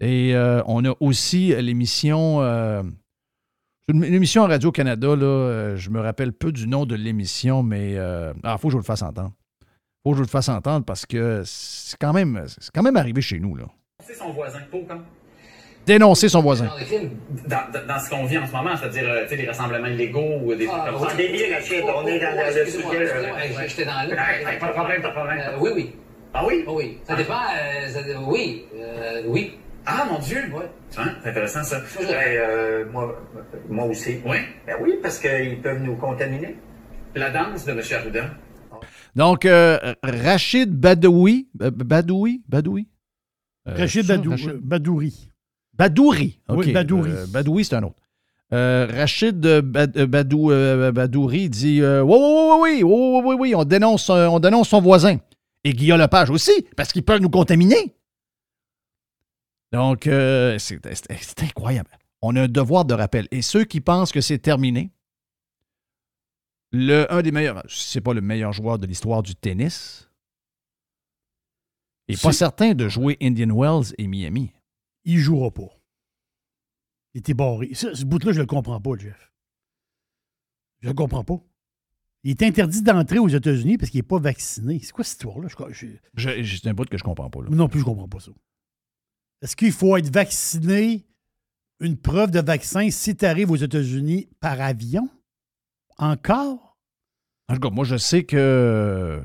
[0.00, 2.42] Et euh, on a aussi l'émission.
[2.42, 2.82] euh,
[3.88, 8.72] Radio-Canada, là, je me rappelle peu du nom de l'émission, mais euh, ah, faut que
[8.72, 9.32] je vous le fasse entendre.
[10.02, 12.36] faut que je vous le fasse entendre parce que c'est quand même,
[12.96, 13.56] arrivé chez nous.
[13.56, 13.66] Là.
[14.18, 14.60] Son voisin?
[15.86, 16.68] Dénoncer son voisin.
[17.46, 19.86] Dans, dans, dans ce qu'on vit en ce moment, c'est-à-dire euh, tu sais, des rassemblements
[19.86, 21.14] illégaux ou des trucs Ah, comme ça.
[21.14, 22.86] Débile, Rachid, on est dans le sujet.
[23.12, 24.16] euh, j'étais dans le-
[24.60, 25.38] Pas de problème, pas de problème.
[25.38, 25.92] Euh, oui, oui.
[26.34, 26.64] Ah oui?
[26.66, 26.98] Oui.
[27.04, 27.34] Ça dépend.
[27.34, 28.64] euh, ça- oui.
[28.76, 29.58] euh, oui.
[29.86, 30.38] Ah, mon Dieu!
[30.52, 30.64] Ouais.
[30.98, 31.80] Hein, c'est intéressant, ça.
[32.00, 33.22] Ben, euh, moi,
[33.68, 34.18] moi aussi.
[34.26, 34.38] Oui?
[34.66, 36.56] Ben oui, parce qu'ils peuvent nous contaminer.
[37.14, 37.80] La danse de M.
[37.92, 38.24] Arruda.
[39.14, 41.48] Donc, euh, Rachid Badoui.
[41.62, 42.42] euh, Badoui?
[42.48, 42.88] Badoui?
[43.68, 45.30] Euh, Rachid ça, Badou- Rachid- Badouri.
[45.78, 46.40] Badouri.
[46.48, 47.10] Oui, Badouri.
[47.10, 47.96] Euh, Badouri, c'est un autre.
[48.52, 50.48] Euh, Rachid euh, Bad- Badou,
[50.92, 55.18] Badouri dit Oui, oui, oui, oui, oui, oui, oui, on dénonce, on dénonce son voisin.
[55.64, 57.94] Et Guillaume Lepage aussi, parce qu'ils peuvent nous contaminer.
[59.72, 61.90] Donc, c'est incroyable.
[62.22, 63.26] On a un devoir de rappel.
[63.30, 64.90] Et ceux qui pensent que c'est terminé,
[66.72, 70.08] le, un des meilleurs, c'est pas le meilleur joueur de l'histoire du tennis,
[72.08, 74.52] n'est pas certain de jouer Indian Wells et Miami.
[75.06, 75.68] Il jouera pas.
[77.14, 77.72] Il était barré.
[77.72, 79.32] Ça, ce bout-là, je le comprends pas, Jeff.
[80.80, 81.40] Je le comprends pas.
[82.24, 84.80] Il est interdit d'entrer aux États-Unis parce qu'il n'est pas vacciné.
[84.82, 85.48] C'est quoi cette histoire-là?
[85.70, 87.40] Je, je- Je- C'est un bout que je comprends pas.
[87.42, 87.48] Là.
[87.50, 88.32] non plus, je comprends pas ça.
[89.42, 91.06] Est-ce qu'il faut être vacciné,
[91.80, 95.08] une preuve de vaccin, si tu arrives aux États-Unis par avion?
[95.98, 96.76] Encore?
[97.48, 99.22] En tout cas, moi, je sais que.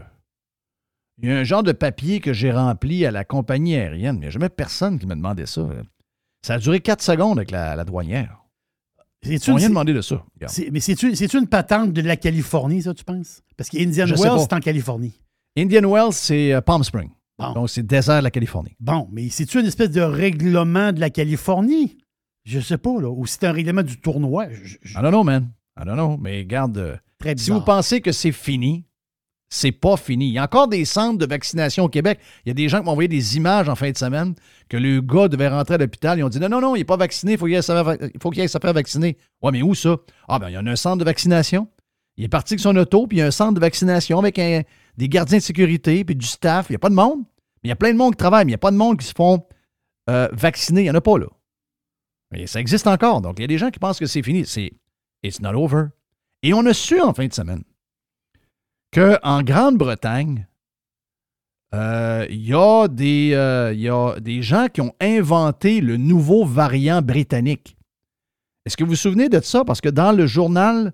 [1.21, 4.19] Il y a un genre de papier que j'ai rempli à la compagnie aérienne, mais
[4.19, 5.67] il n'y a jamais personne qui m'a demandé ça.
[6.45, 8.37] Ça a duré quatre secondes avec la, la douanière.
[9.23, 10.23] N'ont rien demandé de ça.
[10.71, 13.41] Mais c'est-tu une patente de la Californie, ça, tu penses?
[13.55, 15.13] Parce qu'Indian Wells, c'est en Californie.
[15.55, 17.09] Indian Wells, c'est euh, Palm Spring.
[17.53, 18.75] Donc, c'est désert de la Californie.
[18.79, 21.97] Bon, mais c'est-tu une espèce de règlement de la Californie?
[22.45, 23.09] Je sais pas, là.
[23.09, 24.47] Ou c'est un règlement du tournoi?
[24.51, 25.51] Je- je- I don't know, man.
[25.79, 26.17] I don't know.
[26.17, 26.95] Mais garde, euh,
[27.37, 28.85] si vous pensez que c'est fini,
[29.53, 30.29] c'est pas fini.
[30.29, 32.19] Il y a encore des centres de vaccination au Québec.
[32.45, 34.33] Il y a des gens qui m'ont envoyé des images en fin de semaine
[34.69, 36.17] que le gars devait rentrer à l'hôpital.
[36.17, 38.59] Ils ont dit non, non, non, il n'est pas vacciné, il faut qu'il aille se
[38.59, 39.17] faire vacciner.
[39.41, 39.97] Ouais, mais où ça?
[40.29, 41.67] Ah, ben, il y en a un centre de vaccination.
[42.15, 44.35] Il est parti avec son auto, puis il y a un centre de vaccination avec
[44.35, 46.67] des gardiens de sécurité, puis du staff.
[46.69, 47.19] Il n'y a pas de monde.
[47.61, 48.77] Mais il y a plein de monde qui travaille, mais il n'y a pas de
[48.77, 49.45] monde qui se font
[50.09, 50.81] euh, vacciner.
[50.81, 51.27] Il n'y en a pas, là.
[52.31, 53.19] Mais ça existe encore.
[53.19, 54.45] Donc, il y a des gens qui pensent que c'est fini.
[54.45, 54.71] C'est
[55.23, 55.87] It's not over.
[56.41, 57.63] Et on a su en fin de semaine
[58.93, 60.47] qu'en Grande-Bretagne,
[61.73, 66.43] euh, il y, a des, euh, y a des gens qui ont inventé le nouveau
[66.45, 67.77] variant britannique.
[68.65, 69.63] Est-ce que vous vous souvenez de ça?
[69.63, 70.93] Parce que dans le journal,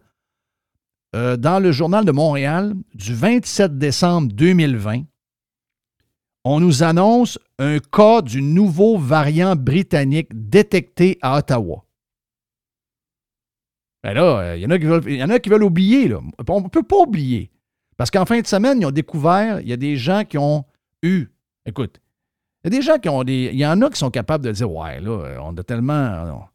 [1.16, 5.02] euh, dans le journal de Montréal du 27 décembre 2020,
[6.46, 11.84] on nous annonce un cas du nouveau variant britannique détecté à Ottawa.
[14.04, 15.64] Ben là, euh, il y, en a qui veulent- il y en a qui veulent
[15.64, 16.08] oublier.
[16.08, 16.20] Là.
[16.48, 17.50] On ne peut pas oublier.
[17.98, 20.66] Parce qu'en fin de semaine, ils ont découvert, il y a des gens qui ont
[21.04, 21.28] eu.
[21.66, 22.00] Écoute,
[22.64, 23.50] il y a des gens qui ont des.
[23.52, 26.50] Il y en a qui sont capables de dire Ouais, là, euh, on a tellement.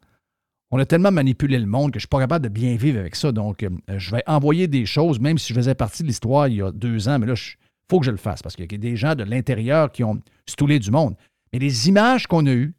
[0.74, 2.98] On a tellement manipulé le monde que je ne suis pas capable de bien vivre
[2.98, 3.30] avec ça.
[3.30, 6.54] Donc, euh, je vais envoyer des choses, même si je faisais partie de l'histoire il
[6.54, 7.56] y a deux ans, mais là, il
[7.90, 10.18] faut que je le fasse parce qu'il y a des gens de l'intérieur qui ont
[10.48, 11.14] stoulé du monde.
[11.52, 12.74] Mais les images qu'on a eues,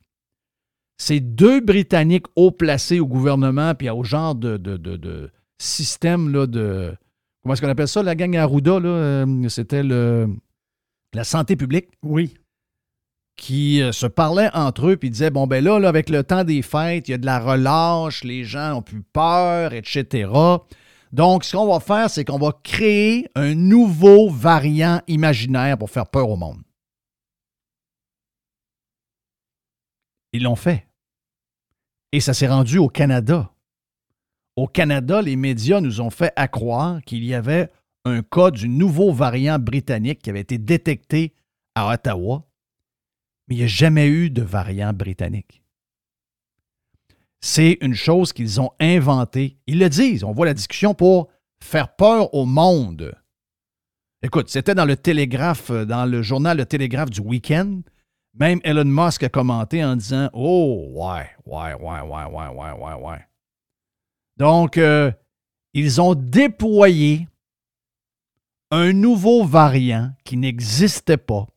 [0.98, 5.30] c'est deux Britanniques haut placés au gouvernement puis au genre de, de, de- de
[5.62, 6.96] système là, de.
[7.44, 8.80] Comment est-ce qu'on appelle ça, la gang Arruda?
[8.80, 10.30] là, euh, C'était le,
[11.14, 11.90] la santé publique.
[12.02, 12.34] Oui.
[13.36, 16.44] Qui euh, se parlaient entre eux puis disaient Bon, ben là, là, avec le temps
[16.44, 20.30] des fêtes, il y a de la relâche, les gens ont plus peur, etc.
[21.12, 26.08] Donc, ce qu'on va faire, c'est qu'on va créer un nouveau variant imaginaire pour faire
[26.08, 26.62] peur au monde.
[30.32, 30.88] Ils l'ont fait.
[32.12, 33.53] Et ça s'est rendu au Canada.
[34.56, 37.72] Au Canada, les médias nous ont fait accroire qu'il y avait
[38.06, 41.34] un cas du nouveau variant britannique qui avait été détecté
[41.76, 42.46] à Ottawa,
[43.48, 45.64] mais il n'y a jamais eu de variant britannique.
[47.42, 49.58] C'est une chose qu'ils ont inventée.
[49.68, 51.30] Ils le disent, on voit la discussion pour
[51.62, 53.14] faire peur au monde.
[54.22, 57.82] Écoute, c'était dans le Télégraphe, euh, dans le journal Le Télégraphe du week-end.
[58.36, 62.94] Même Elon Musk a commenté en disant Oh, ouais, ouais, ouais, ouais, ouais, ouais, ouais,
[62.94, 63.20] ouais.
[64.38, 65.12] Donc, euh,
[65.74, 67.28] ils ont déployé
[68.72, 71.48] un nouveau variant qui n'existait pas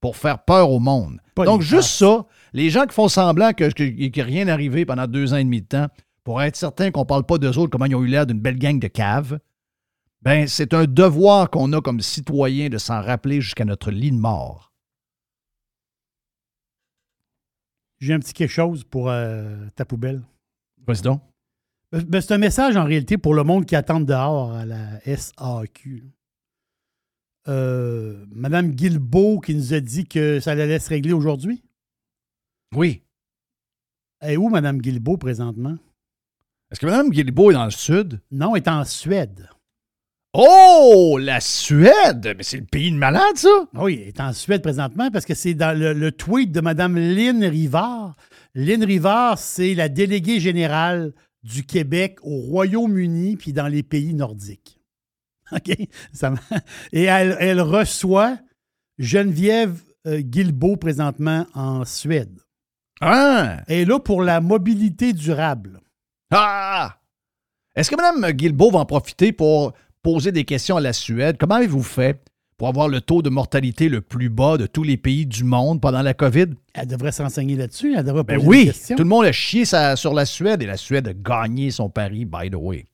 [0.00, 1.20] pour faire peur au monde.
[1.34, 4.48] Pas Donc, juste ça, les gens qui font semblant que- que- qu'il n'y a rien
[4.48, 5.88] arrivé pendant deux ans et demi de temps,
[6.24, 8.40] pour être certain qu'on ne parle pas d'eux autres, comment ils ont eu l'air d'une
[8.40, 9.38] belle gang de caves,
[10.22, 14.16] ben, c'est un devoir qu'on a comme citoyen de s'en rappeler jusqu'à notre lit de
[14.16, 14.72] mort.
[18.00, 20.22] J'ai un petit quelque chose pour euh, ta poubelle.
[20.86, 21.20] Vas-y donc.
[21.90, 25.00] Ben, ben, c'est un message en réalité pour le monde qui attend dehors à la
[25.04, 26.04] SAQ.
[27.48, 31.62] Euh, Madame Guilbeault qui nous a dit que ça allait se régler aujourd'hui?
[32.74, 33.02] Oui.
[34.20, 35.78] Elle est où, Madame Guilbeault, présentement?
[36.70, 38.20] Est-ce que Mme Guilbeault est dans le sud?
[38.30, 39.48] Non, elle est en Suède.
[40.34, 42.34] Oh, la Suède!
[42.36, 43.48] Mais c'est le pays de malade, ça!
[43.72, 46.96] Oui, elle est en Suède présentement parce que c'est dans le, le tweet de Mme
[46.98, 48.14] Lynn Rivard.
[48.54, 54.80] Lynn Rivard, c'est la déléguée générale du Québec au Royaume-Uni puis dans les pays nordiques.
[55.52, 55.76] OK?
[56.12, 56.34] Ça
[56.92, 58.38] Et elle, elle reçoit
[58.98, 62.40] Geneviève euh, Guilbeault présentement en Suède.
[63.00, 63.58] Ah!
[63.68, 65.80] Elle est là pour la mobilité durable.
[66.30, 66.98] Ah!
[67.74, 71.36] Est-ce que Mme Guilbeault va en profiter pour poser des questions à la Suède?
[71.38, 72.24] Comment avez-vous fait?
[72.58, 75.80] Pour avoir le taux de mortalité le plus bas de tous les pays du monde
[75.80, 76.46] pendant la COVID?
[76.74, 77.94] Elle devrait s'enseigner là-dessus.
[77.96, 78.96] Elle devrait Ben poser des oui, questions.
[78.96, 81.88] tout le monde a chié sa- sur la Suède et la Suède a gagné son
[81.88, 82.84] pari, by the way.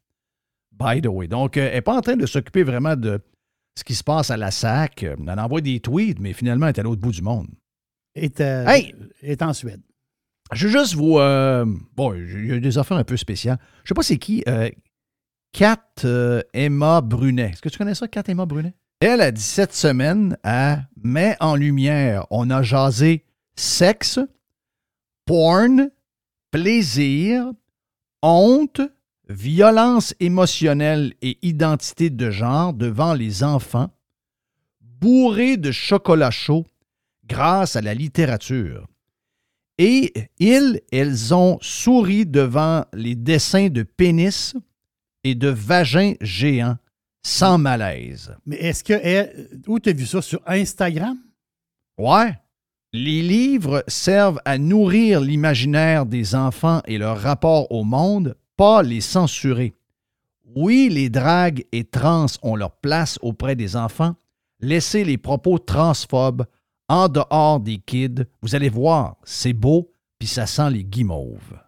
[0.79, 1.27] By the way.
[1.29, 3.21] Donc, euh, elle n'est pas en train de s'occuper vraiment de
[3.79, 5.03] ce qui se passe à la SAC.
[5.05, 7.49] Elle envoie des tweets, mais finalement, elle est à l'autre bout du monde.
[8.15, 8.95] Est, euh, Hey!
[9.23, 9.81] est en Suède.
[10.53, 11.19] Je veux juste vous.
[11.19, 11.65] euh,
[11.97, 13.59] bon, il y a des affaires un peu spéciales.
[13.83, 14.45] Je sais pas c'est qui.
[14.47, 14.69] Euh,
[15.53, 17.51] Kat euh, Emma Brunet.
[17.53, 18.75] Est-ce que tu connais ça, Kat Emma Brunet?
[19.07, 22.27] Elle, a 17 semaines, elle met en lumière.
[22.31, 24.19] On a jasé sexe,
[25.27, 25.91] porn,
[26.51, 27.53] plaisir,
[28.23, 28.81] honte,
[29.29, 33.91] violence émotionnelle et identité de genre devant les enfants,
[34.81, 36.65] bourrés de chocolat chaud
[37.27, 38.87] grâce à la littérature.
[39.77, 44.55] Et ils, elles ont souri devant les dessins de pénis
[45.25, 46.79] et de vagins géants
[47.25, 48.33] sans malaise.
[48.47, 48.93] Mais est-ce que.
[48.93, 50.23] elle- où tu as vu ça?
[50.23, 51.19] Sur Instagram?
[51.99, 52.35] Ouais.
[52.93, 59.01] Les livres servent à nourrir l'imaginaire des enfants et leur rapport au monde, pas les
[59.01, 59.75] censurer.
[60.55, 64.15] Oui, les dragues et trans ont leur place auprès des enfants.
[64.61, 66.45] Laissez les propos transphobes
[66.89, 68.27] en dehors des kids.
[68.43, 71.59] Vous allez voir, c'est beau, puis ça sent les guimauves.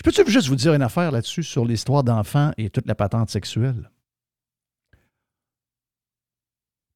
[0.00, 3.28] Je peux-tu juste vous dire une affaire là-dessus sur l'histoire d'enfants et toute la patente
[3.28, 3.90] sexuelle?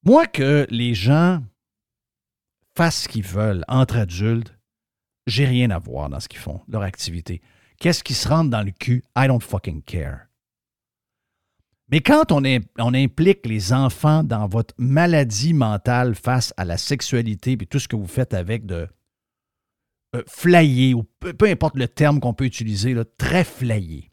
[0.04, 1.42] Moi, que les gens
[2.74, 4.54] fassent ce qu'ils veulent entre adultes,
[5.26, 7.42] j'ai rien à voir dans ce qu'ils font, leur activité.
[7.78, 9.04] Qu'est-ce qui se rentre dans le cul?
[9.14, 10.28] I don't fucking care.
[11.90, 12.42] Mais quand on,
[12.78, 17.86] on implique les enfants dans votre maladie mentale face à la sexualité et tout ce
[17.88, 18.88] que vous faites avec de
[20.14, 24.10] euh, ou peu, peu importe le terme qu'on peut utiliser, là, très flayé.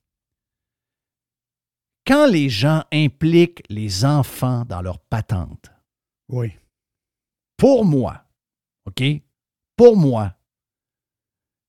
[2.05, 5.71] Quand les gens impliquent les enfants dans leur patente,
[6.29, 6.51] Oui.
[7.57, 8.25] pour moi,
[8.85, 9.03] OK?
[9.75, 10.35] Pour moi,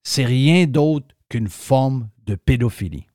[0.03, 3.07] c'est rien d'autre qu'une forme de pédophilie.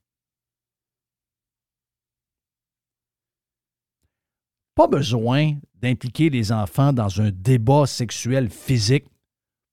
[4.76, 9.08] Pas besoin d'impliquer les enfants dans un débat sexuel physique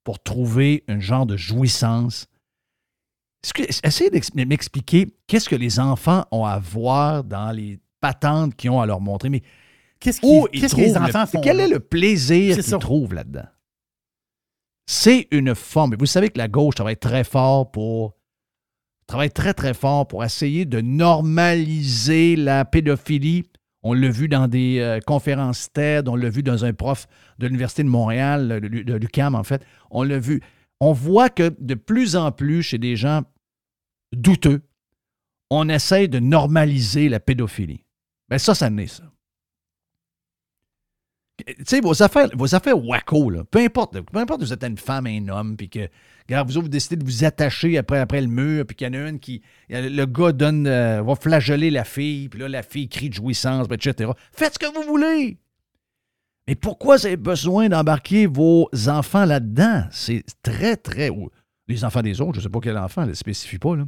[0.05, 2.27] pour trouver un genre de jouissance.
[3.83, 8.81] Essayez de m'expliquer qu'est-ce que les enfants ont à voir dans les patentes qu'ils ont
[8.81, 9.29] à leur montrer.
[9.31, 9.43] Mais
[10.01, 13.47] Qu'est-ce que les le- enfants font Quel est le plaisir qu'ils trouvent là-dedans?
[14.87, 15.95] C'est une forme.
[15.95, 18.15] Et Vous savez que la gauche travaille très fort pour
[19.07, 23.45] travaille très, très fort pour essayer de normaliser la pédophilie.
[23.87, 27.07] On l'a vu dans des euh, conférences TED, on l'a vu dans un prof
[27.39, 29.65] de l'Université de Montréal, de l'U- de l'UQAM en fait.
[29.91, 30.41] On l'a vu.
[30.81, 33.23] On voit que de plus en plus chez des gens
[34.13, 34.63] douteux,
[35.51, 37.85] on essaye de normaliser la pédophilie.
[38.29, 39.05] Ben ça, ça naît, ça.
[41.47, 44.63] Tu sais, vos affaires, vos affaires wacko, là, peu importe, peu importe que vous êtes
[44.65, 45.89] une femme, un homme, puis que,
[46.29, 48.91] regarde, vous autres, vous décidez de vous attacher après, après le mur, puis qu'il y
[48.91, 52.63] en a une qui, le gars donne, euh, va flageller la fille, puis là, la
[52.63, 54.11] fille crie de jouissance, etc.
[54.33, 55.39] Faites ce que vous voulez!
[56.47, 59.85] Mais pourquoi vous avez besoin d'embarquer vos enfants là-dedans?
[59.91, 61.11] C'est très, très...
[61.69, 63.85] Les enfants des autres, je ne sais pas quel enfant, elle ne spécifie pas, là.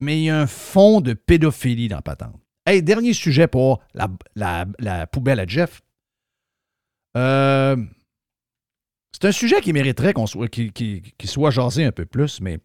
[0.00, 2.36] Mais il y a un fond de pédophilie dans patente.
[2.66, 5.80] Hey, dernier sujet pour la, la- la poubelle à Jeff.
[7.16, 7.76] Euh,
[9.12, 10.48] c'est un sujet qui mériterait qu'on soit,
[11.24, 12.58] soit jasé un peu plus, mais.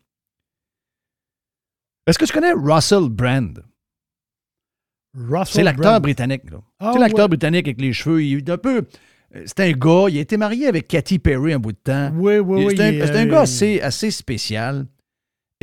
[2.05, 3.63] Est-ce que tu connais Russell Brand?
[5.15, 6.49] Russell C'est l'acteur britannique.
[6.51, 6.57] là.
[6.79, 7.29] Ah, c'est l'acteur ouais.
[7.29, 8.23] britannique avec les cheveux.
[8.23, 8.83] Il est un peu.
[9.35, 12.11] euh, C'est un gars, il a été marié avec Katy Perry un bout de temps.
[12.15, 12.73] Oui, oui, oui.
[12.75, 14.87] C'est un, euh, gars assez, assez spécial.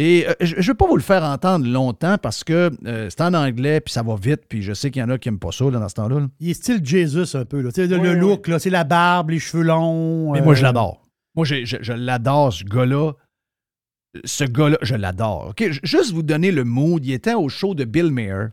[0.02, 3.20] Et euh, je ne vais pas vous le faire entendre longtemps parce que euh, c'est
[3.20, 5.38] en anglais, puis ça va vite, puis je sais qu'il y en a qui n'aiment
[5.38, 6.20] pas ça là, dans ce temps-là.
[6.20, 6.26] là.
[6.40, 7.60] Il est style Jesus un peu.
[7.60, 7.68] Là.
[7.76, 8.18] Le, Oui, le oui.
[8.18, 10.32] look, là, c'est la barbe, les cheveux longs.
[10.32, 11.02] Mais euh, moi, je l'adore.
[11.34, 13.12] Moi, je, je l'adore, ce gars-là.
[14.24, 15.52] Ce gars-là, je l'adore.
[15.82, 17.04] Juste vous donner le mood.
[17.04, 18.46] Il était au show de Bill Mayer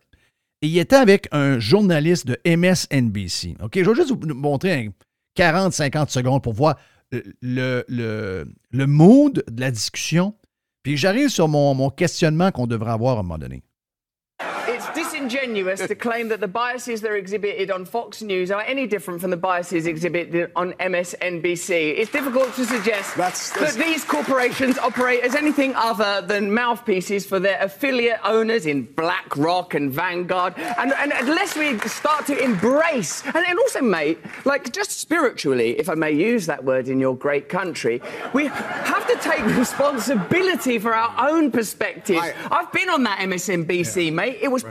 [0.61, 3.55] et il était avec un journaliste de MSNBC.
[3.63, 3.71] OK?
[3.81, 4.91] Je vais juste vous montrer
[5.39, 6.75] 40-50 secondes pour voir
[7.13, 10.35] euh, le, le, le mood de la discussion.
[10.83, 13.63] Puis j'arrive sur mon, questionnement qu'on devrait avoir à un moment donné.
[15.27, 19.19] Disingenuous to claim that the biases that are exhibited on Fox News are any different
[19.19, 21.97] from the biases exhibited on MSNBC.
[21.97, 27.61] It's difficult to suggest that these corporations operate as anything other than mouthpieces for their
[27.61, 30.53] affiliate owners in BlackRock and Vanguard.
[30.57, 35.89] And, and unless we start to embrace, and, and also, mate, like just spiritually, if
[35.89, 38.01] I may use that word in your great country,
[38.33, 42.21] we have to take responsibility for our own perspectives.
[42.49, 44.37] I've been on that MSNBC, mate.
[44.41, 44.63] It was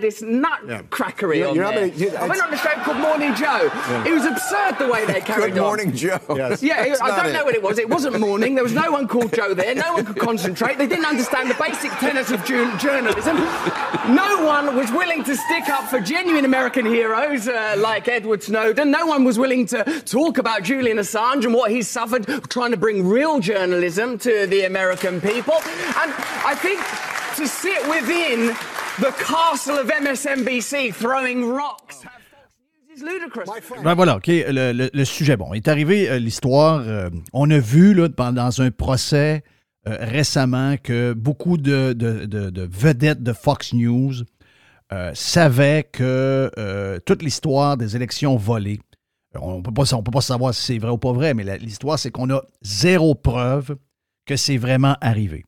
[0.00, 1.88] propagandist nutcrackery You're- on you're there.
[1.88, 3.70] gonna- you- I went on a show called Morning Joe.
[3.72, 4.04] Yeah.
[4.06, 5.66] It was absurd the way they carried Good on.
[5.66, 6.18] Morning Joe.
[6.34, 6.62] Yes.
[6.72, 7.32] Yeah, it- I don't it.
[7.32, 7.78] know what it was.
[7.78, 8.54] It wasn't morning.
[8.54, 9.74] There was no one called Joe there.
[9.74, 10.78] No one could concentrate.
[10.78, 13.36] They didn't understand the basic tenets of jour- journalism.
[14.14, 18.90] No one was willing to stick up for genuine American heroes uh, like Edward Snowden.
[18.90, 22.76] No one was willing to talk about Julian Assange and what he's suffered trying to
[22.76, 25.54] bring real journalism to the American people.
[25.54, 26.12] And
[26.44, 26.80] I think
[27.36, 28.54] to sit within
[29.00, 32.04] the castle of MSNBC throwing rocks
[32.94, 33.44] is ludicrous.
[33.82, 34.26] Ben voilà, OK.
[34.28, 36.80] Le, le- le sujet, bon, est arrivé euh, l'histoire.
[36.86, 39.42] euh, on a vu là, pendant un procès
[39.88, 44.12] euh, récemment que beaucoup de, de- de- de vedettes de Fox News
[44.92, 48.80] euh, savaient que euh, toute l'histoire des élections volées,
[49.34, 52.28] on ne peut pas savoir si c'est vrai ou pas vrai, mais l'histoire, c'est qu'on
[52.30, 53.76] a zéro preuve
[54.26, 55.44] que c'est vraiment arrivé.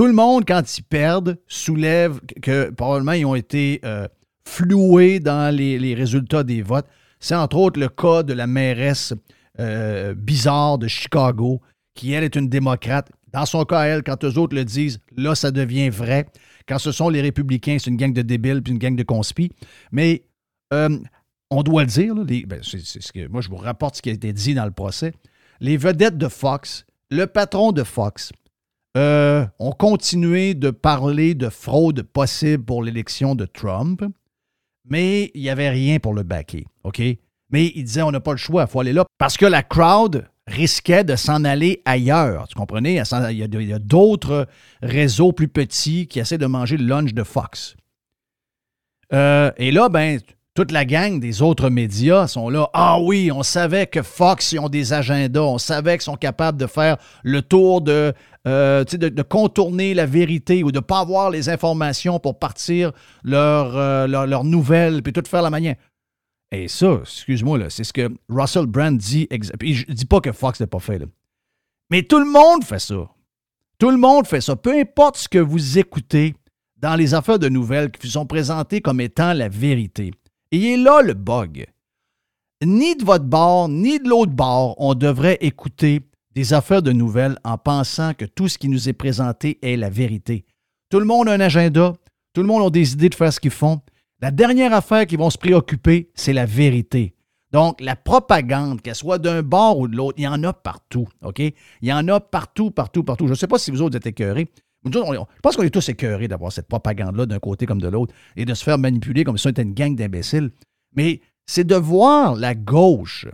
[0.00, 4.08] Tout le monde, quand ils perdent, soulève que, probablement ils ont été euh,
[4.46, 6.86] floués dans les, résultats des votes.
[7.18, 9.12] C'est entre autres le cas de la mairesse
[9.58, 11.60] euh, bizarre de Chicago,
[11.92, 13.12] qui, elle, est une démocrate.
[13.30, 16.28] Dans son cas, elle, quand eux autres le disent, là, ça devient vrai.
[16.66, 19.52] Quand ce sont les républicains, c'est une gang de débiles puis une gang de conspis.
[19.92, 20.24] Mais
[20.72, 20.98] euh,
[21.50, 22.62] on doit le dire, ben,
[23.28, 25.12] moi, je vous rapporte ce qui a été dit dans le procès.
[25.60, 28.32] Les vedettes de Fox, le patron de Fox,
[28.96, 34.02] euh, ont continué de parler de fraude possible pour l'élection de Trump,
[34.88, 37.00] mais il n'y avait rien pour le backer, OK?
[37.50, 39.62] Mais il disait, on n'a pas le choix, il faut aller là, parce que la
[39.62, 44.48] crowd risquait de s'en aller ailleurs, tu a, il y a d'autres
[44.82, 47.76] réseaux plus petits qui essaient de manger le lunch de Fox.
[49.12, 50.20] Euh, et là, ben,
[50.54, 52.68] toute la gang des autres médias sont là.
[52.72, 55.40] Ah oui, on savait que Fox, ils ont des agendas.
[55.40, 58.12] On savait qu'ils sont capables de faire le tour de,
[58.46, 62.92] euh, de, contourner la vérité ou de ne pas avoir les informations pour partir
[63.22, 65.76] leurs euh, leurs- leurs nouvelles puis tout faire la manière.
[66.52, 69.28] Et ça, excuse-moi, c'est ce que Russell Brand dit.
[69.58, 71.00] Puis je dis pas que Fox l'a pas fait.
[71.90, 73.08] Mais tout le monde fait ça.
[73.78, 74.56] Tout le monde fait ça.
[74.56, 76.34] Peu importe ce que vous écoutez
[76.76, 80.12] dans les affaires de nouvelles qui vous sont présentées comme étant la vérité.
[80.50, 81.66] Et il est là le bug.
[82.64, 86.00] Ni de votre bord, ni de l'autre bord, on devrait écouter
[86.34, 89.90] des affaires de nouvelles en pensant que tout ce qui nous est présenté est la
[89.90, 90.46] vérité.
[90.90, 91.94] Tout le monde a un agenda,
[92.32, 93.80] tout le monde a des idées de faire ce qu'ils font.
[94.20, 97.14] La dernière affaire qu'ils vont se préoccuper, c'est la vérité.
[97.52, 101.08] Donc, la propagande, qu'elle soit d'un bord ou de l'autre, il y en a partout,
[101.22, 101.40] OK?
[101.40, 103.26] Il y en a partout, partout, partout.
[103.26, 104.48] Je ne sais pas si vous autres êtes écœurés.
[104.84, 104.90] Je
[105.42, 108.54] pense qu'on est tous écœurés d'avoir cette propagande-là d'un côté comme de l'autre et de
[108.54, 110.52] se faire manipuler comme si on était une gang d'imbéciles.
[110.94, 113.26] Mais c'est de voir la gauche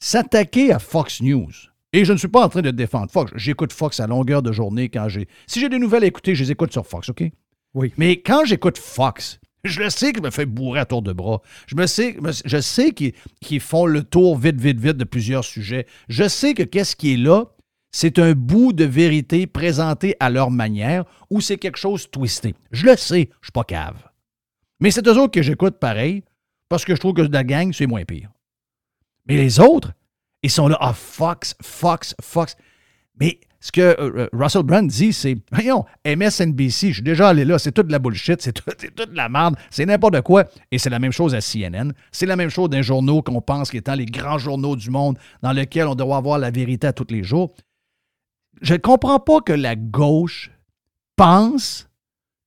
[0.00, 1.50] s'attaquer à Fox News.
[1.94, 3.30] Et je ne suis pas en train de défendre Fox.
[3.36, 5.28] J'écoute Fox à longueur de journée quand j'ai.
[5.46, 7.22] Si j'ai des nouvelles à écouter, je les écoute sur Fox, OK?
[7.72, 7.92] Oui.
[7.96, 11.12] Mais quand j'écoute Fox, je le sais que je me fais bourrer à tour de
[11.12, 11.40] bras.
[11.68, 15.44] Je, me sais, je sais qu'ils qu'ils font le tour vite, vite, vite de plusieurs
[15.44, 15.86] sujets.
[16.08, 17.44] Je sais que qu'est-ce qui est là,
[17.92, 22.56] c'est un bout de vérité présenté à leur manière ou c'est quelque chose twisté.
[22.72, 24.02] Je le sais, je suis pas cave.
[24.80, 26.24] Mais c'est eux autres que j'écoute pareil
[26.68, 28.32] parce que je trouve que de la gang, c'est moins pire.
[29.28, 29.92] Mais les autres,
[30.44, 32.56] ils sont là, ah, Fox, Fox, Fox.
[33.18, 37.58] Mais ce que euh, Russell Brand dit, c'est, voyons, MSNBC, je suis déjà allé là,
[37.58, 40.44] c'est toute la bullshit, c'est tout- c'est toute la merde, c'est n'importe quoi.
[40.70, 41.92] Et c'est la même chose à CNN.
[42.12, 45.16] C'est la même chose d'un journaux qu'on pense qui étant les grands journaux du monde
[45.42, 47.54] dans lesquels on doit avoir la vérité à tous les jours.
[48.60, 50.50] Je ne comprends pas que la gauche
[51.16, 51.88] pense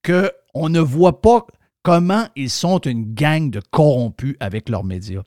[0.05, 1.45] qu'on ne voit pas
[1.83, 5.23] comment ils sont une gang de corrompus avec leurs médias.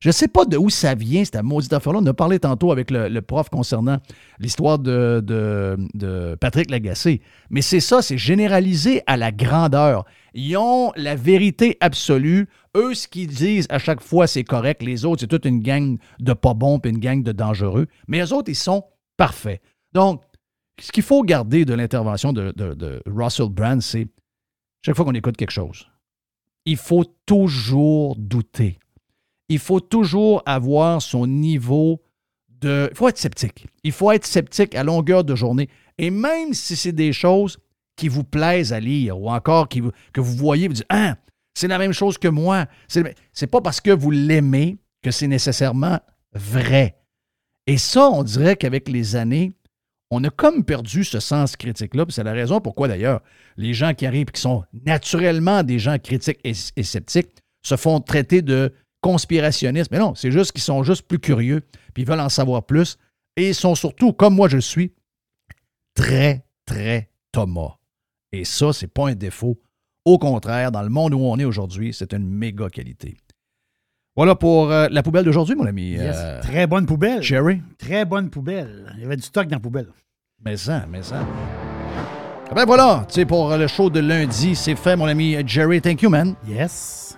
[0.00, 1.98] Je ne sais pas de où ça vient, cette maudite affaire-là.
[2.02, 3.98] On a parlé tantôt avec le, prof concernant
[4.38, 7.20] l'histoire de, Patrick Lagacé.
[7.50, 10.06] Mais c'est ça, c'est généralisé à la grandeur.
[10.32, 12.48] Ils ont la vérité absolue.
[12.74, 14.82] Eux, ce qu'ils disent à chaque fois, c'est correct.
[14.82, 17.86] Les autres, c'est toute une gang de pas bons puis une gang de dangereux.
[18.08, 18.84] Mais eux autres, ils sont
[19.18, 19.60] parfaits.
[19.92, 20.22] Donc,
[20.80, 24.08] ce qu'il faut garder de l'intervention de Russell Brand, c'est
[24.82, 25.86] chaque fois qu'on écoute quelque chose,
[26.64, 28.78] il faut toujours douter.
[29.50, 32.00] Il faut toujours avoir son niveau
[32.48, 32.88] de...
[32.90, 33.66] Il faut être sceptique.
[33.84, 35.68] Il faut être sceptique à longueur de journée.
[35.98, 37.58] Et même si c'est des choses
[37.96, 41.16] qui vous plaisent à lire ou encore que vous voyez, vous dites, ah,
[41.52, 42.66] c'est la même chose que moi.
[42.88, 45.98] C'est pas parce que vous l'aimez que c'est nécessairement
[46.32, 46.96] vrai.
[47.66, 49.52] Et ça, on dirait qu'avec les années,
[50.10, 52.04] on a comme perdu ce sens critique-là.
[52.08, 53.20] C'est la raison pourquoi, d'ailleurs,
[53.56, 57.30] les gens qui arrivent, qui sont naturellement des gens critiques et sceptiques,
[57.62, 59.90] se font traiter de conspirationnistes.
[59.90, 61.60] Mais non, c'est juste qu'ils sont juste plus curieux,
[61.94, 62.96] puis ils veulent en savoir plus.
[63.36, 64.92] Et ils sont surtout, comme moi je le suis,
[65.94, 67.76] très, très Thomas.
[68.32, 69.58] Et ça, c'est pas un défaut.
[70.04, 73.16] Au contraire, dans le monde où on est aujourd'hui, c'est une méga qualité.
[74.16, 75.90] Voilà pour euh, la poubelle d'aujourd'hui, mon ami.
[75.92, 76.16] Yes.
[76.18, 77.22] Euh, Très bonne poubelle.
[77.22, 77.62] Jerry.
[77.78, 78.92] Très bonne poubelle.
[78.96, 79.88] Il y avait du stock dans la poubelle.
[80.44, 81.24] Mais ça, mais ça.
[82.50, 85.80] Ah Ben voilà, tu sais, pour le show de lundi, c'est fait, mon ami Jerry.
[85.80, 86.34] Thank you, man.
[86.48, 87.16] Yes.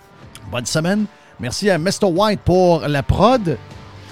[0.51, 1.07] Bonne semaine.
[1.41, 2.05] Merci à Mr.
[2.05, 3.57] White pour la prod.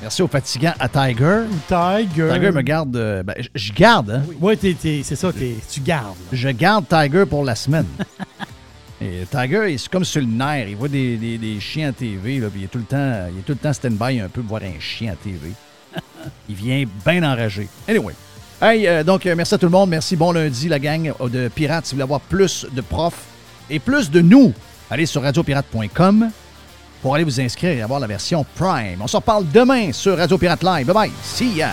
[0.02, 1.42] Merci au fatigant à Tiger.
[1.68, 2.28] Tiger.
[2.32, 2.96] Tiger me garde.
[2.96, 4.22] euh, ben, je- garde, hein.
[4.40, 6.16] Oui, t'es- c'est ça, tu gardes.
[6.32, 7.86] Je garde Tiger pour la semaine.
[9.02, 10.68] Et Tiger, c'est comme sur le nerf.
[10.68, 13.26] Il voit des, des- des chiens à TV, là, puis il est tout le temps,
[13.32, 15.52] il est tout le temps stand-by un peu pour voir un chien à TV.
[16.48, 17.68] il vient bien enragé.
[17.88, 18.14] Anyway.
[18.62, 19.88] Hey, euh, donc, euh, merci à tout le monde.
[19.88, 20.16] Merci.
[20.16, 21.86] Bon lundi, la gang de Pirates.
[21.86, 23.24] Si vous voulez avoir plus de profs
[23.70, 24.52] et plus de nous,
[24.90, 26.30] allez sur radiopirate.com
[27.02, 29.00] pour aller vous inscrire et avoir la version Prime.
[29.00, 30.86] On se reparle demain sur Radio Pirate Live.
[30.86, 31.12] Bye bye.
[31.22, 31.72] See ya.